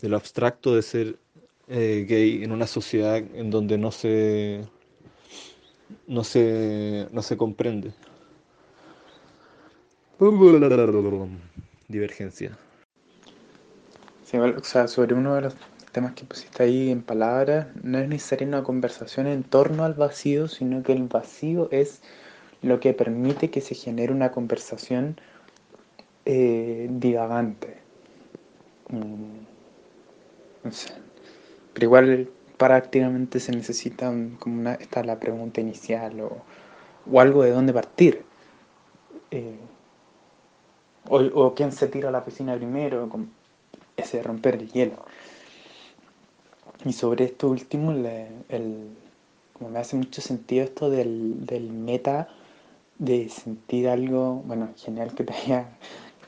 de 0.00 0.08
lo 0.08 0.16
abstracto 0.16 0.74
de 0.74 0.82
ser 0.82 1.18
eh, 1.68 2.06
gay 2.08 2.42
en 2.44 2.52
una 2.52 2.66
sociedad 2.66 3.16
en 3.18 3.50
donde 3.50 3.76
no 3.76 3.90
se, 3.92 4.64
no 6.06 6.24
se, 6.24 7.08
no 7.12 7.22
se 7.22 7.36
comprende. 7.36 7.92
Divergencia. 11.88 12.58
O 14.34 14.64
sea, 14.64 14.86
sobre 14.86 15.14
uno 15.14 15.34
de 15.34 15.40
los 15.40 15.56
temas 15.92 16.12
que 16.12 16.24
pusiste 16.24 16.62
ahí 16.62 16.90
en 16.90 17.00
palabras, 17.00 17.68
no 17.82 17.96
es 17.96 18.06
necesaria 18.06 18.46
una 18.46 18.62
conversación 18.62 19.26
en 19.26 19.42
torno 19.42 19.82
al 19.82 19.94
vacío, 19.94 20.46
sino 20.46 20.82
que 20.82 20.92
el 20.92 21.04
vacío 21.04 21.68
es 21.70 22.02
lo 22.60 22.80
que 22.80 22.92
permite 22.92 23.48
que 23.48 23.62
se 23.62 23.74
genere 23.74 24.12
una 24.12 24.30
conversación 24.30 25.18
eh, 26.26 26.86
divagante. 26.90 27.78
Mm, 28.90 29.38
pero 31.72 31.84
igual 31.86 32.28
prácticamente 32.58 33.40
se 33.40 33.52
necesita 33.52 34.12
como 34.38 34.60
una, 34.60 34.74
está 34.74 35.02
la 35.02 35.18
pregunta 35.18 35.62
inicial 35.62 36.20
o, 36.20 36.42
o 37.10 37.20
algo 37.22 37.42
de 37.42 37.52
dónde 37.52 37.72
partir. 37.72 38.22
Eh, 39.30 39.56
o, 41.10 41.18
o 41.18 41.54
quién 41.54 41.72
se 41.72 41.88
tira 41.88 42.08
a 42.08 42.12
la 42.12 42.24
piscina 42.24 42.56
primero, 42.56 43.08
ese 43.96 44.22
romper 44.22 44.54
el 44.54 44.70
hielo. 44.72 45.04
Y 46.84 46.92
sobre 46.94 47.26
esto 47.26 47.48
último, 47.48 47.92
el, 47.92 48.88
como 49.52 49.70
me 49.70 49.78
hace 49.78 49.96
mucho 49.96 50.22
sentido 50.22 50.64
esto 50.64 50.88
del, 50.88 51.44
del, 51.44 51.70
meta, 51.70 52.28
de 52.98 53.28
sentir 53.28 53.88
algo, 53.88 54.42
bueno, 54.46 54.70
genial 54.76 55.14
que 55.14 55.24
te 55.24 55.34
haya 55.34 55.66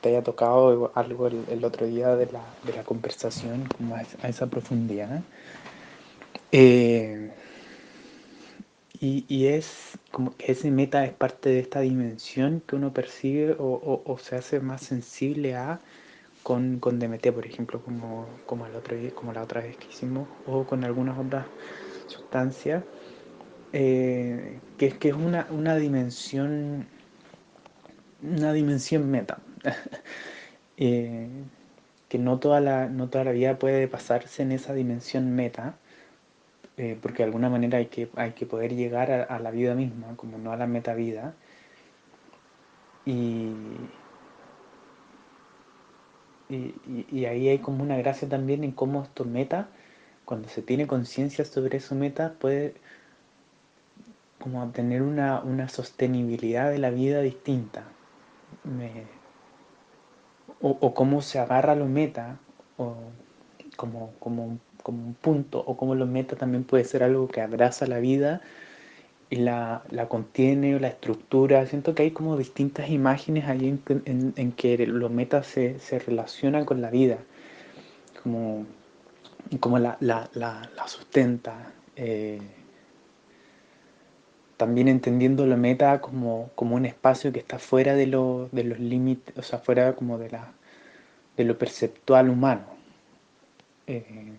te 0.03 0.09
haya 0.09 0.21
tocado 0.21 0.91
algo 0.95 1.27
el, 1.27 1.63
otro 1.63 1.87
día 1.87 2.17
de 2.17 2.25
la, 2.25 2.43
de 2.65 2.73
la 2.73 2.83
conversación, 2.83 3.69
como 3.77 3.95
a, 3.95 4.01
esa 4.27 4.47
profundidad. 4.47 5.21
Eh, 6.51 7.31
y, 9.05 9.47
es 9.47 9.97
como 10.11 10.35
que 10.37 10.51
ese 10.51 10.71
meta 10.71 11.03
es 11.05 11.13
parte 11.13 11.49
de 11.49 11.59
esta 11.59 11.81
dimensión 11.81 12.61
que 12.65 12.75
uno 12.75 12.93
percibe 12.93 13.55
o, 13.59 14.17
se 14.21 14.35
hace 14.35 14.59
más 14.59 14.81
sensible 14.81 15.55
a 15.55 15.79
con, 16.43 16.79
con 16.79 16.99
DMT, 16.99 17.31
por 17.33 17.45
ejemplo, 17.45 17.81
como, 17.81 18.27
como, 18.45 18.65
el 18.65 18.75
otro, 18.75 18.97
como 19.15 19.33
la 19.33 19.43
otra 19.43 19.61
vez 19.61 19.77
que 19.77 19.87
hicimos, 19.89 20.27
o 20.47 20.65
con 20.65 20.83
algunas 20.83 21.17
otras 21.17 21.45
sustancias, 22.07 22.83
eh, 23.73 24.59
que, 24.77 24.91
que 24.91 25.09
es 25.09 25.15
una, 25.15 25.47
una 25.51 25.75
dimensión 25.77 26.87
una 28.23 28.53
dimensión 28.53 29.09
meta. 29.09 29.39
Eh, 30.75 31.29
que 32.09 32.17
no 32.17 32.39
toda, 32.39 32.59
la, 32.59 32.89
no 32.89 33.07
toda 33.07 33.25
la 33.25 33.31
vida 33.31 33.59
puede 33.59 33.87
pasarse 33.87 34.41
en 34.41 34.51
esa 34.51 34.73
dimensión 34.73 35.35
meta, 35.35 35.77
eh, 36.77 36.97
porque 37.01 37.19
de 37.19 37.25
alguna 37.25 37.49
manera 37.49 37.77
hay 37.77 37.87
que, 37.87 38.09
hay 38.15 38.31
que 38.31 38.45
poder 38.45 38.75
llegar 38.75 39.11
a, 39.11 39.39
la 39.39 39.51
vida 39.51 39.75
misma, 39.75 40.15
como 40.17 40.37
no 40.37 40.51
a 40.51 40.57
la 40.57 40.67
meta 40.67 40.93
vida. 40.93 41.35
Y, 43.05 43.53
y, 46.49 47.25
ahí 47.25 47.49
hay 47.49 47.59
como 47.59 47.83
una 47.83 47.97
gracia 47.97 48.29
también 48.29 48.63
en 48.63 48.71
cómo 48.71 49.03
esto 49.03 49.25
meta, 49.25 49.69
cuando 50.25 50.47
se 50.49 50.61
tiene 50.61 50.87
conciencia 50.87 51.45
sobre 51.45 51.77
eso 51.77 51.95
meta, 51.95 52.33
puede 52.39 52.75
como 54.39 54.69
tener 54.71 55.01
una, 55.01 55.41
una 55.41 55.69
sostenibilidad 55.69 56.69
de 56.69 56.77
la 56.77 56.89
vida 56.89 57.21
distinta 57.21 57.85
o, 60.63 60.93
cómo 60.93 61.21
se 61.21 61.39
agarra 61.39 61.75
lo 61.75 61.85
meta 61.85 62.37
o 62.77 62.95
como, 63.75 64.13
como, 64.19 64.59
como, 64.83 65.05
un 65.07 65.13
punto 65.15 65.59
o 65.65 65.77
cómo 65.77 65.95
lo 65.95 66.05
meta 66.05 66.35
también 66.35 66.63
puede 66.63 66.83
ser 66.83 67.03
algo 67.03 67.27
que 67.27 67.41
abraza 67.41 67.87
la 67.87 67.99
vida 67.99 68.41
y 69.29 69.37
la, 69.37 69.83
la 69.89 70.07
contiene 70.09 70.75
o 70.75 70.79
la 70.79 70.89
estructura. 70.89 71.65
Siento 71.65 71.95
que 71.95 72.03
hay 72.03 72.11
como 72.11 72.37
distintas 72.37 72.89
imágenes 72.89 73.45
ahí 73.45 73.79
en, 74.05 74.51
que 74.51 74.85
lo 74.85 75.09
meta 75.09 75.43
se, 75.43 75.79
se, 75.79 75.99
relaciona 75.99 76.65
con 76.65 76.81
la 76.81 76.91
vida, 76.91 77.17
como, 78.21 78.65
como 79.59 79.79
la, 79.79 79.97
la, 80.01 80.29
la, 80.33 80.87
sustenta. 80.87 81.73
Eh, 81.95 82.39
también 84.57 84.87
entendiendo 84.87 85.45
la 85.47 85.57
meta 85.57 85.99
como, 85.99 86.51
un 86.55 86.85
espacio 86.85 87.33
que 87.33 87.39
está 87.39 87.59
fuera 87.59 87.95
de, 87.95 88.05
de 88.05 88.63
los 88.63 88.79
límites, 88.79 89.37
o 89.37 89.41
sea, 89.41 89.59
fuera 89.59 89.93
como 89.95 90.17
de, 90.17 90.29
la, 90.29 90.53
de 91.37 91.43
lo 91.43 91.57
perceptual 91.57 92.29
humano. 92.29 92.65
Eh, 93.87 94.33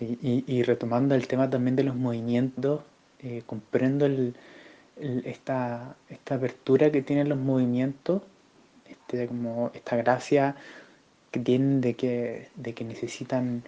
y, 0.00 0.62
retomando 0.62 1.14
el 1.14 1.26
tema 1.26 1.48
también 1.50 1.76
de 1.76 1.84
los 1.84 1.96
movimientos, 1.96 2.82
eh, 3.20 3.42
comprendo 3.46 4.08
esta, 4.96 5.96
esta 6.08 6.34
apertura 6.34 6.90
que 6.90 7.02
tienen 7.02 7.28
los 7.28 7.38
movimientos, 7.38 8.22
este, 8.88 9.26
como 9.26 9.70
esta 9.74 9.96
gracia 9.96 10.56
que 11.30 11.40
tienen 11.40 11.80
de 11.80 11.94
que, 11.94 12.48
de 12.56 12.74
que 12.74 12.84
necesitan 12.84 13.62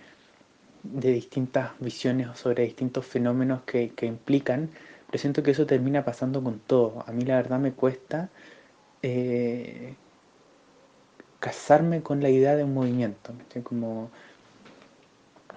de 0.82 1.12
distintas 1.12 1.72
visiones 1.80 2.38
sobre 2.38 2.64
distintos 2.64 3.06
fenómenos 3.06 3.62
que, 3.62 3.92
implican, 4.02 4.70
pero 5.06 5.20
siento 5.20 5.42
que 5.42 5.52
eso 5.52 5.66
termina 5.66 6.04
pasando 6.04 6.42
con 6.42 6.60
todo. 6.60 7.04
A 7.06 7.12
mí 7.12 7.24
la 7.24 7.36
verdad 7.36 7.58
me 7.58 7.72
cuesta 7.72 8.30
eh, 9.02 9.94
casarme 11.40 12.02
con 12.02 12.22
la 12.22 12.30
idea 12.30 12.56
de 12.56 12.64
un 12.64 12.74
movimiento, 12.74 13.32
como 13.62 14.10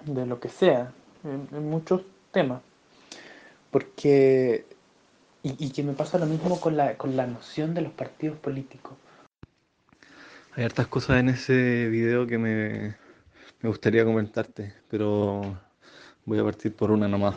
de 0.06 0.26
lo 0.26 0.40
que 0.40 0.48
sea, 0.48 0.92
en, 1.24 1.70
muchos 1.70 2.02
temas. 2.30 2.62
Porque, 3.70 4.66
y, 5.42 5.70
que 5.70 5.82
me 5.82 5.92
pasa 5.94 6.18
lo 6.18 6.26
mismo 6.26 6.60
con 6.60 6.76
la, 6.76 6.96
con 6.96 7.16
la 7.16 7.26
noción 7.26 7.74
de 7.74 7.82
los 7.82 7.92
partidos 7.92 8.38
políticos. 8.38 8.92
Hay 10.54 10.64
hartas 10.64 10.86
cosas 10.88 11.20
en 11.20 11.30
ese 11.30 11.88
video 11.88 12.26
que 12.26 12.36
me, 12.36 12.96
me 13.62 13.68
gustaría 13.68 14.04
comentarte, 14.04 14.74
pero 14.90 15.58
voy 16.26 16.38
a 16.38 16.44
partir 16.44 16.74
por 16.76 16.90
una 16.90 17.08
nomás. 17.08 17.36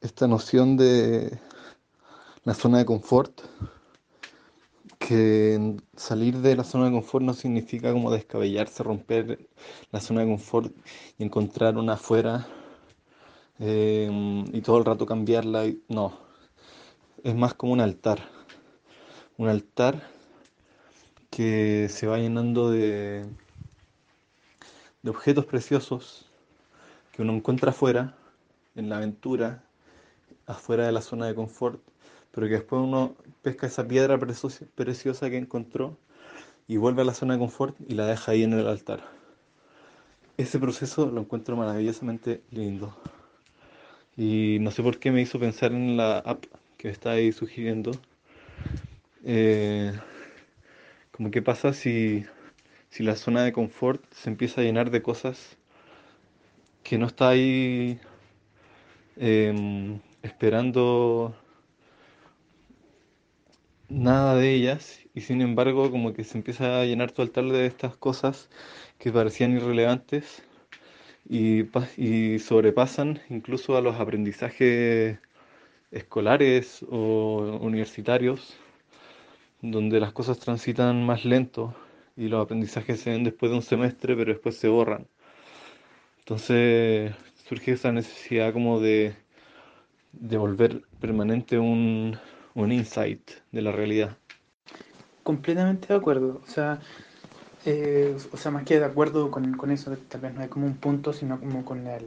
Esta 0.00 0.26
noción 0.26 0.76
de 0.76 1.38
la 2.44 2.54
zona 2.54 2.78
de 2.78 2.86
confort, 2.86 3.42
que 5.08 5.76
salir 5.96 6.38
de 6.38 6.56
la 6.56 6.64
zona 6.64 6.86
de 6.86 6.92
confort 6.92 7.24
no 7.24 7.34
significa 7.34 7.92
como 7.92 8.10
descabellarse, 8.10 8.82
romper 8.82 9.48
la 9.90 10.00
zona 10.00 10.22
de 10.22 10.28
confort 10.28 10.74
y 11.18 11.24
encontrar 11.24 11.76
una 11.76 11.94
afuera 11.94 12.46
em, 13.58 14.44
y 14.54 14.60
todo 14.62 14.78
el 14.78 14.84
rato 14.84 15.06
cambiarla. 15.06 15.64
No, 15.88 16.18
es 17.24 17.34
más 17.34 17.54
como 17.54 17.72
un 17.72 17.80
altar. 17.80 18.20
Un 19.38 19.48
altar 19.48 20.02
que 21.30 21.88
se 21.90 22.06
va 22.06 22.18
llenando 22.18 22.70
de 22.70 23.26
de 25.02 25.10
objetos 25.10 25.44
preciosos 25.46 26.26
que 27.12 27.22
uno 27.22 27.34
encuentra 27.34 27.70
afuera, 27.70 28.16
en 28.74 28.88
la 28.88 28.96
aventura, 28.96 29.64
afuera 30.46 30.86
de 30.86 30.92
la 30.92 31.02
zona 31.02 31.26
de 31.26 31.34
confort, 31.34 31.82
pero 32.32 32.48
que 32.48 32.54
después 32.54 32.82
uno 32.82 33.14
pesca 33.42 33.66
esa 33.66 33.86
piedra 33.86 34.18
preciosa 34.18 35.30
que 35.30 35.36
encontró 35.36 35.96
y 36.66 36.76
vuelve 36.76 37.02
a 37.02 37.04
la 37.04 37.14
zona 37.14 37.34
de 37.34 37.40
confort 37.40 37.76
y 37.88 37.94
la 37.94 38.06
deja 38.06 38.32
ahí 38.32 38.42
en 38.42 38.52
el 38.54 38.66
altar. 38.66 39.00
Ese 40.36 40.58
proceso 40.58 41.06
lo 41.06 41.20
encuentro 41.20 41.56
maravillosamente 41.56 42.42
lindo. 42.50 42.96
Y 44.16 44.58
no 44.60 44.70
sé 44.70 44.82
por 44.82 44.98
qué 44.98 45.10
me 45.10 45.22
hizo 45.22 45.38
pensar 45.38 45.72
en 45.72 45.96
la 45.96 46.18
app 46.18 46.44
que 46.78 46.88
está 46.88 47.12
ahí 47.12 47.32
sugiriendo. 47.32 47.92
Eh, 49.24 49.92
como 51.12 51.30
qué 51.30 51.42
pasa 51.42 51.72
si 51.72 52.24
si 52.92 53.02
la 53.02 53.16
zona 53.16 53.42
de 53.42 53.52
confort 53.54 54.04
se 54.12 54.28
empieza 54.28 54.60
a 54.60 54.64
llenar 54.64 54.90
de 54.90 55.00
cosas 55.00 55.56
que 56.82 56.98
no 56.98 57.06
está 57.06 57.30
ahí 57.30 57.98
em, 59.16 59.98
esperando 60.22 61.34
nada 63.92 64.36
de 64.36 64.54
ellas 64.54 65.00
y 65.14 65.20
sin 65.22 65.40
embargo 65.42 65.90
como 65.90 66.12
que 66.14 66.24
se 66.24 66.38
empieza 66.38 66.80
a 66.80 66.84
llenar 66.84 67.12
tu 67.12 67.22
altar 67.22 67.44
de 67.46 67.66
estas 67.66 67.96
cosas 67.96 68.48
que 68.98 69.12
parecían 69.12 69.52
irrelevantes 69.56 70.42
y, 71.28 71.64
y 71.96 72.38
sobrepasan 72.40 73.20
incluso 73.30 73.76
a 73.76 73.82
los 73.82 73.96
aprendizajes 74.00 75.18
escolares 75.92 76.84
o 76.90 77.58
universitarios 77.62 78.56
donde 79.62 80.00
las 80.00 80.12
cosas 80.12 80.38
transitan 80.38 81.06
más 81.06 81.24
lento 81.24 81.74
y 82.16 82.28
los 82.28 82.42
aprendizajes 82.44 83.00
se 83.00 83.10
ven 83.10 83.24
después 83.24 83.50
de 83.50 83.56
un 83.56 83.62
semestre, 83.62 84.14
pero 84.16 84.32
después 84.32 84.56
se 84.56 84.68
borran. 84.68 85.06
Entonces 86.20 87.14
surge 87.48 87.72
esa 87.72 87.92
necesidad 87.92 88.52
como 88.52 88.80
de, 88.80 89.14
de 90.12 90.36
volver 90.36 90.82
permanente 91.00 91.58
un, 91.58 92.18
un 92.54 92.72
insight 92.72 93.30
de 93.50 93.62
la 93.62 93.72
realidad. 93.72 94.16
Completamente 95.22 95.88
de 95.88 95.94
acuerdo. 95.94 96.40
O 96.46 96.50
sea, 96.50 96.80
eh, 97.64 98.16
o 98.32 98.36
sea 98.36 98.50
más 98.50 98.64
que 98.64 98.78
de 98.78 98.84
acuerdo 98.84 99.30
con, 99.30 99.54
con, 99.54 99.70
eso, 99.70 99.96
tal 100.08 100.20
vez 100.20 100.34
no 100.34 100.42
hay 100.42 100.48
como 100.48 100.66
un 100.66 100.76
punto, 100.76 101.12
sino 101.12 101.38
como 101.38 101.64
con, 101.64 101.86
el, 101.86 102.04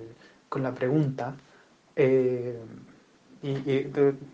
con 0.49 0.63
la 0.63 0.73
pregunta. 0.73 1.35
Eh, 1.95 2.59
y, 3.41 3.83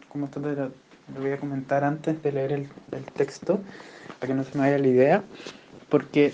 como 0.10 0.26
esto 0.26 0.40
lo, 0.40 0.72
voy 1.20 1.32
a 1.32 1.38
comentar 1.38 1.84
antes 1.84 2.22
de 2.24 2.32
leer 2.32 2.54
el, 2.54 2.70
el 2.92 3.04
texto, 3.06 3.60
para 4.20 4.28
que 4.28 4.34
no 4.34 4.44
se 4.44 4.58
me 4.58 4.62
vaya 4.62 4.78
la 4.78 4.88
idea 4.88 5.24
porque 5.92 6.34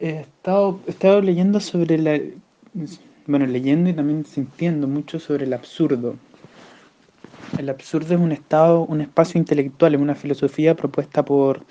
he 0.00 0.20
estado, 0.20 0.80
he 0.86 0.90
estado 0.90 1.20
leyendo 1.20 1.60
sobre 1.60 1.98
la... 1.98 2.18
Bueno, 3.26 3.46
leyendo 3.46 3.88
y 3.88 3.92
también 3.92 4.26
sintiendo 4.26 4.88
mucho 4.88 5.20
sobre 5.20 5.44
el 5.44 5.52
absurdo. 5.52 6.16
El 7.56 7.68
absurdo 7.70 8.14
es 8.14 8.20
un 8.20 8.32
estado, 8.32 8.80
un 8.80 9.00
espacio 9.00 9.38
intelectual, 9.38 9.94
es 9.94 10.00
una 10.00 10.16
filosofía 10.16 10.74
propuesta 10.74 11.24
por, 11.24 11.64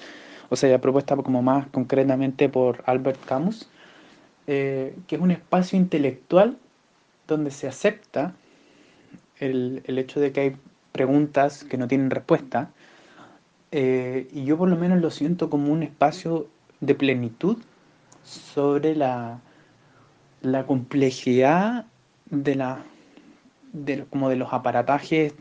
o 0.49 0.55
sea, 0.55 0.79
propuesta 0.79 1.17
como 1.17 1.41
más 1.41 1.67
concretamente 1.67 2.47
por 2.47 2.83
Albert 2.85 3.25
Camus, 3.25 3.69
eh, 4.47 4.95
que 5.07 5.17
es 5.17 5.21
un 5.21 5.31
espacio 5.31 5.77
intelectual 5.77 6.57
donde 7.27 7.51
se 7.51 7.67
acepta 7.67 8.33
el, 9.39 9.81
el 9.85 9.97
hecho 9.97 10.21
de 10.21 10.31
que 10.31 10.39
hay 10.39 10.55
preguntas 10.93 11.65
que 11.65 11.77
no 11.77 11.87
tienen 11.87 12.11
respuesta, 12.11 12.71
eh, 13.71 14.29
y 14.31 14.45
yo 14.45 14.57
por 14.57 14.69
lo 14.69 14.77
menos 14.77 15.01
lo 15.01 15.09
siento 15.09 15.49
como 15.49 15.73
un 15.73 15.83
espacio 15.83 16.47
de 16.79 16.95
plenitud 16.95 17.57
sobre 18.23 18.95
la, 18.95 19.41
la 20.41 20.65
complejidad 20.65 21.85
de 22.29 22.55
la 22.55 22.83
de, 23.73 24.05
como 24.05 24.29
de 24.29 24.35
los 24.35 24.53
aparatajes 24.53 25.33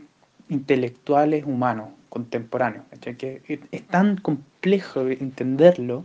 intelectuales 0.49 1.45
humanos 1.45 1.89
contemporáneo, 2.09 2.83
que 3.17 3.41
es 3.71 3.87
tan 3.87 4.17
complejo 4.17 5.07
entenderlo, 5.07 6.03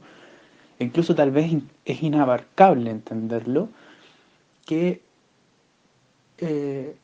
incluso 0.78 1.16
tal 1.16 1.32
vez 1.32 1.52
es 1.84 2.02
inabarcable 2.02 2.90
entenderlo, 2.90 3.68
que 4.64 5.02
eh, 6.38 6.94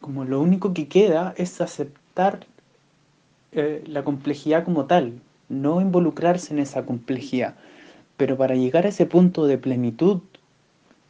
como 0.00 0.24
lo 0.24 0.40
único 0.40 0.74
que 0.74 0.88
queda 0.88 1.32
es 1.36 1.60
aceptar 1.60 2.46
eh, 3.52 3.84
la 3.86 4.02
complejidad 4.02 4.64
como 4.64 4.86
tal, 4.86 5.20
no 5.48 5.80
involucrarse 5.80 6.52
en 6.52 6.58
esa 6.58 6.84
complejidad. 6.84 7.54
Pero 8.16 8.36
para 8.36 8.56
llegar 8.56 8.84
a 8.84 8.88
ese 8.88 9.06
punto 9.06 9.46
de 9.46 9.58
plenitud 9.58 10.20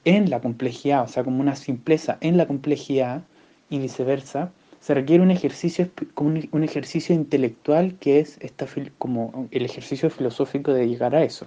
en 0.04 0.30
la 0.30 0.40
complejidad, 0.40 1.04
o 1.04 1.08
sea, 1.08 1.24
como 1.24 1.40
una 1.40 1.56
simpleza 1.56 2.18
en 2.20 2.36
la 2.36 2.46
complejidad 2.46 3.22
y 3.70 3.78
viceversa, 3.78 4.52
se 4.80 4.92
requiere 4.92 5.22
un 5.22 5.30
ejercicio, 5.30 5.88
un 6.16 6.62
ejercicio 6.64 7.14
intelectual 7.14 7.94
que 7.98 8.20
es 8.20 8.36
esta, 8.40 8.66
como 8.98 9.48
el 9.50 9.64
ejercicio 9.64 10.10
filosófico 10.10 10.74
de 10.74 10.86
llegar 10.86 11.14
a 11.14 11.24
eso. 11.24 11.46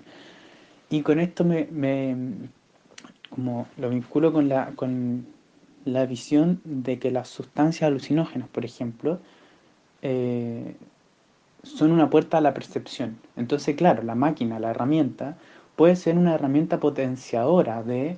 Y 0.90 1.02
con 1.02 1.20
esto 1.20 1.44
me, 1.44 1.68
como 3.30 3.68
lo 3.78 3.90
vinculo 3.90 4.34
con 4.34 4.50
la, 4.50 4.72
con 4.76 5.28
la 5.86 6.06
visión 6.06 6.62
de 6.64 6.98
que 6.98 7.12
las 7.12 7.28
sustancias 7.28 7.88
alucinógenas, 7.88 8.48
por 8.50 8.66
ejemplo, 8.66 9.20
eh, 10.02 10.76
son 11.64 11.92
una 11.92 12.10
puerta 12.10 12.38
a 12.38 12.42
la 12.42 12.54
percepción. 12.54 13.18
Entonces, 13.36 13.76
claro, 13.76 14.04
la 14.04 14.16
máquina, 14.16 14.60
la 14.60 14.72
herramienta, 14.72 15.38
puede 15.76 15.96
ser 15.96 16.18
una 16.18 16.34
herramienta 16.36 16.80
potenciadora 16.80 17.84
de, 17.84 18.18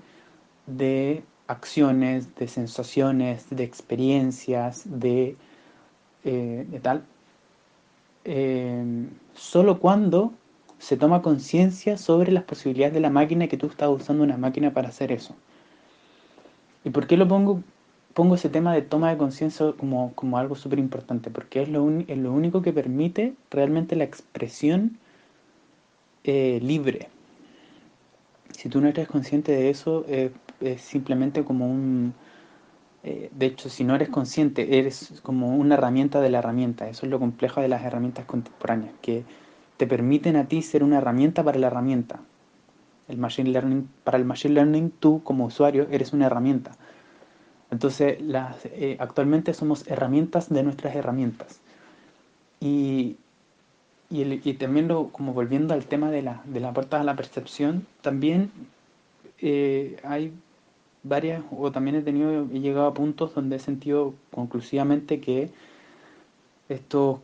de 0.78 1.24
acciones, 1.47 2.36
de 2.36 2.47
sensaciones, 2.47 3.47
de 3.49 3.63
experiencias, 3.63 4.84
de, 4.86 5.36
eh, 6.24 6.65
de 6.70 6.80
tal, 6.80 7.03
eh, 8.26 9.07
solo 9.34 9.80
cuando 9.80 10.34
se 10.78 10.95
toma 10.95 11.22
conciencia 11.22 11.97
sobre 11.97 12.32
las 12.32 12.43
posibilidades 12.43 12.93
de 12.93 12.99
la 12.99 13.09
máquina 13.09 13.47
que 13.47 13.57
tú 13.57 13.67
estás 13.67 13.89
usando 13.89 14.24
una 14.24 14.38
máquina 14.38 14.74
para 14.74 14.89
hacer 14.89 15.11
eso. 15.11 15.36
¿Y 16.84 16.91
por 16.91 17.07
qué 17.07 17.17
lo 17.17 17.28
pongo? 17.28 17.61
Pongo 18.13 18.36
ese 18.36 18.49
tema 18.49 18.74
de 18.74 18.82
toma 18.82 19.09
de 19.09 19.17
conciencia 19.17 19.74
como, 19.78 20.13
como, 20.13 20.38
algo 20.38 20.55
súper 20.55 20.80
importante, 20.80 21.30
porque 21.30 21.61
es 21.63 21.70
lo, 21.70 21.88
es 22.07 22.17
lo, 22.17 22.32
único 22.32 22.61
que 22.61 22.74
permite 22.74 23.34
realmente 23.51 23.95
la 23.95 24.03
expresión 24.03 24.97
eh, 26.24 26.59
libre. 26.61 27.09
Si 28.51 28.67
tú 28.70 28.82
no 28.82 28.88
eres 28.88 29.07
consciente 29.07 29.51
de 29.51 29.70
eso, 29.70 30.05
es 30.62 30.82
simplemente 30.82 31.43
como 31.43 31.70
un... 31.70 32.14
Eh, 33.03 33.30
de 33.34 33.45
hecho, 33.45 33.70
si 33.70 33.84
no 33.84 33.95
eres 33.95 34.10
consciente, 34.10 34.78
eres 34.78 35.22
como 35.24 35.55
una 35.55 35.76
herramienta 35.76 36.20
de 36.20 36.30
la 36.30 36.39
herramienta. 36.39 36.89
Eso 36.89 37.05
es 37.05 37.10
lo 37.12 37.20
complejo 37.20 37.62
de 37.62 37.70
las 37.70 37.84
herramientas 37.84 38.26
contemporáneas, 38.26 38.93
que 39.01 39.24
te 39.78 39.88
permiten 39.88 40.36
a 40.36 40.47
ti 40.47 40.62
ser 40.62 40.84
una 40.84 40.97
herramienta 40.97 41.43
para 41.43 41.60
la 41.60 41.68
herramienta 41.68 42.20
el 43.10 43.18
machine 43.18 43.49
learning, 43.49 43.89
para 44.03 44.18
el 44.18 44.24
machine 44.24 44.53
learning 44.53 44.91
tú 44.91 45.22
como 45.24 45.45
usuario 45.45 45.88
eres 45.91 46.14
una 46.14 46.28
herramienta. 46.28 46.72
Entonces, 47.72 48.22
las, 48.22 48.66
eh, 48.66 48.97
actualmente 48.99 49.53
somos 49.53 49.86
herramientas 49.88 50.49
de 50.49 50.64
nuestras 50.64 50.95
herramientas. 50.95 51.60
Y, 52.60 53.18
y, 54.10 54.53
también, 54.53 54.88
lo, 54.88 55.10
como 55.10 55.34
volviendo 55.34 55.74
al 55.74 55.86
tema 55.86 56.10
de 56.10 56.22
la, 56.22 56.41
de 56.45 56.60
la 56.60 56.74
puerta 56.74 56.99
a 56.99 57.03
la 57.03 57.16
percepción, 57.16 57.86
también 58.01 58.51
eh, 59.39 59.97
hay 60.03 60.34
varias, 61.04 61.43
o 61.52 61.72
también 61.72 61.95
he 61.97 62.02
tenido, 62.02 62.43
he 62.52 62.60
llegado 62.60 62.88
a 62.88 62.93
puntos 62.93 63.34
donde 63.36 63.58
he 63.58 63.60
sentido 63.60 64.14
conclusivamente 64.32 65.20
que 65.20 65.52
estas 66.70 67.18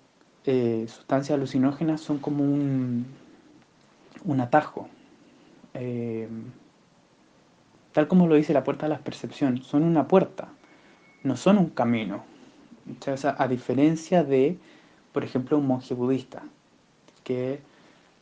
eh, 0.46 0.86
sustancias 0.88 1.38
alucinógenas 1.38 2.02
son 2.02 2.20
como 2.20 2.44
un, 2.44 3.06
un 4.24 4.40
atajo 4.42 4.90
eh, 5.76 6.28
tal 7.92 8.08
como 8.08 8.28
lo 8.28 8.36
dice 8.36 8.54
la 8.54 8.64
puerta 8.64 8.88
de 8.88 8.94
la 8.94 9.00
percepción, 9.00 9.62
son 9.62 9.84
una 9.84 10.08
puerta, 10.08 10.50
no 11.24 11.38
son 11.38 11.58
un 11.58 11.70
camino. 11.70 12.24
a 13.38 13.48
diferencia 13.48 14.24
de, 14.24 14.58
por 15.14 15.24
ejemplo, 15.24 15.58
un 15.58 15.68
monje 15.68 15.94
budista, 15.94 16.44
que 17.24 17.62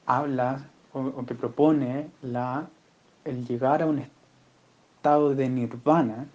habla 0.06 0.68
o, 0.93 1.26
que 1.26 1.36
propone 1.36 2.08
la, 2.22 2.68
el 3.26 3.45
llegar 3.47 3.82
a 3.82 3.88
un 3.88 3.99
estado 3.99 4.12
de 5.04 5.49
nirvana, 5.49 6.28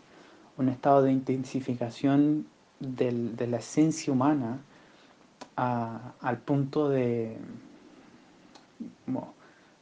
un 0.58 0.68
estado 0.68 1.02
de 1.02 1.12
intensificación 1.12 2.46
de 2.80 3.46
la 3.46 3.56
esencia 3.56 4.12
humana 4.12 4.58
al 5.56 6.38
punto 6.38 6.88
de 6.88 7.38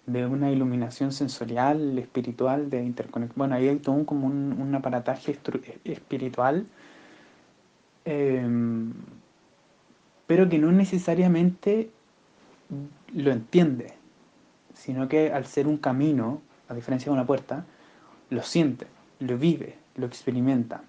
de 0.06 0.24
una 0.24 0.50
iluminación 0.52 1.10
sensorial, 1.12 1.98
espiritual, 1.98 2.70
de 2.70 2.84
interconexión. 2.84 3.36
Bueno, 3.36 3.56
ahí 3.56 3.68
hay 3.68 3.78
todo 3.78 4.06
como 4.06 4.28
un, 4.28 4.74
aparataje 4.74 5.36
espiritual, 5.84 6.66
em, 8.04 8.92
pero 10.28 10.48
que 10.48 10.58
no 10.58 10.70
necesariamente 10.70 11.90
lo 13.14 13.32
entiende, 13.32 13.94
sino 14.74 15.08
que 15.08 15.32
al 15.32 15.46
ser 15.46 15.66
un 15.66 15.76
camino, 15.76 16.40
a 16.68 16.74
diferencia 16.74 17.10
de 17.10 17.14
una 17.14 17.26
puerta, 17.26 17.64
lo 18.30 18.42
siente, 18.42 18.86
lo 19.20 19.38
vive, 19.38 19.76
lo 19.94 20.06
experimenta. 20.06 20.82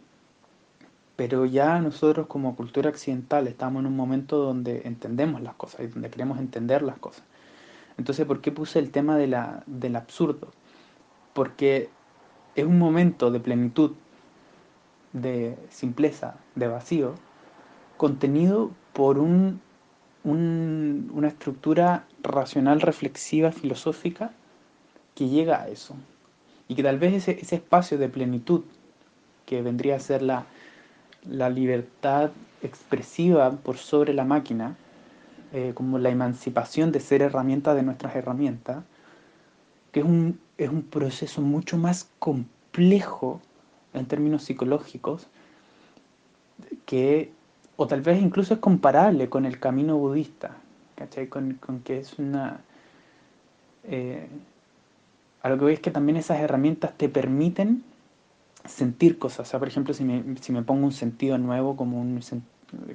Pero 1.16 1.46
ya 1.46 1.80
nosotros 1.80 2.28
como 2.28 2.56
cultura 2.56 2.90
occidental 2.90 3.48
estamos 3.48 3.80
en 3.82 3.88
un 3.88 3.96
momento 3.96 4.38
donde 4.38 4.82
entendemos 4.86 5.42
las 5.42 5.56
cosas 5.56 5.82
y 5.82 5.88
donde 5.88 6.10
queremos 6.10 6.40
entender 6.40 6.82
las 6.84 7.00
cosas. 7.00 7.24
Entonces, 7.98 8.26
¿por 8.26 8.42
qué 8.42 8.52
puse 8.52 8.80
el 8.80 8.92
tema 8.92 9.18
de 9.18 9.28
la, 9.28 9.64
del 9.66 9.96
absurdo? 9.96 10.52
Porque 11.34 11.90
es 12.56 12.66
un 12.66 12.78
momento 12.78 13.32
de 13.32 13.40
plenitud, 13.40 13.94
de 15.14 15.58
simpleza, 15.70 16.36
de 16.56 16.68
vacío, 16.68 17.16
contenido 17.98 18.72
por 18.94 19.18
un, 19.18 19.62
una 20.24 21.28
estructura 21.28 22.06
racional, 22.22 22.82
reflexiva, 22.82 23.52
filosófica, 23.52 24.32
que 25.16 25.30
llega 25.30 25.62
a 25.62 25.68
eso. 25.70 25.96
Y 26.68 26.76
que 26.76 26.84
tal 26.84 27.00
vez 27.00 27.14
ese, 27.14 27.40
ese 27.40 27.56
espacio 27.56 27.98
de 27.98 28.10
plenitud, 28.10 28.64
que 29.46 29.62
vendría 29.62 29.96
a 29.96 30.00
ser 30.00 30.22
la, 30.22 30.46
la 31.30 31.50
libertad 31.50 32.32
expresiva 32.62 33.52
por 33.52 33.78
sobre 33.78 34.14
la 34.14 34.26
máquina, 34.26 34.76
eh, 35.54 35.72
como 35.74 35.98
la 35.98 36.10
emancipación 36.10 36.92
de 36.92 37.00
ser 37.00 37.22
herramienta 37.22 37.74
de 37.74 37.84
nuestras 37.84 38.16
herramientas, 38.16 38.84
que 39.92 40.02
es 40.02 40.06
un, 40.06 40.40
es 40.58 40.70
un 40.70 40.84
proceso 40.84 41.42
mucho 41.42 41.78
más 41.78 42.10
complejo 42.20 43.42
en 43.94 44.06
términos 44.06 44.44
psicológicos, 44.44 45.28
que, 46.86 47.32
o 47.78 47.88
tal 47.88 48.02
vez 48.02 48.22
incluso 48.22 48.56
es 48.56 48.60
comparable 48.60 49.30
con 49.30 49.46
el 49.46 49.60
camino 49.60 49.98
budista, 49.98 50.58
¿cachai? 50.96 51.28
Con, 51.28 51.54
con 51.54 51.80
que 51.80 52.00
es 52.00 52.20
una... 52.20 52.60
Eh, 53.84 54.28
a 55.48 55.50
lo 55.50 55.58
que 55.58 55.64
voy 55.64 55.74
es 55.74 55.80
que 55.80 55.92
también 55.92 56.18
esas 56.18 56.40
herramientas 56.40 56.98
te 56.98 57.10
permiten 57.10 57.84
sentir 58.66 59.18
cosas. 59.18 59.48
O 59.48 59.50
sea, 59.50 59.60
por 59.60 59.68
ejemplo, 59.68 59.94
si 59.94 60.04
me, 60.04 60.24
si 60.42 60.52
me 60.52 60.62
pongo 60.62 60.86
un 60.86 60.92
sentido 60.92 61.38
nuevo, 61.38 61.76
como 61.76 62.00
un, 62.00 62.20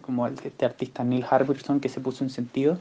como 0.03 0.27
este 0.27 0.65
artista 0.65 1.03
Neil 1.03 1.25
Harbison 1.29 1.81
que 1.81 1.89
se 1.89 2.01
puso 2.01 2.25
en 2.25 2.31
sentido. 2.31 2.79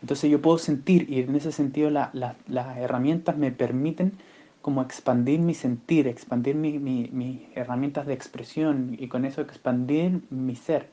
Entonces 0.00 0.30
yo 0.30 0.42
puedo 0.42 0.58
sentir 0.58 1.08
y 1.08 1.20
en 1.20 1.36
ese 1.36 1.52
sentido 1.52 1.88
las 1.90 2.76
herramientas 2.76 3.36
me 3.36 3.52
permiten 3.52 4.12
como 4.60 4.82
expandir 4.82 5.40
mi 5.40 5.54
sentir, 5.54 6.08
expandir 6.08 6.56
mis 6.56 7.40
herramientas 7.54 8.06
de 8.06 8.14
expresión 8.14 8.96
y 8.98 9.08
con 9.08 9.24
eso 9.24 9.40
expandir 9.40 10.22
mi 10.30 10.56
ser. 10.56 10.88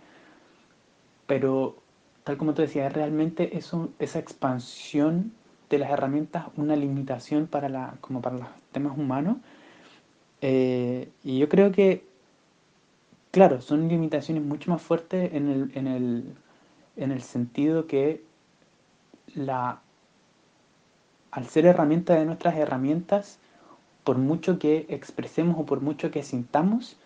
Pero 1.26 1.78
tal 2.24 2.38
como 2.38 2.54
tú 2.54 2.62
decías, 2.62 2.94
realmente 2.94 3.58
es 3.58 3.72
esa 3.98 4.20
expansión 4.20 5.32
de 5.70 5.78
las 5.80 5.90
herramientas 5.92 6.48
una 6.58 6.76
limitación 6.76 7.48
para, 7.48 7.70
la, 7.70 7.96
como 8.02 8.22
para 8.22 8.38
los 8.38 8.48
temas 8.72 8.98
humanos. 8.98 9.38
Eh, 10.42 11.10
y 11.24 11.40
yo 11.40 11.50
creo 11.50 11.72
que 11.72 12.10
Claro, 13.32 13.62
son 13.62 13.88
limitaciones 13.88 14.44
mucho 14.44 14.72
más 14.72 14.82
fuertes 14.82 15.34
en 15.34 15.50
el, 15.50 15.72
en 15.76 15.86
el, 15.88 16.36
en 16.98 17.12
el 17.12 17.22
sentido 17.22 17.86
que 17.86 18.24
la, 19.36 19.82
al 21.30 21.46
ser 21.46 21.68
herramienta 21.68 22.16
de 22.16 22.26
nuestras 22.26 22.56
herramientas, 22.56 23.38
por 24.04 24.18
mucho 24.18 24.58
que 24.58 24.88
expresemos 24.90 25.60
o 25.60 25.66
por 25.66 25.82
mucho 25.82 26.10
que 26.10 26.24
sintamos, 26.24 26.98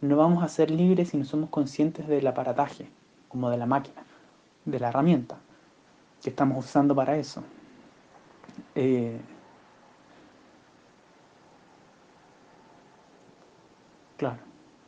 no 0.00 0.16
vamos 0.16 0.44
a 0.44 0.48
ser 0.48 0.70
libres 0.70 1.08
si 1.08 1.16
no 1.16 1.24
somos 1.24 1.50
conscientes 1.50 2.06
del 2.06 2.26
aparataje, 2.28 2.88
como 3.28 3.50
de 3.50 3.56
la 3.56 3.66
máquina, 3.66 4.04
de 4.64 4.78
la 4.78 4.90
herramienta 4.90 5.38
que 6.22 6.30
estamos 6.30 6.64
usando 6.64 6.94
para 6.94 7.16
eso. 7.16 7.42
Eh, 8.74 9.18
claro. 14.16 14.38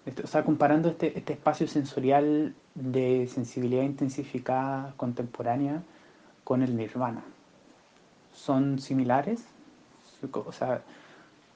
Este, 0.07 0.23
o 0.23 0.27
sea, 0.27 0.45
comparando 0.45 0.89
este, 0.89 1.19
este 1.19 1.33
espacio 1.33 1.67
sensorial 1.67 2.55
de 2.75 3.27
sensibilidad 3.27 3.83
intensificada 3.83 4.95
contemporánea 4.97 5.83
con 6.45 6.63
el 6.63 6.77
nirvana. 6.77 7.25
¿Son 8.33 8.79
similares? 8.79 9.45
O 10.33 10.53
sea, 10.53 10.83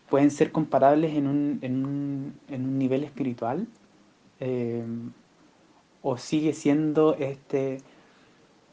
¿pueden 0.08 0.30
ser 0.30 0.50
comparables 0.50 1.14
en 1.14 1.26
un, 1.28 1.58
en 1.62 1.84
un, 1.86 2.40
en 2.48 2.64
un 2.64 2.78
nivel 2.78 3.04
espiritual? 3.04 3.68
Eh, 4.40 4.84
¿O 6.02 6.16
sigue 6.16 6.54
siendo 6.54 7.14
este, 7.14 7.82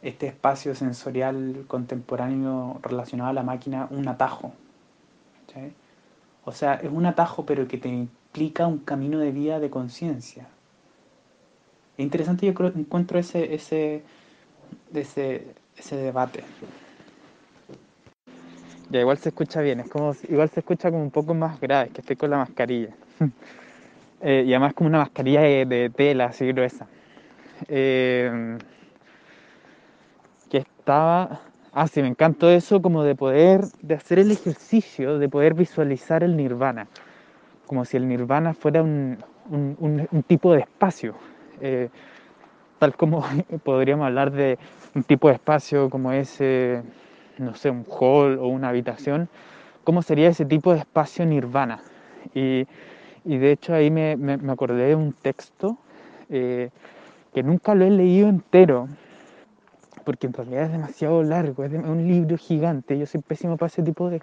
este 0.02 0.28
espacio 0.28 0.76
sensorial 0.76 1.66
contemporáneo 1.68 2.80
relacionado 2.84 3.30
a 3.32 3.34
la 3.34 3.44
máquina 3.44 3.88
un 3.90 4.08
atajo? 4.08 4.54
O 6.46 6.52
sea, 6.52 6.76
es 6.76 6.90
un 6.92 7.06
atajo 7.06 7.46
pero 7.46 7.68
que 7.68 7.78
te 7.78 7.90
implica 7.90 8.68
un 8.68 8.80
camino 8.80 9.20
de 9.20 9.32
vida 9.32 9.60
de 9.60 9.70
conciencia. 9.70 10.48
Es 11.98 12.04
interesante, 12.04 12.46
yo 12.46 12.54
creo, 12.54 12.72
encuentro 12.76 13.18
ese, 13.18 13.56
ese, 13.56 14.04
ese, 14.94 15.48
ese 15.76 15.96
debate. 15.96 16.44
Ya, 18.90 19.02
igual 19.02 19.18
se 19.18 19.30
escucha 19.30 19.62
bien, 19.62 19.82
es 19.82 19.90
como, 19.90 20.16
igual 20.30 20.50
se 20.50 20.62
escucha 20.62 20.90
como 20.90 21.04
un 21.04 21.12
poco 21.12 21.34
más 21.34 21.60
grave, 21.60 21.90
que 21.90 22.02
estoy 22.02 22.16
con 22.16 22.30
la 22.30 22.38
mascarilla. 22.38 22.90
eh, 24.22 24.44
y 24.46 24.54
además 24.54 24.74
como 24.74 24.90
una 24.90 25.00
mascarilla 25.00 25.42
de, 25.42 25.92
tela 25.94 26.26
así 26.26 26.46
gruesa. 26.48 26.88
Eh, 27.68 28.58
estaba... 30.88 31.42
Ah, 31.74 31.86
sí, 31.86 32.02
me 32.02 32.08
encantó 32.08 32.50
eso 32.50 32.82
como 32.82 33.04
de 33.04 33.14
poder, 33.14 33.66
de 33.82 33.96
hacer 33.96 34.20
el 34.20 34.32
ejercicio, 34.32 35.20
de 35.20 35.28
poder 35.28 35.54
visualizar 35.54 36.24
el 36.24 36.38
nirvana, 36.38 36.88
como 37.66 37.84
si 37.84 37.98
el 37.98 38.08
nirvana 38.08 38.54
fuera 38.54 38.82
un, 38.82 39.18
un, 39.50 40.24
tipo 40.26 40.54
de 40.54 40.62
espacio, 40.62 41.14
eh, 41.60 41.90
tal 42.80 42.96
como 42.96 43.22
podríamos 43.66 44.08
hablar 44.08 44.32
de 44.32 44.58
un 44.96 45.04
tipo 45.04 45.28
de 45.28 45.34
espacio 45.34 45.90
como 45.90 46.14
ese, 46.14 46.82
no 47.38 47.54
sé, 47.54 47.70
un 47.70 47.86
hall 47.90 48.40
o 48.40 48.48
una 48.48 48.70
habitación, 48.70 49.28
¿cómo 49.84 50.02
sería 50.02 50.30
ese 50.30 50.46
tipo 50.46 50.72
de 50.72 50.80
espacio 50.80 51.26
nirvana? 51.26 51.82
Y, 52.34 52.66
y 53.26 53.38
de 53.38 53.52
hecho 53.52 53.74
ahí 53.74 53.92
me, 53.92 54.16
me, 54.16 54.38
me, 54.38 54.54
acordé 54.54 54.88
de 54.88 54.96
un 54.96 55.12
texto 55.12 55.78
eh, 56.30 56.70
que 57.34 57.44
nunca 57.44 57.76
lo 57.76 57.84
he 57.84 57.92
leído 57.92 58.30
entero, 58.30 58.88
porque 60.08 60.26
en 60.26 60.32
realidad 60.32 60.64
es 60.64 60.72
demasiado 60.72 61.22
largo, 61.22 61.66
es 61.66 61.74
un 61.74 62.08
libro 62.08 62.38
gigante, 62.38 62.98
yo 62.98 63.06
soy 63.06 63.20
pésimo 63.20 63.58
para 63.58 63.68
ese 63.68 63.84
tipo 63.84 64.10
de, 64.10 64.22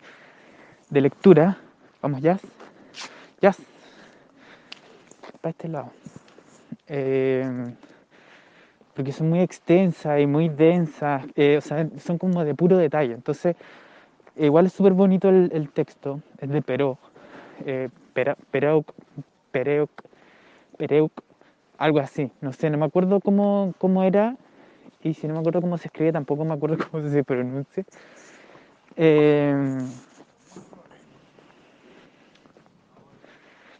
de 0.89 1.01
lectura. 1.03 1.59
Vamos, 2.01 2.23
ya, 2.23 2.39
ya, 3.43 3.55
para 5.43 5.51
este 5.51 5.69
lado. 5.69 5.91
Eh, 6.87 7.75
porque 8.95 9.13
son 9.13 9.29
muy 9.29 9.41
extensas 9.41 10.19
y 10.23 10.27
muy 10.27 10.49
densas, 10.49 11.27
eh, 11.37 11.59
o 11.59 11.61
sea, 11.61 11.87
son 11.99 12.17
como 12.17 12.47
de 12.47 12.55
puro 12.55 12.79
detalle. 12.79 13.13
Entonces, 13.13 13.55
igual 14.37 14.65
es 14.65 14.73
súper 14.73 14.95
bonito 14.95 15.29
el, 15.29 15.69
texto, 15.69 16.23
es 16.41 16.49
de 16.49 16.63
Peró, 16.63 16.97
eh, 17.67 17.91
Pereuc, 18.15 18.91
Pereuc, 19.51 19.91
Pereuc, 20.79 21.13
algo 21.77 21.99
así, 21.99 22.33
no 22.41 22.55
sé, 22.55 22.71
no 22.71 22.79
me 22.79 22.87
acuerdo 22.87 23.21
cómo, 23.21 23.75
cómo 23.77 24.03
era 24.03 24.39
y 25.05 25.13
si 25.13 25.29
no 25.29 25.35
me 25.35 25.41
acuerdo 25.41 25.61
cómo 25.61 25.77
se 25.77 25.89
escribe, 25.89 26.13
tampoco 26.13 26.45
me 26.47 26.55
acuerdo 26.55 26.79
cómo 26.91 27.07
se 27.09 27.23
pronuncia. 27.23 27.85
Eh, 28.97 29.55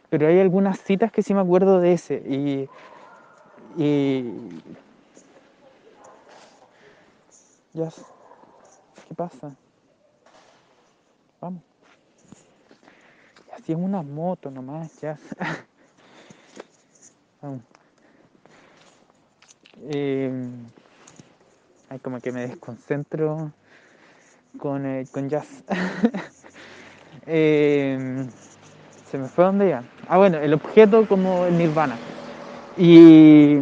pero 0.09 0.27
hay 0.27 0.39
algunas 0.39 0.79
citas 0.79 1.11
que 1.11 1.23
sí 1.23 1.33
me 1.33 1.41
acuerdo 1.41 1.81
de 1.81 1.93
ese. 1.93 2.21
Y, 2.27 2.69
y 3.75 4.23
ya, 7.73 7.89
¿qué 9.07 9.15
pasa? 9.15 9.55
Vamos. 11.41 11.63
Así 13.51 13.71
es 13.71 13.77
una 13.79 14.03
moto 14.03 14.51
nomás, 14.51 15.01
ya. 15.01 15.17
Vamos. 17.41 17.61
Eh, 19.89 20.31
Ay, 21.89 21.99
como 21.99 22.19
que 22.19 22.31
me 22.31 22.47
desconcentro 22.47 23.51
con, 24.57 24.85
eh, 24.85 25.05
con 25.11 25.29
jazz. 25.29 25.63
eh, 27.27 28.25
se 29.09 29.17
me 29.17 29.27
fue 29.27 29.45
donde 29.45 29.69
ya. 29.69 29.83
Ah, 30.07 30.17
bueno, 30.17 30.39
el 30.39 30.53
objeto 30.53 31.07
como 31.07 31.45
el 31.45 31.57
nirvana. 31.57 31.97
Y, 32.77 33.59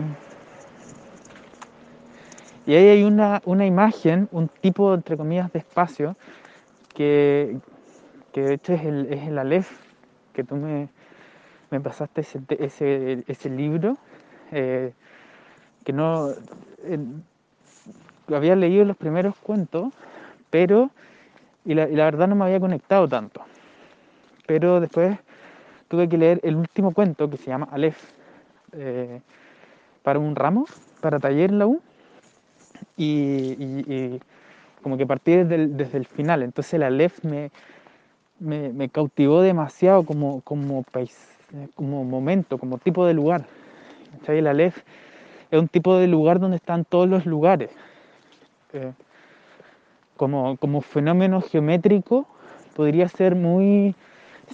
y 2.66 2.74
ahí 2.74 2.88
hay 2.88 3.04
una, 3.04 3.42
una 3.46 3.66
imagen, 3.66 4.30
un 4.32 4.48
tipo, 4.48 4.94
entre 4.94 5.18
comillas, 5.18 5.52
de 5.52 5.60
espacio, 5.60 6.16
que, 6.96 7.58
que 8.32 8.42
de 8.42 8.54
hecho 8.54 8.74
es 8.74 8.86
el, 8.86 9.12
es 9.12 9.28
el 9.28 9.38
Aleph, 9.38 9.70
que 10.32 10.44
tú 10.44 10.56
me, 10.56 10.88
me 11.72 11.82
pasaste 11.82 12.22
ese, 12.22 12.40
ese, 12.58 13.24
ese 13.28 13.50
libro, 13.50 13.98
eh, 14.52 14.94
que 15.84 15.92
no... 15.92 16.30
había 18.32 18.56
leído 18.56 18.86
los 18.86 18.98
primeros 18.98 19.36
cuentos, 19.38 19.92
pero, 20.50 20.90
y 21.66 21.74
la, 21.74 21.86
verdad 21.86 22.28
no 22.28 22.36
me 22.36 22.46
había 22.46 22.60
conectado 22.60 23.08
tanto. 23.08 23.42
Pero 24.46 24.80
después 24.80 25.18
tuve 25.88 26.08
que 26.08 26.18
leer 26.18 26.40
el 26.44 26.56
último 26.56 26.94
cuento 26.94 27.30
que 27.30 27.38
se 27.38 27.48
llama 27.48 27.68
Aleph, 27.72 27.98
eh, 28.74 29.22
para 30.04 30.20
un 30.20 30.36
ramo, 30.36 30.66
para 31.02 31.20
taller 31.20 31.52
en 31.52 31.60
la 31.60 31.68
U, 31.68 31.82
y, 32.98 34.20
como 34.82 34.98
que 34.98 35.08
partí 35.08 35.36
desde 35.36 35.56
el, 35.56 35.78
desde 35.78 35.98
el, 35.98 36.06
final. 36.06 36.44
Entonces 36.44 36.74
el 36.74 36.84
Aleph 36.84 37.24
me, 37.24 37.52
me, 38.40 38.90
cautivó 38.90 39.42
demasiado 39.42 40.04
como, 40.04 40.42
como, 40.42 40.84
país, 40.84 41.18
como 41.76 42.04
momento, 42.04 42.58
como 42.58 42.78
tipo 42.78 43.06
de 43.06 43.14
lugar. 43.14 43.46
El 44.28 44.48
Aleph 44.48 44.78
es 45.50 45.60
un 45.60 45.68
tipo 45.68 45.98
de 45.98 46.08
lugar 46.08 46.40
donde 46.40 46.58
están 46.58 46.84
todos 46.86 47.08
los 47.08 47.26
lugares 47.26 47.70
eh, 48.74 48.92
como, 50.18 50.58
como, 50.58 50.82
fenómeno 50.82 51.42
geométrico 51.42 52.28
podría 52.76 53.08
ser 53.08 53.36
muy 53.36 53.96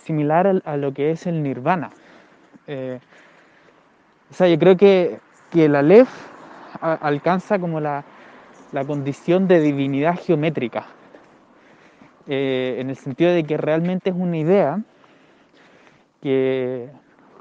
similar 0.04 0.62
a, 0.66 0.78
lo 0.78 0.94
que 0.94 1.12
es 1.12 1.28
el 1.28 1.44
nirvana. 1.44 1.92
Eh, 2.68 3.00
o 4.30 4.34
sea, 4.34 4.48
yo 4.48 4.60
creo 4.60 4.78
que, 4.78 5.20
que 5.52 5.66
el 5.66 5.76
Aleph 5.76 6.10
alcanza 6.82 7.60
como 7.60 7.80
la, 7.80 8.04
la, 8.72 8.86
condición 8.86 9.48
de 9.48 9.60
divinidad 9.60 10.18
geométrica, 10.20 10.86
eh, 12.28 12.78
en 12.80 12.90
el 12.90 12.96
sentido 12.96 13.32
de 13.32 13.44
que 13.44 13.58
realmente 13.58 14.12
es 14.12 14.16
una 14.16 14.38
idea 14.38 14.82
que 16.22 16.90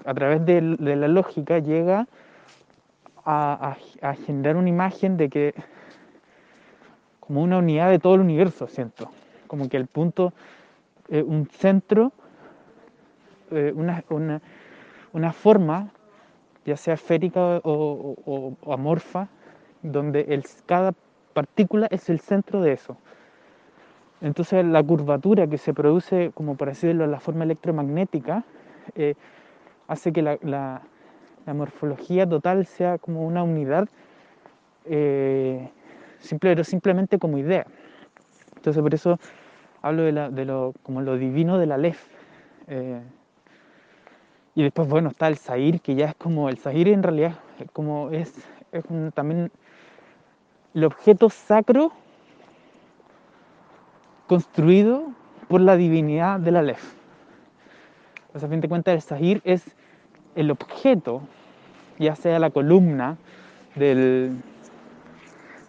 a 0.04 0.14
través 0.14 0.44
de, 0.46 0.62
la 0.62 1.08
lógica 1.08 1.58
llega 1.58 2.06
a, 3.24 3.76
generar 4.24 4.56
una 4.56 4.70
imagen 4.70 5.18
de 5.18 5.28
que 5.28 5.54
como 7.28 7.42
una 7.42 7.58
unidad 7.58 7.90
de 7.90 7.98
todo 7.98 8.14
el 8.14 8.22
universo, 8.22 8.66
siento. 8.68 9.10
Como 9.48 9.68
que 9.68 9.76
el 9.76 9.86
punto, 9.86 10.32
eh, 11.10 11.22
un 11.22 11.46
centro, 11.46 12.10
eh, 13.50 13.70
una, 13.76 14.02
una, 14.08 14.40
una, 15.12 15.32
forma, 15.34 15.90
ya 16.64 16.78
sea 16.78 16.94
esférica 16.94 17.60
o, 17.64 18.54
amorfa, 18.66 19.28
donde 19.82 20.22
el, 20.30 20.42
cada 20.64 20.94
partícula 21.34 21.86
es 21.90 22.08
el 22.08 22.18
centro 22.20 22.62
de 22.62 22.72
eso. 22.72 22.96
Entonces 24.22 24.64
la 24.64 24.82
curvatura 24.82 25.46
que 25.46 25.58
se 25.58 25.74
produce, 25.74 26.30
como 26.32 26.56
por 26.56 26.70
así 26.70 26.86
decirlo, 26.86 27.06
la 27.06 27.20
forma 27.20 27.44
electromagnética, 27.44 28.44
eh, 28.94 29.16
hace 29.86 30.14
que 30.14 30.22
la, 30.22 30.38
la, 30.40 30.80
morfología 31.52 32.26
total 32.26 32.64
sea 32.64 32.96
como 32.98 33.26
una 33.26 33.42
unidad 33.42 33.88
simple, 36.20 36.50
pero 36.50 36.64
simplemente 36.64 37.18
como 37.18 37.38
idea. 37.38 37.66
Entonces 38.56 38.82
por 38.82 38.94
eso 38.94 39.18
hablo 39.82 40.02
de, 40.02 40.44
lo, 40.44 40.74
como 40.82 41.00
lo 41.00 41.16
divino 41.16 41.58
de 41.58 41.66
la 41.66 41.78
Lef. 41.78 42.04
Eh, 42.66 43.00
y 44.54 44.62
después, 44.62 44.88
bueno, 44.88 45.10
está 45.10 45.28
el 45.28 45.36
Zahir, 45.36 45.80
que 45.80 45.94
ya 45.94 46.06
es 46.06 46.14
como, 46.16 46.48
el 46.48 46.58
Zahir 46.58 46.88
en 46.88 47.02
realidad 47.02 47.38
como 47.72 48.10
es, 48.10 48.34
es 48.72 48.84
también 49.14 49.50
el 50.74 50.84
objeto 50.84 51.30
sacro 51.30 51.92
construido 54.26 55.12
por 55.48 55.60
la 55.60 55.76
divinidad 55.76 56.40
de 56.40 56.50
la 56.50 56.62
Lef. 56.62 56.94
Sea, 58.34 58.46
a 58.46 58.50
fin 58.50 58.60
de 58.60 58.68
cuentas, 58.68 58.94
el 58.94 59.02
Zahir 59.02 59.40
es 59.44 59.64
el 60.36 60.50
objeto, 60.50 61.22
ya 61.98 62.14
sea 62.14 62.38
la 62.38 62.50
columna 62.50 63.16
del, 63.74 64.36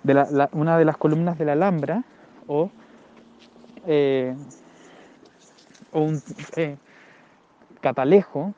de 0.10 0.16
la, 0.16 0.50
una 0.54 0.78
de 0.80 0.86
las 0.86 0.98
columnas 0.98 1.38
de 1.38 1.46
la 1.46 1.52
Alhambra 1.52 2.04
o, 2.48 2.72
eh, 3.86 4.34
un 5.94 6.20
eh, 6.56 6.78
catalejo 7.80 8.54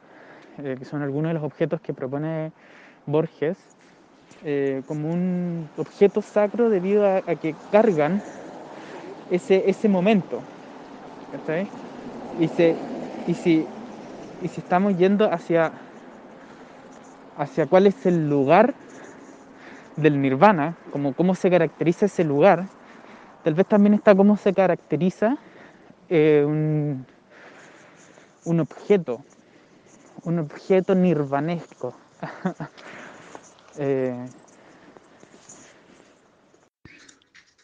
eh, 0.59 0.77
que 0.79 0.85
son 0.85 1.01
algunos 1.01 1.29
de 1.29 1.33
los 1.33 1.43
objetos 1.43 1.81
que 1.81 1.93
propone 1.93 2.53
Borges, 3.05 3.57
como 4.87 5.11
un 5.11 5.69
objeto 5.77 6.21
sacro 6.21 6.69
debido 6.69 7.05
a, 7.05 7.21
que 7.21 7.53
cargan 7.71 8.23
ese, 9.29 9.69
ese 9.69 9.87
momento. 9.87 10.41
Y, 12.39 12.47
se, 12.47 12.75
y, 13.27 13.33
si, 13.35 13.65
y 14.41 14.47
si 14.47 14.61
estamos 14.61 14.97
yendo 14.97 15.31
hacia, 15.31 15.71
hacia 17.37 17.67
cuál 17.67 17.85
es 17.87 18.05
el 18.07 18.29
lugar 18.29 18.73
del 19.95 20.21
nirvana, 20.21 20.75
como 20.91 21.13
cómo 21.13 21.35
se 21.35 21.49
caracteriza 21.49 22.05
ese 22.05 22.23
lugar, 22.23 22.67
tal 23.43 23.53
vez 23.53 23.67
también 23.67 23.93
está 23.93 24.15
cómo 24.15 24.37
se 24.37 24.53
caracteriza 24.53 25.37
eh, 26.09 26.43
un, 26.45 27.05
un 28.45 28.59
objeto, 28.59 29.23
un 30.23 30.39
objeto 30.39 30.95
nirvanesco. 30.95 31.95
Eh, 33.77 34.27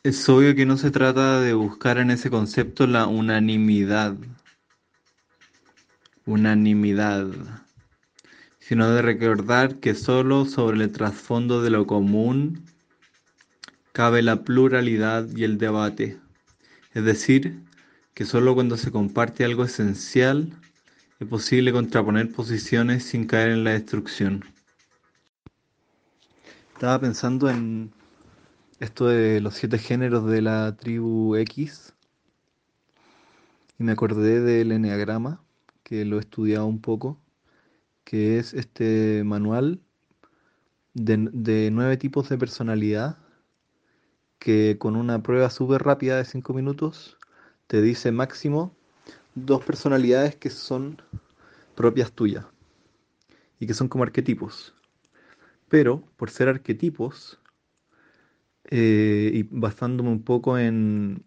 es 0.04 0.30
obvio 0.30 0.56
que 0.56 0.66
no 0.66 0.78
se 0.78 0.90
trata 0.90 1.42
de 1.42 1.54
buscar 1.54 1.98
en 1.98 2.12
ese 2.12 2.30
concepto 2.30 2.88
la 2.88 3.08
unanimidad, 3.08 4.16
unanimidad, 6.26 7.28
sino 8.68 8.92
de 8.92 9.02
recordar 9.02 9.76
que 9.76 9.96
solo 9.96 10.44
sobre 10.44 10.84
el 10.84 10.92
trasfondo 10.92 11.62
de 11.62 11.70
lo 11.70 11.88
común 11.88 12.66
cabe 13.94 14.22
la 14.22 14.44
pluralidad 14.44 15.26
y 15.34 15.46
el 15.46 15.58
debate. 15.58 16.20
Es 16.94 17.06
decir, 17.06 17.62
que 18.14 18.26
solo 18.26 18.56
cuando 18.56 18.76
se 18.76 18.92
comparte 18.92 19.46
algo 19.46 19.64
esencial 19.64 20.52
es 21.22 21.28
posible 21.30 21.72
contraponer 21.72 22.30
posiciones 22.34 23.06
sin 23.06 23.26
caer 23.26 23.52
en 23.52 23.64
la 23.64 23.72
destrucción. 23.72 24.44
Estaba 26.74 27.00
pensando 27.00 27.50
en 27.50 27.94
esto 28.82 29.08
de 29.08 29.40
los 29.40 29.54
siete 29.54 29.78
géneros 29.78 30.30
de 30.30 30.42
la 30.42 30.76
tribu 30.76 31.38
X 31.38 31.94
y 33.80 33.84
me 33.86 33.94
acordé 33.94 34.42
del 34.42 34.74
Enneagrama, 34.74 35.42
que 35.84 36.04
lo 36.04 36.18
he 36.18 36.20
estudiado 36.20 36.66
un 36.66 36.82
poco, 36.82 37.18
que 38.08 38.38
es 38.40 38.54
este 38.54 39.26
manual 39.26 39.82
de, 40.94 41.70
nueve 41.74 41.98
tipos 41.98 42.30
de 42.30 42.38
personalidad 42.38 43.18
que 44.40 44.78
con 44.80 44.96
una 44.96 45.22
prueba 45.22 45.50
súper 45.50 45.84
rápida 45.84 46.16
de 46.16 46.24
cinco 46.24 46.54
minutos 46.54 47.18
te 47.68 47.82
dice 47.82 48.14
máximo 48.14 48.74
dos 49.36 49.62
personalidades 49.66 50.38
que 50.38 50.50
son 50.50 51.02
propias 51.76 52.14
tuyas 52.14 52.46
y 53.60 53.68
que 53.68 53.74
son 53.74 53.90
como 53.90 54.06
arquetipos. 54.06 54.74
Pero 55.68 56.02
por 56.16 56.30
ser 56.30 56.48
arquetipos, 56.48 57.42
eh, 58.72 59.32
y 59.34 59.44
basándome 59.52 60.12
un 60.12 60.24
poco 60.24 60.58
en, 60.58 61.26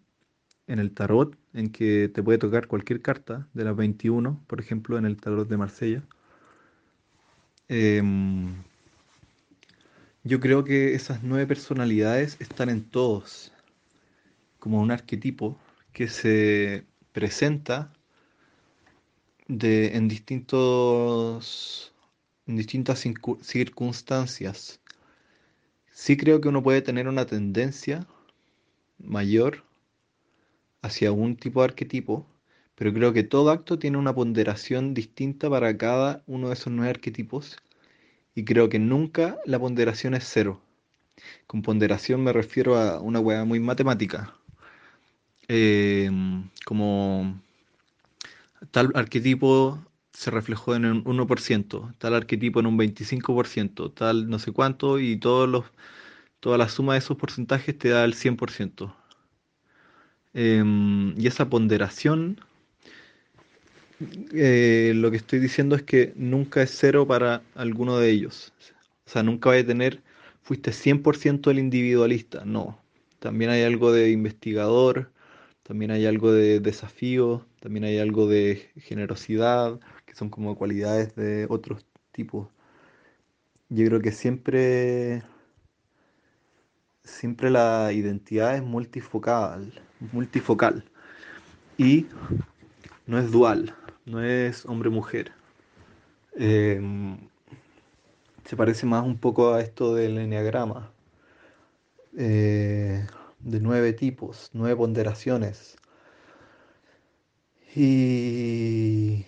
en 0.65 0.79
el 0.79 0.95
tarot, 0.95 1.37
en 1.53 1.69
que 1.69 2.09
te 2.09 2.23
puede 2.23 2.39
tocar 2.39 2.65
cualquier 2.65 3.03
carta 3.03 3.47
de 3.53 3.65
las 3.65 3.75
21, 3.75 4.43
por 4.47 4.59
ejemplo, 4.59 4.97
en 4.97 5.05
el 5.05 5.17
tarot 5.17 5.47
de 5.47 5.57
Marsella, 5.57 6.03
em, 7.71 8.53
yo 10.23 10.41
creo 10.41 10.65
que 10.65 10.93
esas 10.93 11.23
nueve 11.23 11.47
personalidades 11.47 12.35
están 12.41 12.69
en 12.69 12.83
todos, 12.83 13.53
como 14.59 14.81
un 14.81 14.91
arquetipo 14.91 15.57
que 15.93 16.09
se 16.09 16.85
presenta 17.13 17.93
en, 19.47 20.07
distintos, 20.09 21.93
en 22.45 22.57
distintas 22.57 23.05
circunstancias. 23.41 24.81
Sí 25.93 26.17
creo 26.17 26.41
que 26.41 26.49
uno 26.49 26.61
puede 26.61 26.81
tener 26.81 27.07
una 27.07 27.25
tendencia 27.25 28.05
mayor 28.97 29.63
hacia 30.81 31.13
un 31.13 31.37
tipo 31.37 31.61
de 31.61 31.69
arquetipo, 31.69 32.25
pero 32.75 32.93
creo 32.93 33.13
que 33.13 33.23
todo 33.23 33.51
acto 33.51 33.79
tiene 33.79 33.97
una 33.97 34.13
ponderación 34.15 34.93
distinta 34.93 35.49
para 35.49 35.77
cada 35.77 36.23
uno 36.27 36.47
de 36.47 36.53
esos 36.55 36.73
nueve 36.73 36.91
arquetipos 36.91 37.57
y 38.35 38.45
creo 38.45 38.69
que 38.69 38.79
nunca 38.79 39.37
la 39.45 39.59
ponderación 39.59 40.13
es 40.13 40.25
cero. 40.27 40.61
Con 41.47 41.61
ponderación 41.61 42.23
me 42.23 42.33
refiero 42.33 42.77
a 42.77 43.01
una 43.01 43.19
hueá 43.19 43.45
muy 43.45 43.59
matemática. 43.59 44.35
Eh, 45.47 46.09
como 46.65 47.41
tal 48.71 48.91
arquetipo 48.95 49.79
se 50.13 50.31
reflejó 50.31 50.75
en 50.75 50.85
un 50.85 51.03
1%, 51.05 51.93
tal 51.97 52.13
arquetipo 52.13 52.59
en 52.59 52.67
un 52.67 52.77
25%, 52.77 53.91
tal 53.91 54.29
no 54.29 54.39
sé 54.39 54.51
cuánto, 54.51 54.99
y 54.99 55.17
todos 55.17 55.49
los, 55.49 55.65
toda 56.39 56.57
la 56.57 56.69
suma 56.69 56.93
de 56.93 56.99
esos 56.99 57.17
porcentajes 57.17 57.77
te 57.77 57.89
da 57.89 58.03
el 58.05 58.13
100%. 58.15 58.95
Em, 60.33 61.13
y 61.19 61.27
esa 61.27 61.49
ponderación, 61.49 62.39
eh, 64.33 64.93
lo 64.95 65.11
que 65.11 65.17
estoy 65.17 65.39
diciendo 65.39 65.75
es 65.75 65.83
que 65.83 66.13
nunca 66.15 66.61
es 66.61 66.71
cero 66.77 67.07
para 67.07 67.41
alguno 67.55 67.97
de 67.97 68.09
ellos. 68.09 68.53
O 69.05 69.09
sea, 69.09 69.23
nunca 69.23 69.49
va 69.49 69.57
a 69.57 69.65
tener, 69.65 70.01
fuiste 70.41 70.71
100% 70.71 71.51
el 71.51 71.59
individualista, 71.59 72.43
no. 72.45 72.79
También 73.19 73.51
hay 73.51 73.63
algo 73.63 73.91
de 73.91 74.11
investigador, 74.11 75.11
también 75.63 75.91
hay 75.91 76.05
algo 76.05 76.31
de 76.31 76.59
desafío, 76.59 77.45
también 77.59 77.83
hay 77.83 77.99
algo 77.99 78.27
de 78.27 78.69
generosidad, 78.77 79.79
que 80.05 80.15
son 80.15 80.29
como 80.29 80.55
cualidades 80.55 81.15
de 81.15 81.45
otros 81.49 81.85
tipos. 82.11 82.47
Yo 83.69 83.85
creo 83.85 84.01
que 84.01 84.11
siempre, 84.11 85.23
siempre 87.03 87.49
la 87.49 87.91
identidad 87.93 88.55
es 88.55 88.63
multifocal, 88.63 89.73
multifocal 90.11 90.83
y 91.77 92.07
no 93.07 93.19
es 93.19 93.31
dual, 93.31 93.75
no 94.11 94.23
es 94.23 94.65
hombre-mujer. 94.65 95.31
Em, 96.35 97.17
se 98.45 98.55
parece 98.57 98.85
más 98.85 99.05
un 99.05 99.17
poco 99.17 99.53
a 99.53 99.61
esto 99.61 99.95
del 99.95 100.17
enneagrama. 100.17 100.91
Eh, 102.17 103.07
de 103.39 103.59
nueve 103.59 103.93
tipos, 103.93 104.49
nueve 104.53 104.75
ponderaciones. 104.75 105.77
Y 107.75 109.25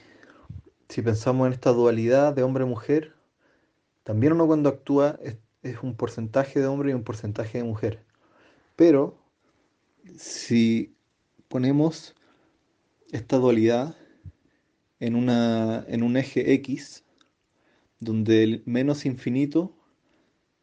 si 0.90 1.02
pensamos 1.02 1.48
en 1.48 1.54
esta 1.54 1.72
dualidad 1.72 2.34
de 2.34 2.44
hombre-mujer, 2.44 3.14
también 4.04 4.34
uno 4.34 4.48
cuando 4.48 4.70
actúa 4.70 5.18
es, 5.24 5.38
un 5.82 5.96
porcentaje 5.96 6.60
de 6.60 6.68
hombre 6.68 6.92
y 6.92 6.94
un 6.94 7.06
porcentaje 7.06 7.58
de 7.60 7.64
mujer. 7.64 8.04
Pero 8.76 9.18
si 10.18 10.94
ponemos 11.48 12.16
esta 13.12 13.38
dualidad 13.38 13.96
en, 15.04 15.16
una, 15.16 15.84
en 15.90 16.02
un 16.02 16.16
eje 16.16 16.54
X, 16.54 17.04
donde 18.00 18.44
el 18.44 18.64
menos 18.66 19.06
infinito, 19.06 19.76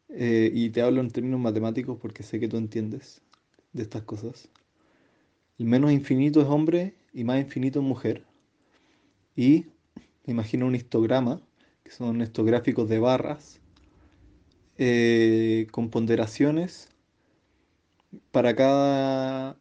eh, 0.09 0.51
y 0.51 0.71
te 0.71 0.81
hablo 0.81 0.99
en 0.99 1.11
términos 1.11 1.39
matemáticos 1.39 1.99
porque 2.01 2.23
sé 2.23 2.39
que 2.39 2.47
tú 2.47 2.57
entiendes, 2.57 3.21
de 3.71 3.83
estas 3.83 4.01
cosas. 4.01 4.49
El 5.59 5.67
menos 5.67 5.91
infinito 5.91 6.41
es 6.41 6.47
hombre 6.47 6.95
y 7.13 7.23
más 7.23 7.39
infinito 7.39 7.81
es 7.81 7.85
mujer. 7.85 8.25
Y 9.35 9.67
me 10.25 10.33
imagino 10.33 10.65
un 10.65 10.73
histograma, 10.73 11.39
que 11.83 11.91
son 11.91 12.23
estos 12.23 12.43
gráficos 12.43 12.89
de 12.89 12.97
barras, 12.97 13.61
eh, 14.79 15.67
con 15.69 15.91
ponderaciones 15.91 16.89
para 18.31 18.55
cada, 18.55 19.59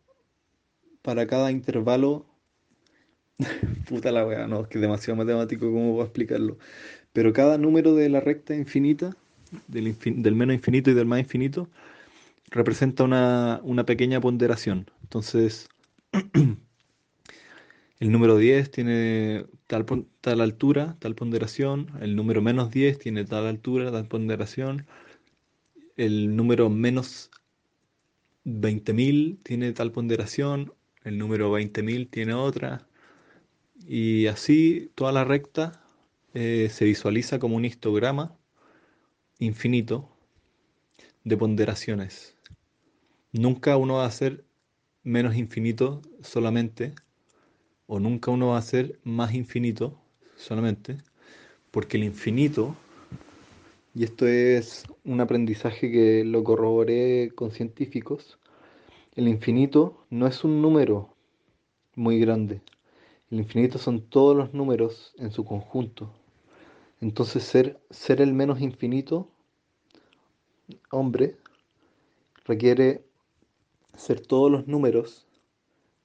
para 1.02 1.26
cada 1.26 1.50
intervalo. 1.50 2.29
Puta 3.88 4.12
la 4.12 4.26
wea, 4.26 4.46
no, 4.46 4.62
es 4.62 4.68
que 4.68 4.78
es 4.78 4.82
demasiado 4.82 5.16
matemático, 5.16 5.66
¿cómo 5.66 5.92
voy 5.92 6.02
a 6.02 6.04
explicarlo? 6.04 6.58
Pero 7.12 7.32
cada 7.32 7.58
número 7.58 7.94
de 7.94 8.08
la 8.08 8.20
recta 8.20 8.54
infinita, 8.54 9.16
del, 9.68 9.96
del 9.98 10.34
menos 10.34 10.54
infinito 10.54 10.90
y 10.90 10.94
del 10.94 11.06
más 11.06 11.20
infinito, 11.20 11.68
representa 12.50 13.04
una, 13.04 13.84
pequeña 13.86 14.20
ponderación. 14.20 14.90
Entonces, 15.02 15.68
el 18.00 18.12
número 18.12 18.36
10 18.36 18.70
tiene 18.70 19.46
tal, 19.66 19.86
tal 20.20 20.40
altura, 20.40 20.96
tal 20.98 21.14
ponderación, 21.14 21.90
el 22.00 22.16
número 22.16 22.42
menos 22.42 22.70
10 22.70 22.98
tiene 22.98 23.24
tal 23.24 23.46
altura, 23.46 23.90
tal 23.90 24.06
ponderación, 24.06 24.86
el 25.96 26.36
número 26.36 26.70
menos 26.70 27.30
20.000 28.44 29.38
tiene 29.42 29.72
tal 29.72 29.92
ponderación, 29.92 30.72
el 31.04 31.18
número 31.18 31.52
20.000 31.52 32.08
tiene 32.10 32.34
otra, 32.34 32.86
y 33.86 34.26
así 34.26 34.90
toda 34.94 35.12
la 35.12 35.24
recta 35.24 35.84
eh, 36.34 36.68
se 36.70 36.84
visualiza 36.84 37.38
como 37.38 37.56
un 37.56 37.64
histograma 37.64 38.36
infinito 39.38 40.08
de 41.24 41.36
ponderaciones. 41.36 42.36
Nunca 43.32 43.76
uno 43.76 43.94
va 43.94 44.06
a 44.06 44.10
ser 44.10 44.44
menos 45.02 45.36
infinito 45.36 46.02
solamente, 46.22 46.94
o 47.86 47.98
nunca 47.98 48.30
uno 48.30 48.48
va 48.48 48.58
a 48.58 48.62
ser 48.62 49.00
más 49.02 49.34
infinito 49.34 50.00
solamente, 50.36 50.98
porque 51.70 51.96
el 51.96 52.04
infinito, 52.04 52.76
y 53.94 54.04
esto 54.04 54.26
es 54.26 54.84
un 55.04 55.20
aprendizaje 55.20 55.90
que 55.90 56.24
lo 56.24 56.44
corroboré 56.44 57.32
con 57.34 57.50
científicos, 57.50 58.38
el 59.16 59.26
infinito 59.28 60.06
no 60.10 60.26
es 60.26 60.44
un 60.44 60.62
número 60.62 61.16
muy 61.96 62.20
grande. 62.20 62.60
El 63.30 63.38
infinito 63.38 63.78
son 63.78 64.02
todos 64.02 64.36
los 64.36 64.54
números 64.54 65.14
en 65.18 65.30
su 65.30 65.44
conjunto. 65.44 66.12
Entonces 67.00 67.44
ser, 67.44 67.80
ser 67.90 68.20
el 68.20 68.34
menos 68.34 68.60
infinito, 68.60 69.30
hombre, 70.90 71.36
requiere 72.44 73.04
ser 73.96 74.20
todos 74.20 74.50
los 74.50 74.66
números 74.66 75.26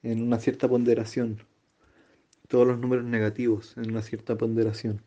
en 0.02 0.22
una 0.22 0.38
cierta 0.38 0.68
ponderación, 0.68 1.42
todos 2.48 2.66
los 2.66 2.78
números 2.78 3.04
negativos 3.04 3.76
en 3.76 3.90
una 3.90 4.02
cierta 4.02 4.36
ponderación. 4.36 5.02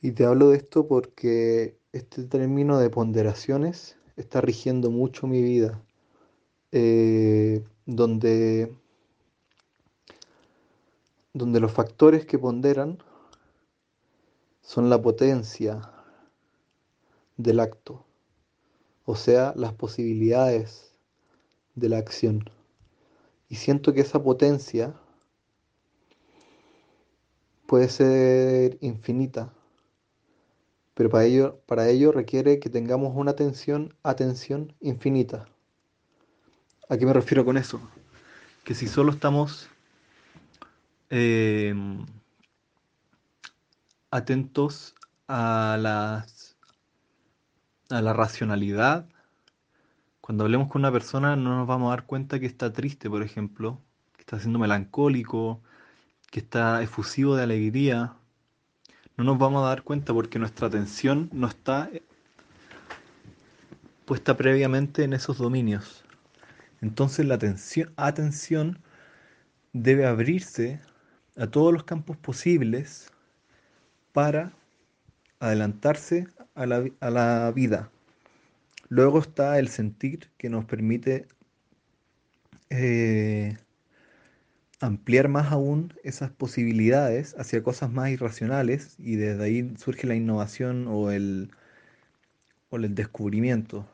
Y 0.00 0.12
te 0.12 0.24
hablo 0.24 0.50
de 0.50 0.58
esto 0.58 0.86
porque 0.86 1.78
este 1.92 2.24
término 2.24 2.78
de 2.78 2.90
ponderaciones 2.90 3.96
está 4.16 4.40
rigiendo 4.40 4.90
mucho 4.90 5.26
mi 5.26 5.42
vida, 5.42 5.82
eh, 6.72 7.62
donde, 7.86 8.74
donde 11.34 11.60
los 11.60 11.72
factores 11.72 12.24
que 12.24 12.38
ponderan 12.38 12.98
son 14.62 14.88
la 14.88 15.02
potencia 15.02 15.82
del 17.36 17.60
acto, 17.60 18.06
o 19.04 19.14
sea, 19.14 19.52
las 19.54 19.74
posibilidades 19.74 20.94
de 21.74 21.90
la 21.90 21.98
acción. 21.98 22.48
Y 23.50 23.56
siento 23.56 23.92
que 23.92 24.00
esa 24.00 24.22
potencia 24.22 24.94
puede 27.66 27.90
ser 27.90 28.78
infinita 28.80 29.52
pero 30.94 31.10
para 31.10 31.24
ello, 31.24 31.60
para 31.66 31.88
ello 31.88 32.12
requiere 32.12 32.60
que 32.60 32.70
tengamos 32.70 33.12
una 33.16 33.32
atención, 33.32 33.94
atención 34.04 34.74
infinita. 34.80 35.46
¿A 36.88 36.96
qué 36.96 37.04
me 37.04 37.12
refiero 37.12 37.44
con 37.44 37.56
eso? 37.56 37.80
Que 38.62 38.74
si 38.74 38.86
solo 38.86 39.10
estamos 39.10 39.68
em, 41.10 42.04
atentos 44.10 44.94
a, 45.28 45.76
las, 45.80 46.56
a 47.90 48.00
la 48.02 48.12
racionalidad, 48.12 49.06
cuando 50.20 50.44
hablemos 50.44 50.68
con 50.68 50.82
una 50.82 50.92
persona 50.92 51.36
no 51.36 51.56
nos 51.58 51.66
vamos 51.66 51.88
a 51.88 51.96
dar 51.96 52.06
cuenta 52.06 52.40
que 52.40 52.46
está 52.46 52.72
triste, 52.72 53.10
por 53.10 53.22
ejemplo, 53.22 53.80
que 54.14 54.22
está 54.22 54.38
siendo 54.38 54.58
melancólico, 54.58 55.60
que 56.30 56.40
está 56.40 56.82
efusivo 56.82 57.36
de 57.36 57.42
alegría, 57.42 58.14
no 59.16 59.24
nos 59.24 59.38
vamos 59.38 59.62
a 59.62 59.68
dar 59.68 59.82
cuenta 59.82 60.12
porque 60.12 60.38
nuestra 60.38 60.66
atención 60.68 61.28
no 61.32 61.46
está 61.46 61.90
puesta 64.04 64.36
previamente 64.36 65.04
en 65.04 65.12
esos 65.12 65.38
dominios. 65.38 66.04
Entonces 66.80 67.26
la 67.26 67.36
atención, 67.36 67.92
atención 67.96 68.78
debe 69.72 70.06
abrirse 70.06 70.80
a 71.36 71.46
todos 71.46 71.72
los 71.72 71.84
campos 71.84 72.16
posibles 72.16 73.12
para 74.12 74.52
adelantarse 75.40 76.28
a 76.54 76.66
la, 76.66 76.84
a 77.00 77.10
la 77.10 77.52
vida. 77.52 77.90
Luego 78.88 79.18
está 79.18 79.58
el 79.58 79.68
sentir 79.68 80.30
que 80.38 80.48
nos 80.48 80.64
permite 80.64 81.26
eh, 82.70 83.56
ampliar 84.80 85.28
más 85.28 85.52
aún 85.52 85.94
esas 86.02 86.30
posibilidades 86.30 87.34
hacia 87.38 87.62
cosas 87.62 87.90
más 87.90 88.10
irracionales 88.10 88.96
y 88.98 89.16
desde 89.16 89.44
ahí 89.44 89.74
surge 89.78 90.06
la 90.06 90.14
innovación 90.14 90.86
o 90.88 91.10
el, 91.10 91.50
o 92.70 92.76
el 92.76 92.94
descubrimiento. 92.94 93.86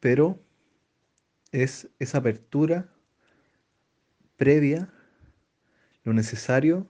Pero 0.00 0.38
es 1.52 1.88
esa 1.98 2.18
apertura 2.18 2.88
previa 4.36 4.88
lo 6.04 6.12
necesario 6.12 6.86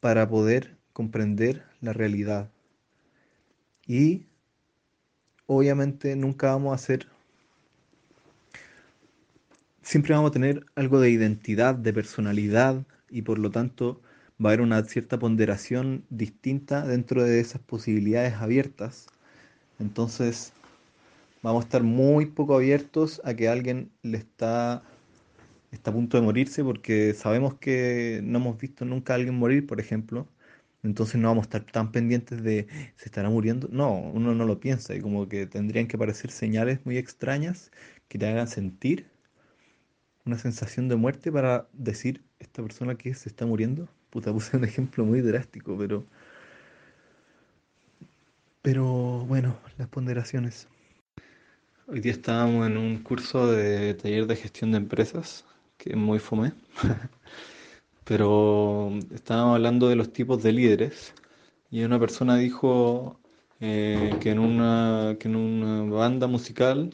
para 0.00 0.28
poder 0.28 0.76
comprender 0.92 1.64
la 1.80 1.92
realidad. 1.92 2.50
Y 3.86 4.26
obviamente 5.46 6.16
nunca 6.16 6.48
vamos 6.48 6.74
a 6.74 6.78
ser 6.78 7.06
siempre 9.82 10.14
vamos 10.14 10.30
a 10.30 10.32
tener 10.32 10.64
algo 10.74 11.00
de 11.00 11.10
identidad, 11.10 11.74
de 11.74 11.92
personalidad 11.92 12.86
y 13.10 13.22
por 13.22 13.38
lo 13.38 13.50
tanto 13.50 14.00
va 14.42 14.50
a 14.50 14.52
haber 14.52 14.62
una 14.62 14.82
cierta 14.84 15.18
ponderación 15.18 16.04
distinta 16.08 16.86
dentro 16.86 17.22
de 17.24 17.40
esas 17.40 17.60
posibilidades 17.60 18.34
abiertas. 18.34 19.06
Entonces 19.78 20.52
vamos 21.42 21.64
a 21.64 21.66
estar 21.66 21.82
muy 21.82 22.26
poco 22.26 22.54
abiertos 22.54 23.20
a 23.24 23.34
que 23.34 23.48
alguien 23.48 23.90
le 24.02 24.18
está, 24.18 24.82
está 25.72 25.90
a 25.90 25.94
punto 25.94 26.16
de 26.18 26.22
morirse 26.22 26.62
porque 26.64 27.14
sabemos 27.14 27.54
que 27.54 28.20
no 28.22 28.38
hemos 28.38 28.58
visto 28.58 28.84
nunca 28.84 29.14
a 29.14 29.16
alguien 29.16 29.34
morir, 29.36 29.66
por 29.66 29.80
ejemplo. 29.80 30.28
Entonces 30.82 31.20
no 31.20 31.28
vamos 31.28 31.44
a 31.44 31.46
estar 31.46 31.64
tan 31.64 31.92
pendientes 31.92 32.42
de 32.42 32.66
se 32.96 33.06
estará 33.06 33.30
muriendo. 33.30 33.68
No, 33.70 33.92
uno 33.98 34.34
no 34.34 34.44
lo 34.46 34.60
piensa 34.60 34.94
y 34.94 35.00
como 35.00 35.28
que 35.28 35.46
tendrían 35.46 35.86
que 35.88 35.96
aparecer 35.96 36.30
señales 36.30 36.84
muy 36.86 36.98
extrañas 36.98 37.70
que 38.08 38.18
te 38.18 38.26
hagan 38.28 38.48
sentir 38.48 39.06
una 40.24 40.38
sensación 40.38 40.88
de 40.88 40.96
muerte 40.96 41.32
para 41.32 41.68
decir 41.72 42.22
esta 42.38 42.62
persona 42.62 42.96
que 42.96 43.14
se 43.14 43.28
está 43.28 43.46
muriendo. 43.46 43.88
Puta, 44.10 44.32
puse 44.32 44.56
un 44.56 44.64
ejemplo 44.64 45.04
muy 45.04 45.20
drástico, 45.20 45.76
pero. 45.78 46.04
Pero 48.62 49.24
bueno, 49.26 49.58
las 49.78 49.88
ponderaciones. 49.88 50.68
Hoy 51.86 52.00
día 52.00 52.12
estábamos 52.12 52.66
en 52.66 52.76
un 52.76 53.02
curso 53.02 53.50
de 53.50 53.94
taller 53.94 54.26
de 54.26 54.36
gestión 54.36 54.70
de 54.70 54.78
empresas, 54.78 55.44
que 55.82 55.90
es 55.90 55.96
muy 55.96 56.20
fome. 56.20 56.52
pero 58.04 58.90
estábamos 59.14 59.56
hablando 59.56 59.88
de 59.88 59.96
los 59.96 60.12
tipos 60.12 60.42
de 60.42 60.52
líderes. 60.52 61.14
Y 61.70 61.84
una 61.84 61.98
persona 61.98 62.36
dijo 62.36 63.18
eh, 63.60 64.16
que, 64.20 64.30
en 64.30 64.38
una, 64.38 65.16
que 65.18 65.28
en 65.28 65.36
una 65.36 65.82
banda 65.92 66.26
musical 66.28 66.90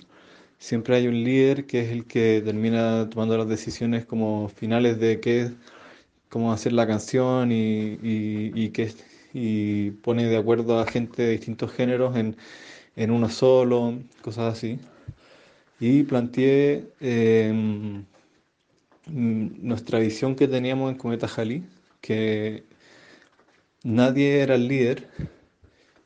siempre 0.59 0.97
hay 0.97 1.09
un 1.09 1.25
líder 1.25 1.67
que 1.67 1.83
es 1.83 1.91
el 1.91 2.07
que 2.07 2.43
termina 2.45 3.09
tomando 3.11 3.37
las 3.39 3.49
decisiones 3.49 4.07
como 4.07 4.49
finales 4.49 5.01
de 5.01 5.21
qué, 5.21 5.53
cómo 6.31 6.53
hacer 6.53 6.73
la 6.73 6.87
canción 6.87 7.53
y, 7.53 7.99
y, 8.03 8.71
que, 8.71 8.93
y 9.35 9.93
pone 9.93 10.27
de 10.27 10.37
acuerdo 10.39 10.79
a 10.81 10.87
gente 10.87 11.23
de 11.25 11.33
distintos 11.33 11.73
géneros 11.73 12.17
en, 12.17 12.37
en 12.97 13.11
uno 13.11 13.29
solo, 13.31 13.99
cosas 14.23 14.55
así. 14.55 14.81
Y 15.81 16.03
planteé 16.05 16.93
em, 17.01 18.05
nuestra 19.09 19.99
visión 19.99 20.37
que 20.37 20.49
teníamos 20.49 20.91
en 20.91 20.99
Cometa 20.99 21.29
Jali, 21.29 21.65
que 22.01 22.65
nadie 23.83 24.41
era 24.41 24.55
el 24.55 24.69
líder, 24.69 25.09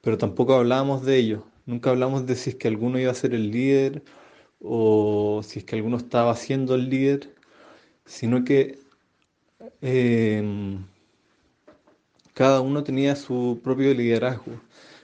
pero 0.01 0.19
tampoco 0.19 0.55
hablábamos 0.55 1.05
de 1.05 1.16
ello. 1.19 1.47
Nunca 1.66 1.91
hablamos 1.91 2.27
de 2.27 2.37
si 2.37 2.51
es 2.51 2.57
que 2.57 2.69
alguno 2.69 2.99
iba 2.99 3.12
a 3.12 3.15
ser 3.15 3.35
el 3.35 3.51
líder 3.51 4.03
o 4.61 5.43
si 5.45 5.61
es 5.61 5.65
que 5.65 5.77
alguno 5.77 5.97
estaba 5.97 6.35
siendo 6.37 6.74
el 6.74 6.89
líder, 6.91 7.35
sino 8.07 8.45
que 8.45 8.79
em, 9.81 10.85
cada 12.35 12.61
uno 12.61 12.83
tenía 12.85 13.16
su 13.16 13.61
propio 13.62 13.95
liderazgo. 13.95 14.61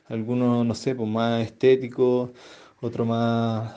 Algunos, 0.08 0.66
no 0.66 0.74
sé, 0.74 0.94
pues 0.94 1.08
más 1.08 1.42
estético, 1.42 2.32
otro 2.80 3.04
más 3.04 3.74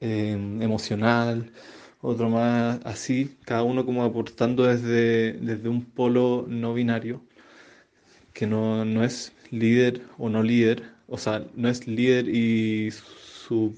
em, 0.00 0.62
emocional, 0.62 1.52
otro 2.00 2.28
más 2.30 2.80
así, 2.84 3.36
cada 3.44 3.62
uno 3.62 3.84
como 3.86 4.04
aportando 4.04 4.64
desde, 4.64 5.32
desde 5.34 5.68
un 5.68 5.84
polo 5.84 6.46
no 6.48 6.74
binario, 6.74 7.22
que 8.32 8.46
no, 8.46 8.84
no 8.84 9.04
es 9.04 9.32
líder 9.50 10.02
o 10.18 10.28
no 10.28 10.42
líder, 10.42 10.84
o 11.08 11.18
sea, 11.18 11.44
no 11.54 11.68
es 11.68 11.86
líder 11.86 12.28
y 12.28 12.90
su 12.90 13.74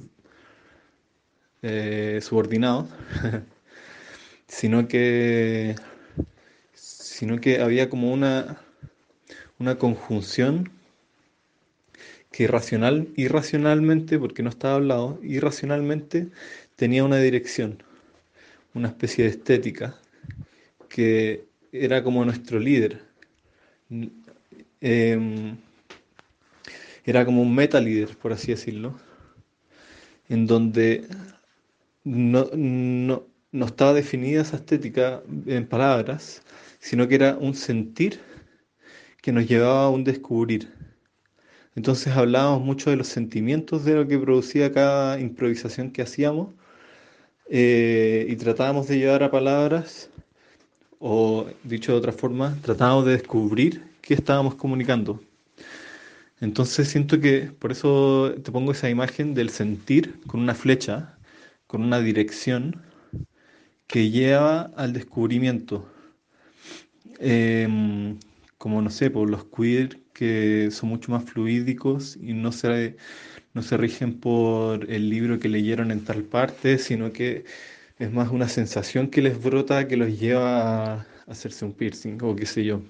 eh, 1.63 2.21
subordinado, 2.23 2.89
sino 4.49 4.89
que 4.89 5.77
sino 7.21 7.39
que 7.41 7.61
había 7.61 7.91
como 7.91 8.13
una, 8.13 8.63
una 9.59 9.77
conjunción 9.79 10.71
que 12.33 12.45
irracional, 12.45 13.09
irracionalmente, 13.17 14.19
porque 14.19 14.43
no 14.43 14.49
estaba 14.49 14.77
hablado, 14.77 15.19
irracionalmente 15.23 16.29
tenía 16.77 17.05
una 17.05 17.19
dirección, 17.19 17.83
una 18.75 18.89
especie 18.89 19.25
de 19.25 19.31
estética, 19.31 19.99
que 20.89 21.45
era 21.73 22.03
como 22.03 22.25
nuestro 22.25 22.59
líder. 22.59 23.03
Em, 24.81 25.57
era 27.05 27.25
como 27.25 27.43
un 27.43 27.55
meta 27.55 27.81
líder, 27.81 28.17
por 28.17 28.33
así 28.33 28.49
decirlo, 28.53 28.99
en 30.29 30.47
donde 30.47 31.07
no, 32.05 32.49
no, 32.55 33.27
no 33.53 33.67
estaba 33.67 33.95
definida 33.95 34.43
esa 34.43 34.57
estética 34.57 35.23
en 35.47 35.67
palabras, 35.67 36.43
sino 36.79 37.09
que 37.09 37.17
era 37.17 37.37
un 37.37 37.55
sentir 37.55 38.21
que 39.23 39.33
nos 39.33 39.47
llevaba 39.47 39.85
a 39.85 39.91
un 39.91 40.05
descubrir. 40.05 40.73
Entonces 41.75 42.15
hablábamos 42.15 42.63
mucho 42.63 42.91
de 42.91 42.97
los 42.97 43.09
sentimientos 43.09 43.85
de 43.85 43.95
lo 43.95 44.07
que 44.07 44.19
producía 44.19 44.73
cada 44.73 45.21
improvisación 45.21 45.91
que 45.91 46.03
hacíamos 46.03 46.55
eh, 47.51 48.27
y 48.29 48.37
tratábamos 48.37 48.87
de 48.87 48.99
llevar 48.99 49.25
a 49.25 49.31
palabras, 49.31 50.09
o 51.01 51.47
dicho 51.65 51.93
de 51.93 51.99
otra 51.99 52.13
forma, 52.13 52.57
tratábamos 52.63 53.07
de 53.07 53.13
descubrir 53.13 53.83
qué 54.01 54.15
estábamos 54.15 54.55
comunicando. 54.55 55.21
Entonces 56.41 56.89
siento 56.89 57.21
que 57.21 57.51
por 57.59 57.73
eso 57.73 58.33
te 58.43 58.53
pongo 58.53 58.73
esa 58.73 58.89
imagen 58.89 59.35
del 59.35 59.51
sentir 59.51 60.21
con 60.27 60.41
una 60.41 60.55
flecha, 60.55 61.19
con 61.67 61.83
una 61.83 62.01
dirección 62.01 62.83
que 63.87 64.11
lleva 64.11 64.71
al 64.77 64.93
descubrimiento. 64.93 65.87
Em, 67.19 68.19
como 68.59 68.81
no 68.83 68.91
sé, 68.91 69.11
por 69.11 69.29
los 69.29 69.45
queer 69.45 70.01
que 70.13 70.71
son 70.71 70.91
mucho 70.91 71.13
más 71.13 71.25
fluídicos 71.25 72.17
y 72.17 72.33
no 72.33 72.53
se, 72.53 72.97
no 73.55 73.63
se 73.63 73.77
rigen 73.77 74.21
por 74.21 74.91
el 74.91 75.11
libro 75.11 75.39
que 75.39 75.49
leyeron 75.49 75.91
en 75.91 76.05
tal 76.05 76.23
parte, 76.25 76.79
sino 76.79 77.13
que 77.13 77.45
es 77.99 78.13
más 78.13 78.31
una 78.31 78.49
sensación 78.49 79.09
que 79.09 79.23
les 79.23 79.43
brota 79.43 79.89
que 79.89 79.97
los 79.97 80.19
lleva 80.19 80.95
a 80.95 81.07
hacerse 81.27 81.65
un 81.65 81.73
piercing 81.75 82.19
o 82.23 82.37
qué 82.37 82.47
sé 82.47 82.65
yo. 82.65 82.83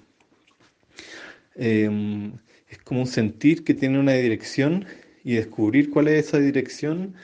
Em, 1.55 2.33
es 2.69 2.77
como 2.79 3.01
un 3.01 3.07
sentir 3.07 3.63
que 3.63 3.73
tiene 3.73 3.99
una 3.99 4.13
dirección 4.13 4.85
y 5.23 5.33
descubrir 5.35 5.89
cuál 5.89 6.07
es 6.07 6.27
esa 6.27 6.39
dirección 6.39 7.15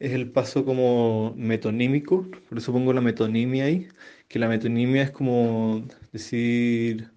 es 0.00 0.12
el 0.12 0.30
paso 0.30 0.64
como 0.64 1.34
metonímico, 1.36 2.26
por 2.48 2.58
eso 2.58 2.72
pongo 2.72 2.92
la 2.92 3.02
metonimia 3.02 3.66
ahí, 3.66 3.88
que 4.28 4.38
la 4.38 4.48
metonimia 4.48 5.02
es 5.02 5.10
como 5.10 5.84
decir, 6.12 7.10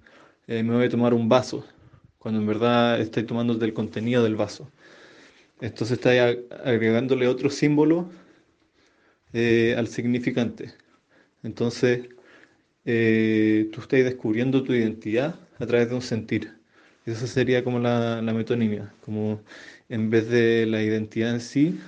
eh, 0.48 0.64
me 0.64 0.76
voy 0.76 0.86
a 0.86 0.90
tomar 0.90 1.14
un 1.14 1.30
vaso, 1.30 1.66
cuando 2.20 2.42
en 2.42 2.48
verdad 2.48 3.00
estoy 3.02 3.24
tomando 3.24 3.56
del 3.56 3.74
contenido 3.74 4.24
del 4.24 4.36
vaso. 4.36 4.70
Entonces 5.62 5.98
está 5.98 6.12
agregándole 6.66 7.28
otro 7.28 7.50
símbolo 7.50 8.10
eh, 9.34 9.76
al 9.78 9.88
significante. 9.88 10.74
Entonces, 11.44 12.10
eh, 12.86 13.70
tú 13.74 13.82
estás 13.82 14.04
descubriendo 14.04 14.64
tu 14.64 14.74
identidad 14.74 15.36
a 15.60 15.66
través 15.66 15.90
de 15.90 15.96
un 15.96 16.02
sentir. 16.02 16.54
Esa 17.06 17.28
sería 17.28 17.64
como 17.64 17.80
la, 17.80 18.22
metonimia, 18.22 18.94
como 19.02 19.42
en 19.90 20.10
vez 20.10 20.30
de 20.30 20.66
la 20.66 20.82
identidad 20.82 21.32
en 21.32 21.42
sí, 21.42 21.80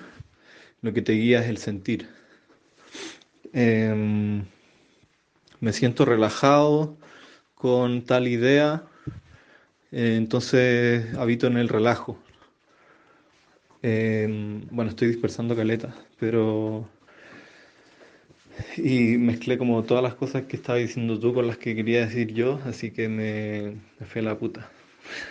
lo 0.82 0.94
que 0.94 1.02
te 1.02 1.14
guía 1.14 1.42
es 1.42 1.50
el 1.50 1.58
sentir. 1.58 2.08
Em, 3.54 4.46
me 5.60 5.74
siento 5.74 6.06
relajado 6.06 6.98
con 7.56 8.04
tal 8.04 8.28
idea, 8.28 8.84
eh, 9.92 10.16
entonces 10.18 11.16
habito 11.16 11.48
en 11.48 11.58
el 11.58 11.70
relajo. 11.70 12.20
Em, 13.88 14.66
bueno, 14.72 14.90
estoy 14.90 15.10
dispersando 15.10 15.56
caleta, 15.56 15.94
pero... 16.20 16.90
Y 18.78 19.18
mezclé 19.20 19.60
como 19.60 19.84
todas 19.84 20.02
las 20.02 20.16
cosas 20.16 20.46
que 20.46 20.56
estaba 20.56 20.80
diciendo 20.80 21.20
tú 21.20 21.36
con 21.36 21.46
las 21.46 21.60
que 21.60 21.76
quería 21.76 22.08
decir 22.08 22.34
yo, 22.34 22.60
así 22.66 22.90
que 22.90 23.08
me, 23.10 23.76
me 24.00 24.06
fue 24.08 24.24
la 24.24 24.40
puta. 24.40 24.72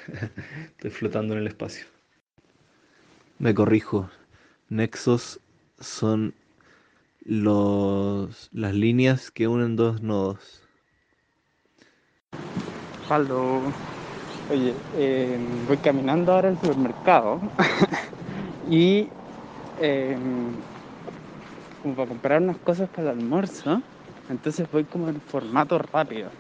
Estoy 0.77 0.91
flotando 0.93 1.35
en 1.35 1.41
el 1.41 1.49
espacio. 1.49 1.85
Me 3.41 3.53
corrijo. 3.55 4.09
Nexos 4.69 5.41
son 5.81 6.33
los, 7.25 8.51
las 8.53 8.73
líneas 8.73 9.33
que 9.33 9.49
unen 9.49 9.75
dos 9.75 10.01
nodos. 10.01 10.63
Faldo. 13.09 13.63
Oye, 14.49 14.75
eh, 14.97 15.41
voy 15.67 15.79
caminando 15.79 16.35
ahora 16.35 16.51
al 16.51 16.61
supermercado 16.61 17.41
y 18.67 19.13
eh, 19.77 20.19
como 21.79 21.95
para 21.97 22.09
comprar 22.09 22.43
unas 22.43 22.59
cosas 22.61 22.89
para 22.91 23.11
el 23.13 23.19
almuerzo, 23.19 23.83
entonces 24.29 24.69
voy 24.71 24.87
como 24.87 25.09
en 25.09 25.21
formato 25.23 25.79
rápido 25.79 26.35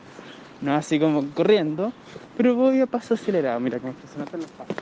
no 0.61 0.75
así 0.75 1.01
como 1.01 1.33
corriendo, 1.35 1.95
pero 2.35 2.57
voy 2.57 2.81
a 2.81 2.87
paso 2.89 3.15
acelerado, 3.15 3.61
mira 3.61 3.81
cómo 3.81 3.95
se 3.95 4.19
notan 4.19 4.43
los 4.43 4.53
pasos. 4.53 4.79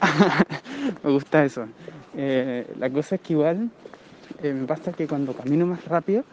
me 1.02 1.10
gusta 1.10 1.44
eso. 1.44 1.68
Eh, 2.12 2.72
la 2.76 2.90
cosa 2.90 3.16
es 3.16 3.20
que 3.22 3.32
igual 3.34 3.70
eh, 4.38 4.52
me 4.54 4.66
pasa 4.66 4.94
que 4.94 5.08
cuando 5.08 5.34
camino 5.34 5.66
más 5.66 5.84
rápido, 5.86 6.26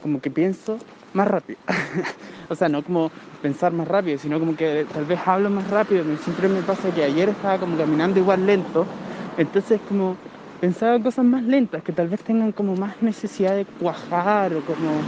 como 0.00 0.20
que 0.20 0.30
pienso 0.30 0.84
más 1.12 1.28
rápido. 1.28 1.58
o 2.48 2.54
sea, 2.54 2.68
no 2.68 2.82
como 2.84 3.12
pensar 3.40 3.72
más 3.72 3.88
rápido, 3.88 4.18
sino 4.18 4.38
como 4.40 4.56
que 4.56 4.86
tal 4.90 5.04
vez 5.06 5.20
hablo 5.26 5.50
más 5.50 5.66
rápido. 5.68 6.04
Siempre 6.18 6.48
me 6.48 6.64
pasa 6.64 6.92
que 6.92 7.04
ayer 7.04 7.28
estaba 7.28 7.58
como 7.58 7.76
caminando 7.76 8.18
igual 8.20 8.46
lento, 8.46 8.90
entonces 9.36 9.82
como 9.82 10.20
pensaba 10.58 11.00
cosas 11.02 11.24
más 11.24 11.42
lentas, 11.44 11.82
que 11.82 11.92
tal 11.92 12.08
vez 12.08 12.22
tengan 12.22 12.52
como 12.52 12.76
más 12.76 13.00
necesidad 13.02 13.56
de 13.56 13.66
cuajar 13.66 14.54
o 14.54 14.64
como 14.64 15.06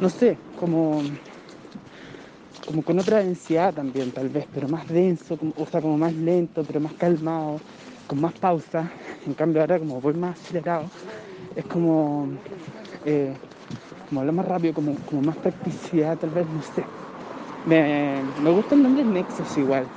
no 0.00 0.10
sé, 0.10 0.42
como, 0.54 1.04
como 2.64 2.82
con 2.84 2.98
otra 2.98 3.18
densidad 3.22 3.74
también 3.74 4.12
tal 4.12 4.30
vez, 4.30 4.46
pero 4.50 4.68
más 4.68 4.86
denso, 4.86 5.36
o 5.54 5.66
sea, 5.66 5.80
como 5.82 5.98
más 5.98 6.14
lento, 6.14 6.64
pero 6.66 6.80
más 6.80 6.94
calmado, 6.94 7.62
con 8.06 8.20
más 8.20 8.34
pausa. 8.34 8.92
En 9.24 9.34
cambio 9.34 9.60
ahora 9.62 9.78
como 9.78 10.00
voy 10.00 10.14
más 10.14 10.40
acelerado, 10.40 10.92
es 11.54 11.66
como, 11.66 12.38
eh, 13.04 13.40
como 14.14 14.20
hablo 14.20 14.32
más 14.32 14.46
rápido, 14.46 14.72
como, 14.72 14.94
como 15.06 15.22
más 15.22 15.36
practicidad 15.38 16.16
tal 16.16 16.30
vez, 16.30 16.46
no 16.46 16.62
sé. 16.62 16.86
Me, 17.66 18.22
me 18.40 18.50
gusta 18.50 18.76
el 18.76 18.84
nombre 18.84 19.04
Nexus 19.04 19.58
igual. 19.58 19.88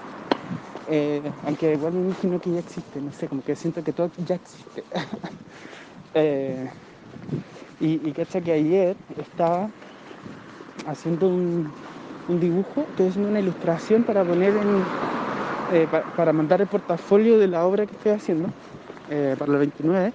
Eh, 0.88 1.22
aunque 1.46 1.74
igual 1.74 1.94
me 1.94 2.08
imagino 2.08 2.42
que 2.42 2.50
ya 2.50 2.60
existe, 2.60 3.00
no 3.00 3.12
sé, 3.12 3.28
como 3.28 3.44
que 3.44 3.56
siento 3.56 3.84
que 3.84 3.94
todo 3.94 4.10
ya 4.26 4.34
existe. 4.34 4.84
eh, 6.16 6.68
y, 7.80 8.10
y 8.10 8.12
cacha 8.12 8.42
que 8.42 8.54
ayer 8.54 8.98
estaba 9.16 9.70
haciendo 10.88 11.30
un, 11.30 11.72
dibujo, 12.40 12.88
estoy 12.90 13.10
haciendo 13.10 13.30
una 13.30 13.40
ilustración 13.40 14.04
para 14.04 14.24
poner 14.24 14.50
en, 14.50 14.84
eh, 15.74 15.88
para, 16.16 16.34
mandar 16.34 16.60
el 16.62 16.68
portafolio 16.68 17.38
de 17.38 17.50
la 17.50 17.68
obra 17.68 17.86
que 17.86 17.94
estoy 17.94 18.14
haciendo 18.14 18.50
eh, 19.12 19.36
para 19.38 19.52
el 19.52 19.60
29 19.60 20.14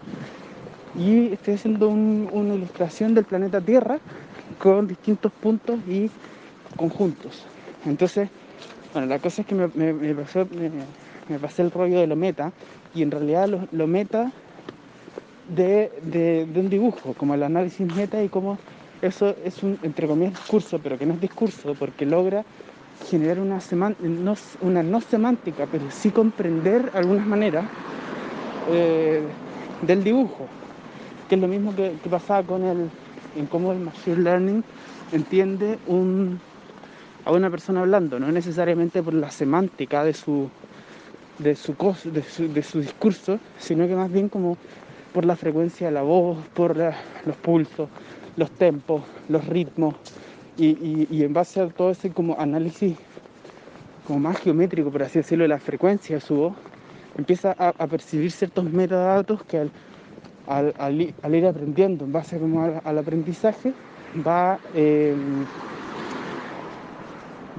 y 0.94 1.32
estoy 1.32 1.54
haciendo 1.54 1.88
una 1.88 2.54
ilustración 2.54 3.14
del 3.14 3.24
planeta 3.24 3.60
Tierra 3.60 3.98
con 4.58 4.86
distintos 4.86 5.32
puntos 5.32 5.78
y 5.88 6.10
conjuntos. 6.76 7.44
Entonces, 7.86 8.28
bueno, 8.92 9.08
la 9.08 9.18
cosa 9.18 9.42
es 9.42 9.48
que 9.48 9.54
me, 9.54 10.14
pasé 11.38 11.62
el 11.62 11.70
rollo 11.70 12.00
de 12.00 12.06
lo 12.06 12.16
meta 12.16 12.52
y 12.94 13.02
en 13.02 13.10
realidad 13.10 13.48
lo, 13.48 13.86
meta 13.86 14.30
de, 15.48 16.46
un 16.54 16.68
dibujo, 16.68 17.14
como 17.14 17.34
el 17.34 17.42
análisis 17.42 17.86
meta 17.94 18.22
y 18.22 18.28
cómo 18.28 18.58
eso 19.00 19.34
es 19.44 19.62
un, 19.62 19.78
entre 19.82 20.06
comillas, 20.06 20.34
discurso, 20.34 20.78
pero 20.78 20.98
que 20.98 21.06
no 21.06 21.14
es 21.14 21.20
discurso, 21.20 21.74
porque 21.74 22.06
logra 22.06 22.44
generar 23.08 23.40
una, 23.40 23.58
no, 24.00 24.34
una 24.60 24.82
no 24.82 25.00
semántica, 25.00 25.66
pero 25.70 25.90
sí 25.90 26.10
comprender 26.10 26.90
algunas 26.94 27.26
maneras 27.26 27.64
eh, 28.70 29.22
del 29.82 30.04
dibujo, 30.04 30.46
que 31.32 31.36
es 31.36 31.40
lo 31.40 31.48
mismo 31.48 31.74
que, 31.74 31.92
pasaba 32.10 32.42
con 32.42 32.62
el, 32.62 32.90
en 33.36 33.46
cómo 33.46 33.72
el 33.72 33.78
machine 33.78 34.18
learning 34.18 34.62
entiende 35.12 35.78
a 37.24 37.32
una 37.32 37.48
persona 37.50 37.80
hablando, 37.80 38.20
no 38.20 38.30
necesariamente 38.30 39.02
por 39.02 39.14
la 39.14 39.30
semántica 39.30 40.04
de 40.04 40.12
su, 40.12 40.50
de 41.38 41.56
su, 41.56 42.80
discurso, 42.80 43.38
sino 43.58 43.86
que 43.86 43.94
más 43.94 44.12
bien 44.12 44.28
como 44.28 44.58
por 45.14 45.24
la 45.24 45.34
frecuencia 45.34 45.86
de 45.86 45.94
la 45.94 46.02
voz, 46.02 46.36
por 46.52 46.76
los 46.76 47.36
pulsos, 47.40 47.88
los 48.36 48.50
tempos, 48.50 49.02
los 49.30 49.46
ritmos, 49.46 49.94
y, 50.58 51.24
en 51.24 51.32
base 51.32 51.62
a 51.62 51.68
todo 51.68 51.92
ese 51.92 52.10
como 52.10 52.38
análisis 52.38 52.94
como 54.06 54.18
más 54.18 54.36
geométrico, 54.36 54.90
por 54.90 55.02
así 55.02 55.20
decirlo, 55.20 55.44
de 55.44 55.48
la 55.48 55.58
frecuencia 55.58 56.16
de 56.16 56.20
su 56.20 56.34
voz, 56.34 56.52
empieza 57.16 57.52
a, 57.52 57.86
percibir 57.86 58.30
ciertos 58.30 58.64
metadatos 58.64 59.42
que 59.44 59.56
al, 59.56 59.70
ir 60.60 61.46
aprendiendo 61.46 62.04
en 62.04 62.12
base 62.12 62.38
como 62.38 62.62
al, 62.62 62.98
aprendizaje 62.98 63.72
va, 64.26 64.58
em, 64.74 65.44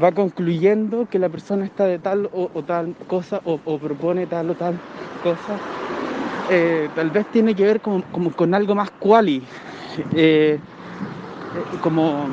va 0.02 0.12
concluyendo 0.12 1.08
que 1.10 1.20
la 1.20 1.30
persona 1.30 1.66
está 1.66 1.86
de 1.86 2.00
tal 2.00 2.30
o, 2.32 2.48
tal 2.64 2.96
cosa 3.08 3.42
o, 3.46 3.58
propone 3.78 4.28
tal 4.28 4.50
o 4.52 4.56
tal 4.56 4.76
cosa. 5.24 5.58
Eh, 6.50 6.90
tal 6.94 7.10
vez 7.10 7.26
tiene 7.32 7.56
que 7.56 7.64
ver 7.64 7.82
como, 7.82 8.04
con 8.36 8.54
algo 8.54 8.76
más 8.76 8.92
quali, 8.92 9.42
eh, 10.14 10.60
como, 11.82 12.28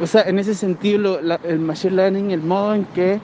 o 0.00 0.06
sea, 0.06 0.22
en 0.22 0.38
ese 0.38 0.54
sentido 0.54 1.20
el 1.20 1.58
machine 1.60 1.94
learning, 1.94 2.30
el 2.32 2.42
modo 2.42 2.74
en 2.74 2.84
que 2.86 3.20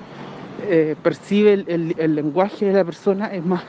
eh, 0.64 0.94
percibe 1.02 1.64
el, 1.66 2.14
lenguaje 2.14 2.66
de 2.66 2.72
la 2.72 2.84
persona 2.84 3.26
es 3.26 3.44
más, 3.44 3.62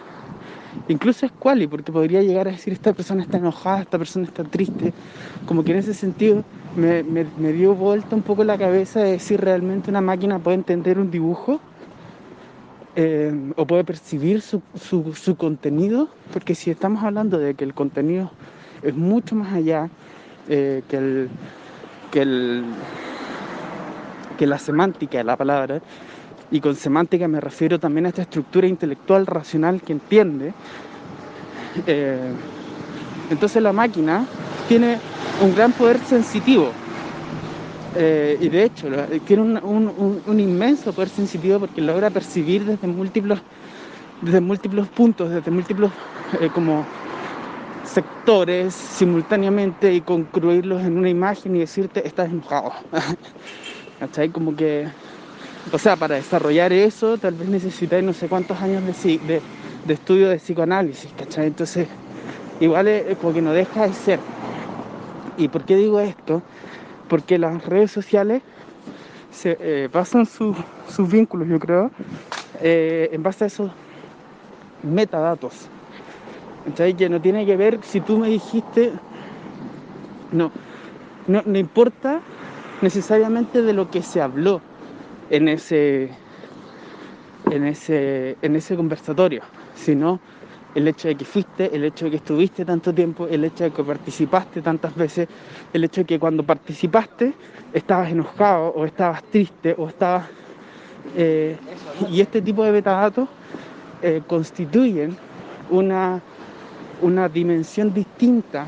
incluso 0.87 1.25
es 1.25 1.31
quali, 1.31 1.67
porque 1.67 1.91
podría 1.91 2.21
llegar 2.21 2.47
a 2.47 2.51
decir 2.51 2.73
esta 2.73 2.93
persona 2.93 3.23
está 3.23 3.37
enojada, 3.37 3.81
esta 3.81 3.97
persona 3.97 4.25
está 4.25 4.43
triste, 4.43 4.93
como 5.45 5.63
que 5.63 5.71
en 5.71 5.77
ese 5.77 5.93
sentido 5.93 6.43
me, 6.75 7.03
dio 7.53 7.75
vuelta 7.75 8.15
un 8.15 8.21
poco 8.21 8.43
la 8.43 8.57
cabeza 8.57 9.01
de 9.01 9.11
decir 9.11 9.41
realmente 9.41 9.89
una 9.89 10.01
máquina 10.01 10.39
puede 10.39 10.55
entender 10.55 10.99
un 10.99 11.11
dibujo 11.11 11.59
eh, 12.95 13.33
o 13.55 13.65
puede 13.65 13.83
percibir 13.83 14.41
su, 14.41 14.61
su, 14.75 15.35
contenido, 15.35 16.09
porque 16.31 16.53
si 16.55 16.69
estamos 16.69 17.03
hablando 17.03 17.39
de 17.39 17.55
que 17.55 17.63
el 17.63 17.73
contenido 17.73 18.31
es 18.83 18.95
mucho 18.95 19.35
más 19.35 19.53
allá 19.53 19.89
eh, 20.47 20.83
que, 20.87 20.97
el, 20.97 21.29
que, 22.11 22.21
el, 22.21 22.63
que 24.37 24.45
la 24.45 24.59
semántica 24.59 25.17
de 25.17 25.23
la 25.23 25.37
palabra, 25.37 25.81
y 26.53 26.61
con 26.61 26.75
semántica 26.75 27.27
me 27.27 27.41
refiero 27.41 27.79
también 27.79 28.05
a 28.05 28.09
esta 28.09 28.21
estructura 28.21 28.67
intelectual 28.67 29.25
racional 29.25 29.81
que 29.81 29.91
entiende, 29.91 30.53
eh, 31.87 32.31
entonces 33.31 33.61
la 33.63 33.73
máquina 33.73 34.23
tiene 34.67 34.99
un 35.41 35.55
gran 35.55 35.71
poder 35.71 35.97
sensitivo. 35.97 36.71
Eh, 37.95 38.37
y 38.39 38.49
de 38.49 38.65
hecho, 38.65 38.87
tiene 39.25 39.41
un, 39.61 40.39
inmenso 40.39 40.93
poder 40.93 41.09
sensitivo 41.09 41.59
porque 41.59 41.81
logra 41.81 42.11
percibir 42.11 42.65
desde 42.65 42.85
múltiples, 42.85 43.39
desde 44.21 44.39
múltiplos 44.39 44.87
puntos, 44.89 45.31
desde 45.31 45.49
múltiples 45.49 45.89
eh, 46.39 46.49
como 46.53 46.85
sectores 47.83 48.75
simultáneamente 48.75 49.91
y 49.91 50.01
concluirlos 50.01 50.83
en 50.83 50.99
una 50.99 51.09
imagen 51.09 51.55
y 51.55 51.59
decirte 51.59 52.07
estás 52.07 52.29
enojado. 52.29 52.73
¿Cachai? 53.99 54.29
Como 54.29 54.55
que 54.55 54.87
o 55.71 55.77
sea, 55.77 55.95
para 55.95 56.15
desarrollar 56.15 56.73
eso 56.73 57.17
tal 57.17 57.35
vez 57.35 57.47
necesitáis 57.47 58.03
no 58.03 58.13
sé 58.13 58.27
cuántos 58.27 58.61
años 58.61 58.83
de, 58.83 59.41
estudio 59.87 60.29
de 60.29 60.37
psicoanálisis, 60.37 61.11
¿cachai? 61.13 61.47
Entonces, 61.47 61.87
igual 62.59 62.87
es 62.87 63.17
como 63.17 63.33
que 63.33 63.41
no 63.41 63.53
deja 63.53 63.87
de 63.87 63.93
ser. 63.93 64.19
¿Y 65.37 65.47
por 65.47 65.63
qué 65.63 65.75
digo 65.77 65.99
esto? 65.99 66.41
Porque 67.07 67.37
las 67.37 67.65
redes 67.65 67.91
sociales 67.91 68.41
se 69.31 69.57
eh, 69.59 69.89
basan 69.91 70.25
sus 70.25 71.11
vínculos, 71.11 71.47
yo 71.47 71.59
creo, 71.59 71.91
eh, 72.61 73.09
en 73.11 73.23
base 73.23 73.45
a 73.45 73.47
esos 73.47 73.71
metadatos. 74.83 75.67
¿Cachai? 76.65 76.93
Que 76.93 77.09
no 77.09 77.19
tiene 77.21 77.45
que 77.45 77.55
ver 77.55 77.79
si 77.83 78.01
tú 78.01 78.19
me 78.19 78.27
dijiste, 78.29 78.91
no, 80.31 80.51
no, 81.27 81.41
no 81.45 81.57
importa 81.57 82.21
necesariamente 82.81 83.61
de 83.61 83.73
lo 83.73 83.89
que 83.89 84.01
se 84.01 84.21
habló 84.21 84.61
en 85.33 85.47
ese, 85.47 86.09
en 87.49 87.65
ese, 87.65 88.37
en 88.43 88.55
ese 88.55 88.75
conversatorio, 88.75 89.41
sino 89.73 90.19
el 90.75 90.87
hecho 90.87 91.07
de 91.07 91.15
que 91.15 91.25
fuiste, 91.25 91.75
el 91.75 91.85
hecho 91.85 92.05
de 92.05 92.11
que 92.11 92.17
estuviste 92.17 92.63
tanto 92.63 92.93
tiempo, 92.93 93.27
el 93.27 93.43
hecho 93.43 93.63
de 93.63 93.71
que 93.71 93.83
participaste 93.83 94.61
tantas 94.61 94.93
veces, 94.95 95.27
el 95.73 95.83
hecho 95.85 96.01
de 96.01 96.05
que 96.05 96.19
cuando 96.19 96.43
participaste 96.43 97.33
estabas 97.73 98.11
enojado 98.11 98.67
o 98.75 98.85
estabas 98.85 99.23
triste 99.23 99.73
o 99.75 99.87
estabas... 99.87 100.25
Eh, 101.17 101.57
y 102.11 102.21
este 102.21 102.39
tipo 102.39 102.63
de 102.63 102.71
metadatos 102.71 103.27
eh, 104.03 104.21
constituyen 104.27 105.17
una, 105.71 106.21
una 107.01 107.27
dimensión 107.27 107.91
distinta 107.91 108.67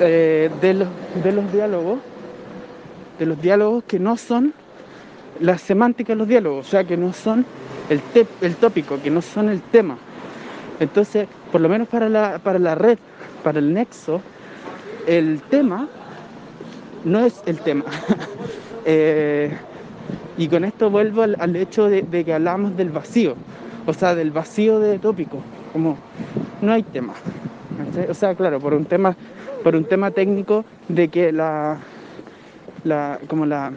eh, 0.00 0.50
de, 0.60 0.74
los, 0.74 0.88
de 1.22 1.32
los 1.32 1.52
diálogos, 1.52 2.00
de 3.20 3.26
los 3.26 3.40
diálogos 3.40 3.84
que 3.84 4.00
no 4.00 4.16
son 4.16 4.52
la 5.40 5.58
semántica 5.58 6.12
de 6.12 6.18
los 6.18 6.28
diálogos, 6.28 6.66
o 6.66 6.70
sea, 6.70 6.84
que 6.84 6.96
no 6.96 7.12
son 7.12 7.44
el, 7.88 8.00
el 8.40 8.56
tópico, 8.56 9.00
que 9.02 9.10
no 9.10 9.22
son 9.22 9.48
el 9.48 9.60
tema. 9.60 9.96
Entonces, 10.80 11.28
por 11.52 11.60
lo 11.60 11.68
menos 11.68 11.88
para 11.88 12.08
la, 12.08 12.38
para 12.38 12.58
la 12.58 12.74
red, 12.74 12.98
para 13.42 13.58
el 13.58 13.72
nexo, 13.72 14.20
el 15.06 15.40
tema 15.42 15.88
no 17.04 17.20
es 17.24 17.42
el 17.46 17.58
tema. 17.58 17.84
Eh, 18.86 19.50
y 20.36 20.46
con 20.48 20.62
esto 20.62 20.90
vuelvo 20.90 21.22
al, 21.22 21.56
hecho 21.56 21.88
de, 21.88 22.04
que 22.04 22.34
hablamos 22.34 22.76
del 22.76 22.90
vacío, 22.90 23.34
o 23.86 23.94
sea, 23.94 24.14
del 24.14 24.30
vacío 24.30 24.78
de 24.78 24.98
tópico, 24.98 25.38
como 25.72 25.96
no 26.60 26.70
hay 26.70 26.82
tema. 26.82 27.14
O 28.10 28.12
sea, 28.12 28.34
claro, 28.34 28.60
por 28.60 28.74
un 28.74 28.84
tema, 28.84 29.16
por 29.62 29.74
un 29.74 29.86
tema 29.86 30.10
técnico 30.10 30.66
de 30.88 31.08
que 31.08 31.32
la, 31.32 31.78
la 32.84 33.18
como 33.26 33.46
la 33.46 33.72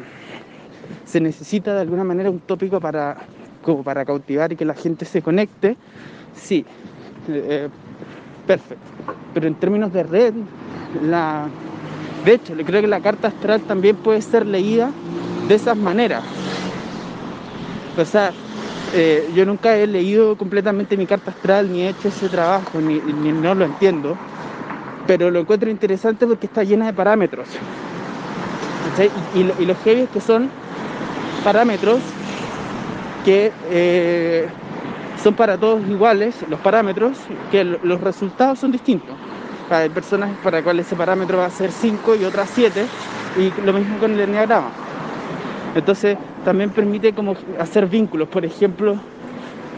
se 1.06 1.20
necesita 1.20 1.74
de 1.74 1.82
alguna 1.82 2.04
manera 2.04 2.30
un 2.30 2.40
tópico 2.40 2.80
para, 2.80 3.18
como 3.62 3.84
para 3.84 4.06
cautivar 4.06 4.52
y 4.52 4.56
que 4.56 4.66
la 4.66 4.74
gente 4.74 5.06
se 5.06 5.22
conecte, 5.22 5.78
sí, 6.36 6.66
eh, 7.30 7.70
perfecto. 8.46 8.84
Pero 9.34 9.48
en 9.48 9.56
términos 9.56 9.94
de 9.94 10.04
red, 10.04 10.34
la, 11.04 11.48
de 12.26 12.34
hecho, 12.34 12.54
creo 12.66 12.82
que 12.82 12.88
la 12.88 13.02
carta 13.02 13.30
astral 13.30 13.62
también 13.62 13.96
puede 13.96 14.22
ser 14.22 14.46
leída 14.46 14.92
de 15.48 15.56
esas 15.56 15.78
maneras. 15.78 16.24
O 17.98 18.06
sea, 18.06 18.32
eh, 18.94 19.30
yo 19.36 19.46
nunca 19.46 19.76
he 19.76 19.88
leído 19.88 20.38
completamente 20.38 20.98
mi 20.98 21.06
carta 21.06 21.32
astral, 21.32 21.72
ni 21.72 21.82
he 21.82 21.90
hecho 21.90 22.08
ese 22.08 22.30
trabajo, 22.30 22.80
ni, 22.80 23.00
no 23.00 23.56
lo 23.56 23.66
entiendo, 23.66 24.18
pero 25.06 25.30
lo 25.30 25.40
encuentro 25.40 25.70
interesante 25.70 26.26
porque 26.26 26.46
está 26.46 26.64
llena 26.64 26.86
de 26.86 26.94
parámetros. 26.94 27.48
Y, 29.36 29.40
y, 29.40 29.66
los 29.66 29.78
heavy 29.80 30.08
que 30.08 30.22
son 30.22 30.50
parámetros 31.48 32.02
que 33.24 33.54
eh, 33.72 34.50
son 35.24 35.34
para 35.34 35.58
todos 35.58 35.82
iguales, 35.88 36.36
los 36.50 36.60
parámetros, 36.60 37.18
que 37.52 37.64
los 37.64 38.02
resultados 38.02 38.60
son 38.60 38.74
distintos. 38.74 39.16
Hay 39.70 39.88
personas 39.88 40.30
para 40.44 40.58
las 40.58 40.66
cuales 40.66 40.88
ese 40.88 40.98
parámetro 40.98 41.38
va 41.38 41.46
a 41.46 41.50
ser 41.50 41.72
5 41.72 42.16
y 42.18 42.26
otras 42.26 42.50
7, 42.54 42.86
y 43.38 43.62
lo 43.66 43.72
mismo 43.72 43.98
con 43.98 44.12
el 44.12 44.20
enneagrama. 44.20 44.68
Entonces 45.74 46.18
también 46.44 46.70
permite 46.70 47.14
como 47.14 47.38
hacer 47.58 47.86
vínculos, 47.86 48.28
por 48.28 48.44
ejemplo, 48.44 48.98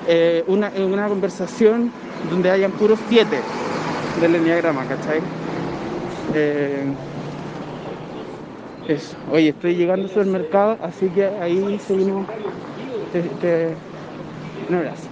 eh, 0.08 0.44
una, 0.48 0.72
una 0.76 1.08
conversación 1.08 1.92
donde 2.32 2.50
hayan 2.50 2.72
puros 2.72 2.98
7 3.10 3.28
del 4.22 4.34
enneagrama, 4.34 4.86
¿cachai? 4.86 5.20
Eh, 6.34 6.84
eso. 8.92 9.18
Oye, 9.26 9.50
estoy 9.50 9.76
llegando 9.76 10.06
al 10.06 10.10
supermercado, 10.10 10.78
así 10.82 11.12
que 11.12 11.26
ahí 11.26 11.80
seguimos. 11.80 12.30
un 14.68 14.76
abrazo. 14.76 15.09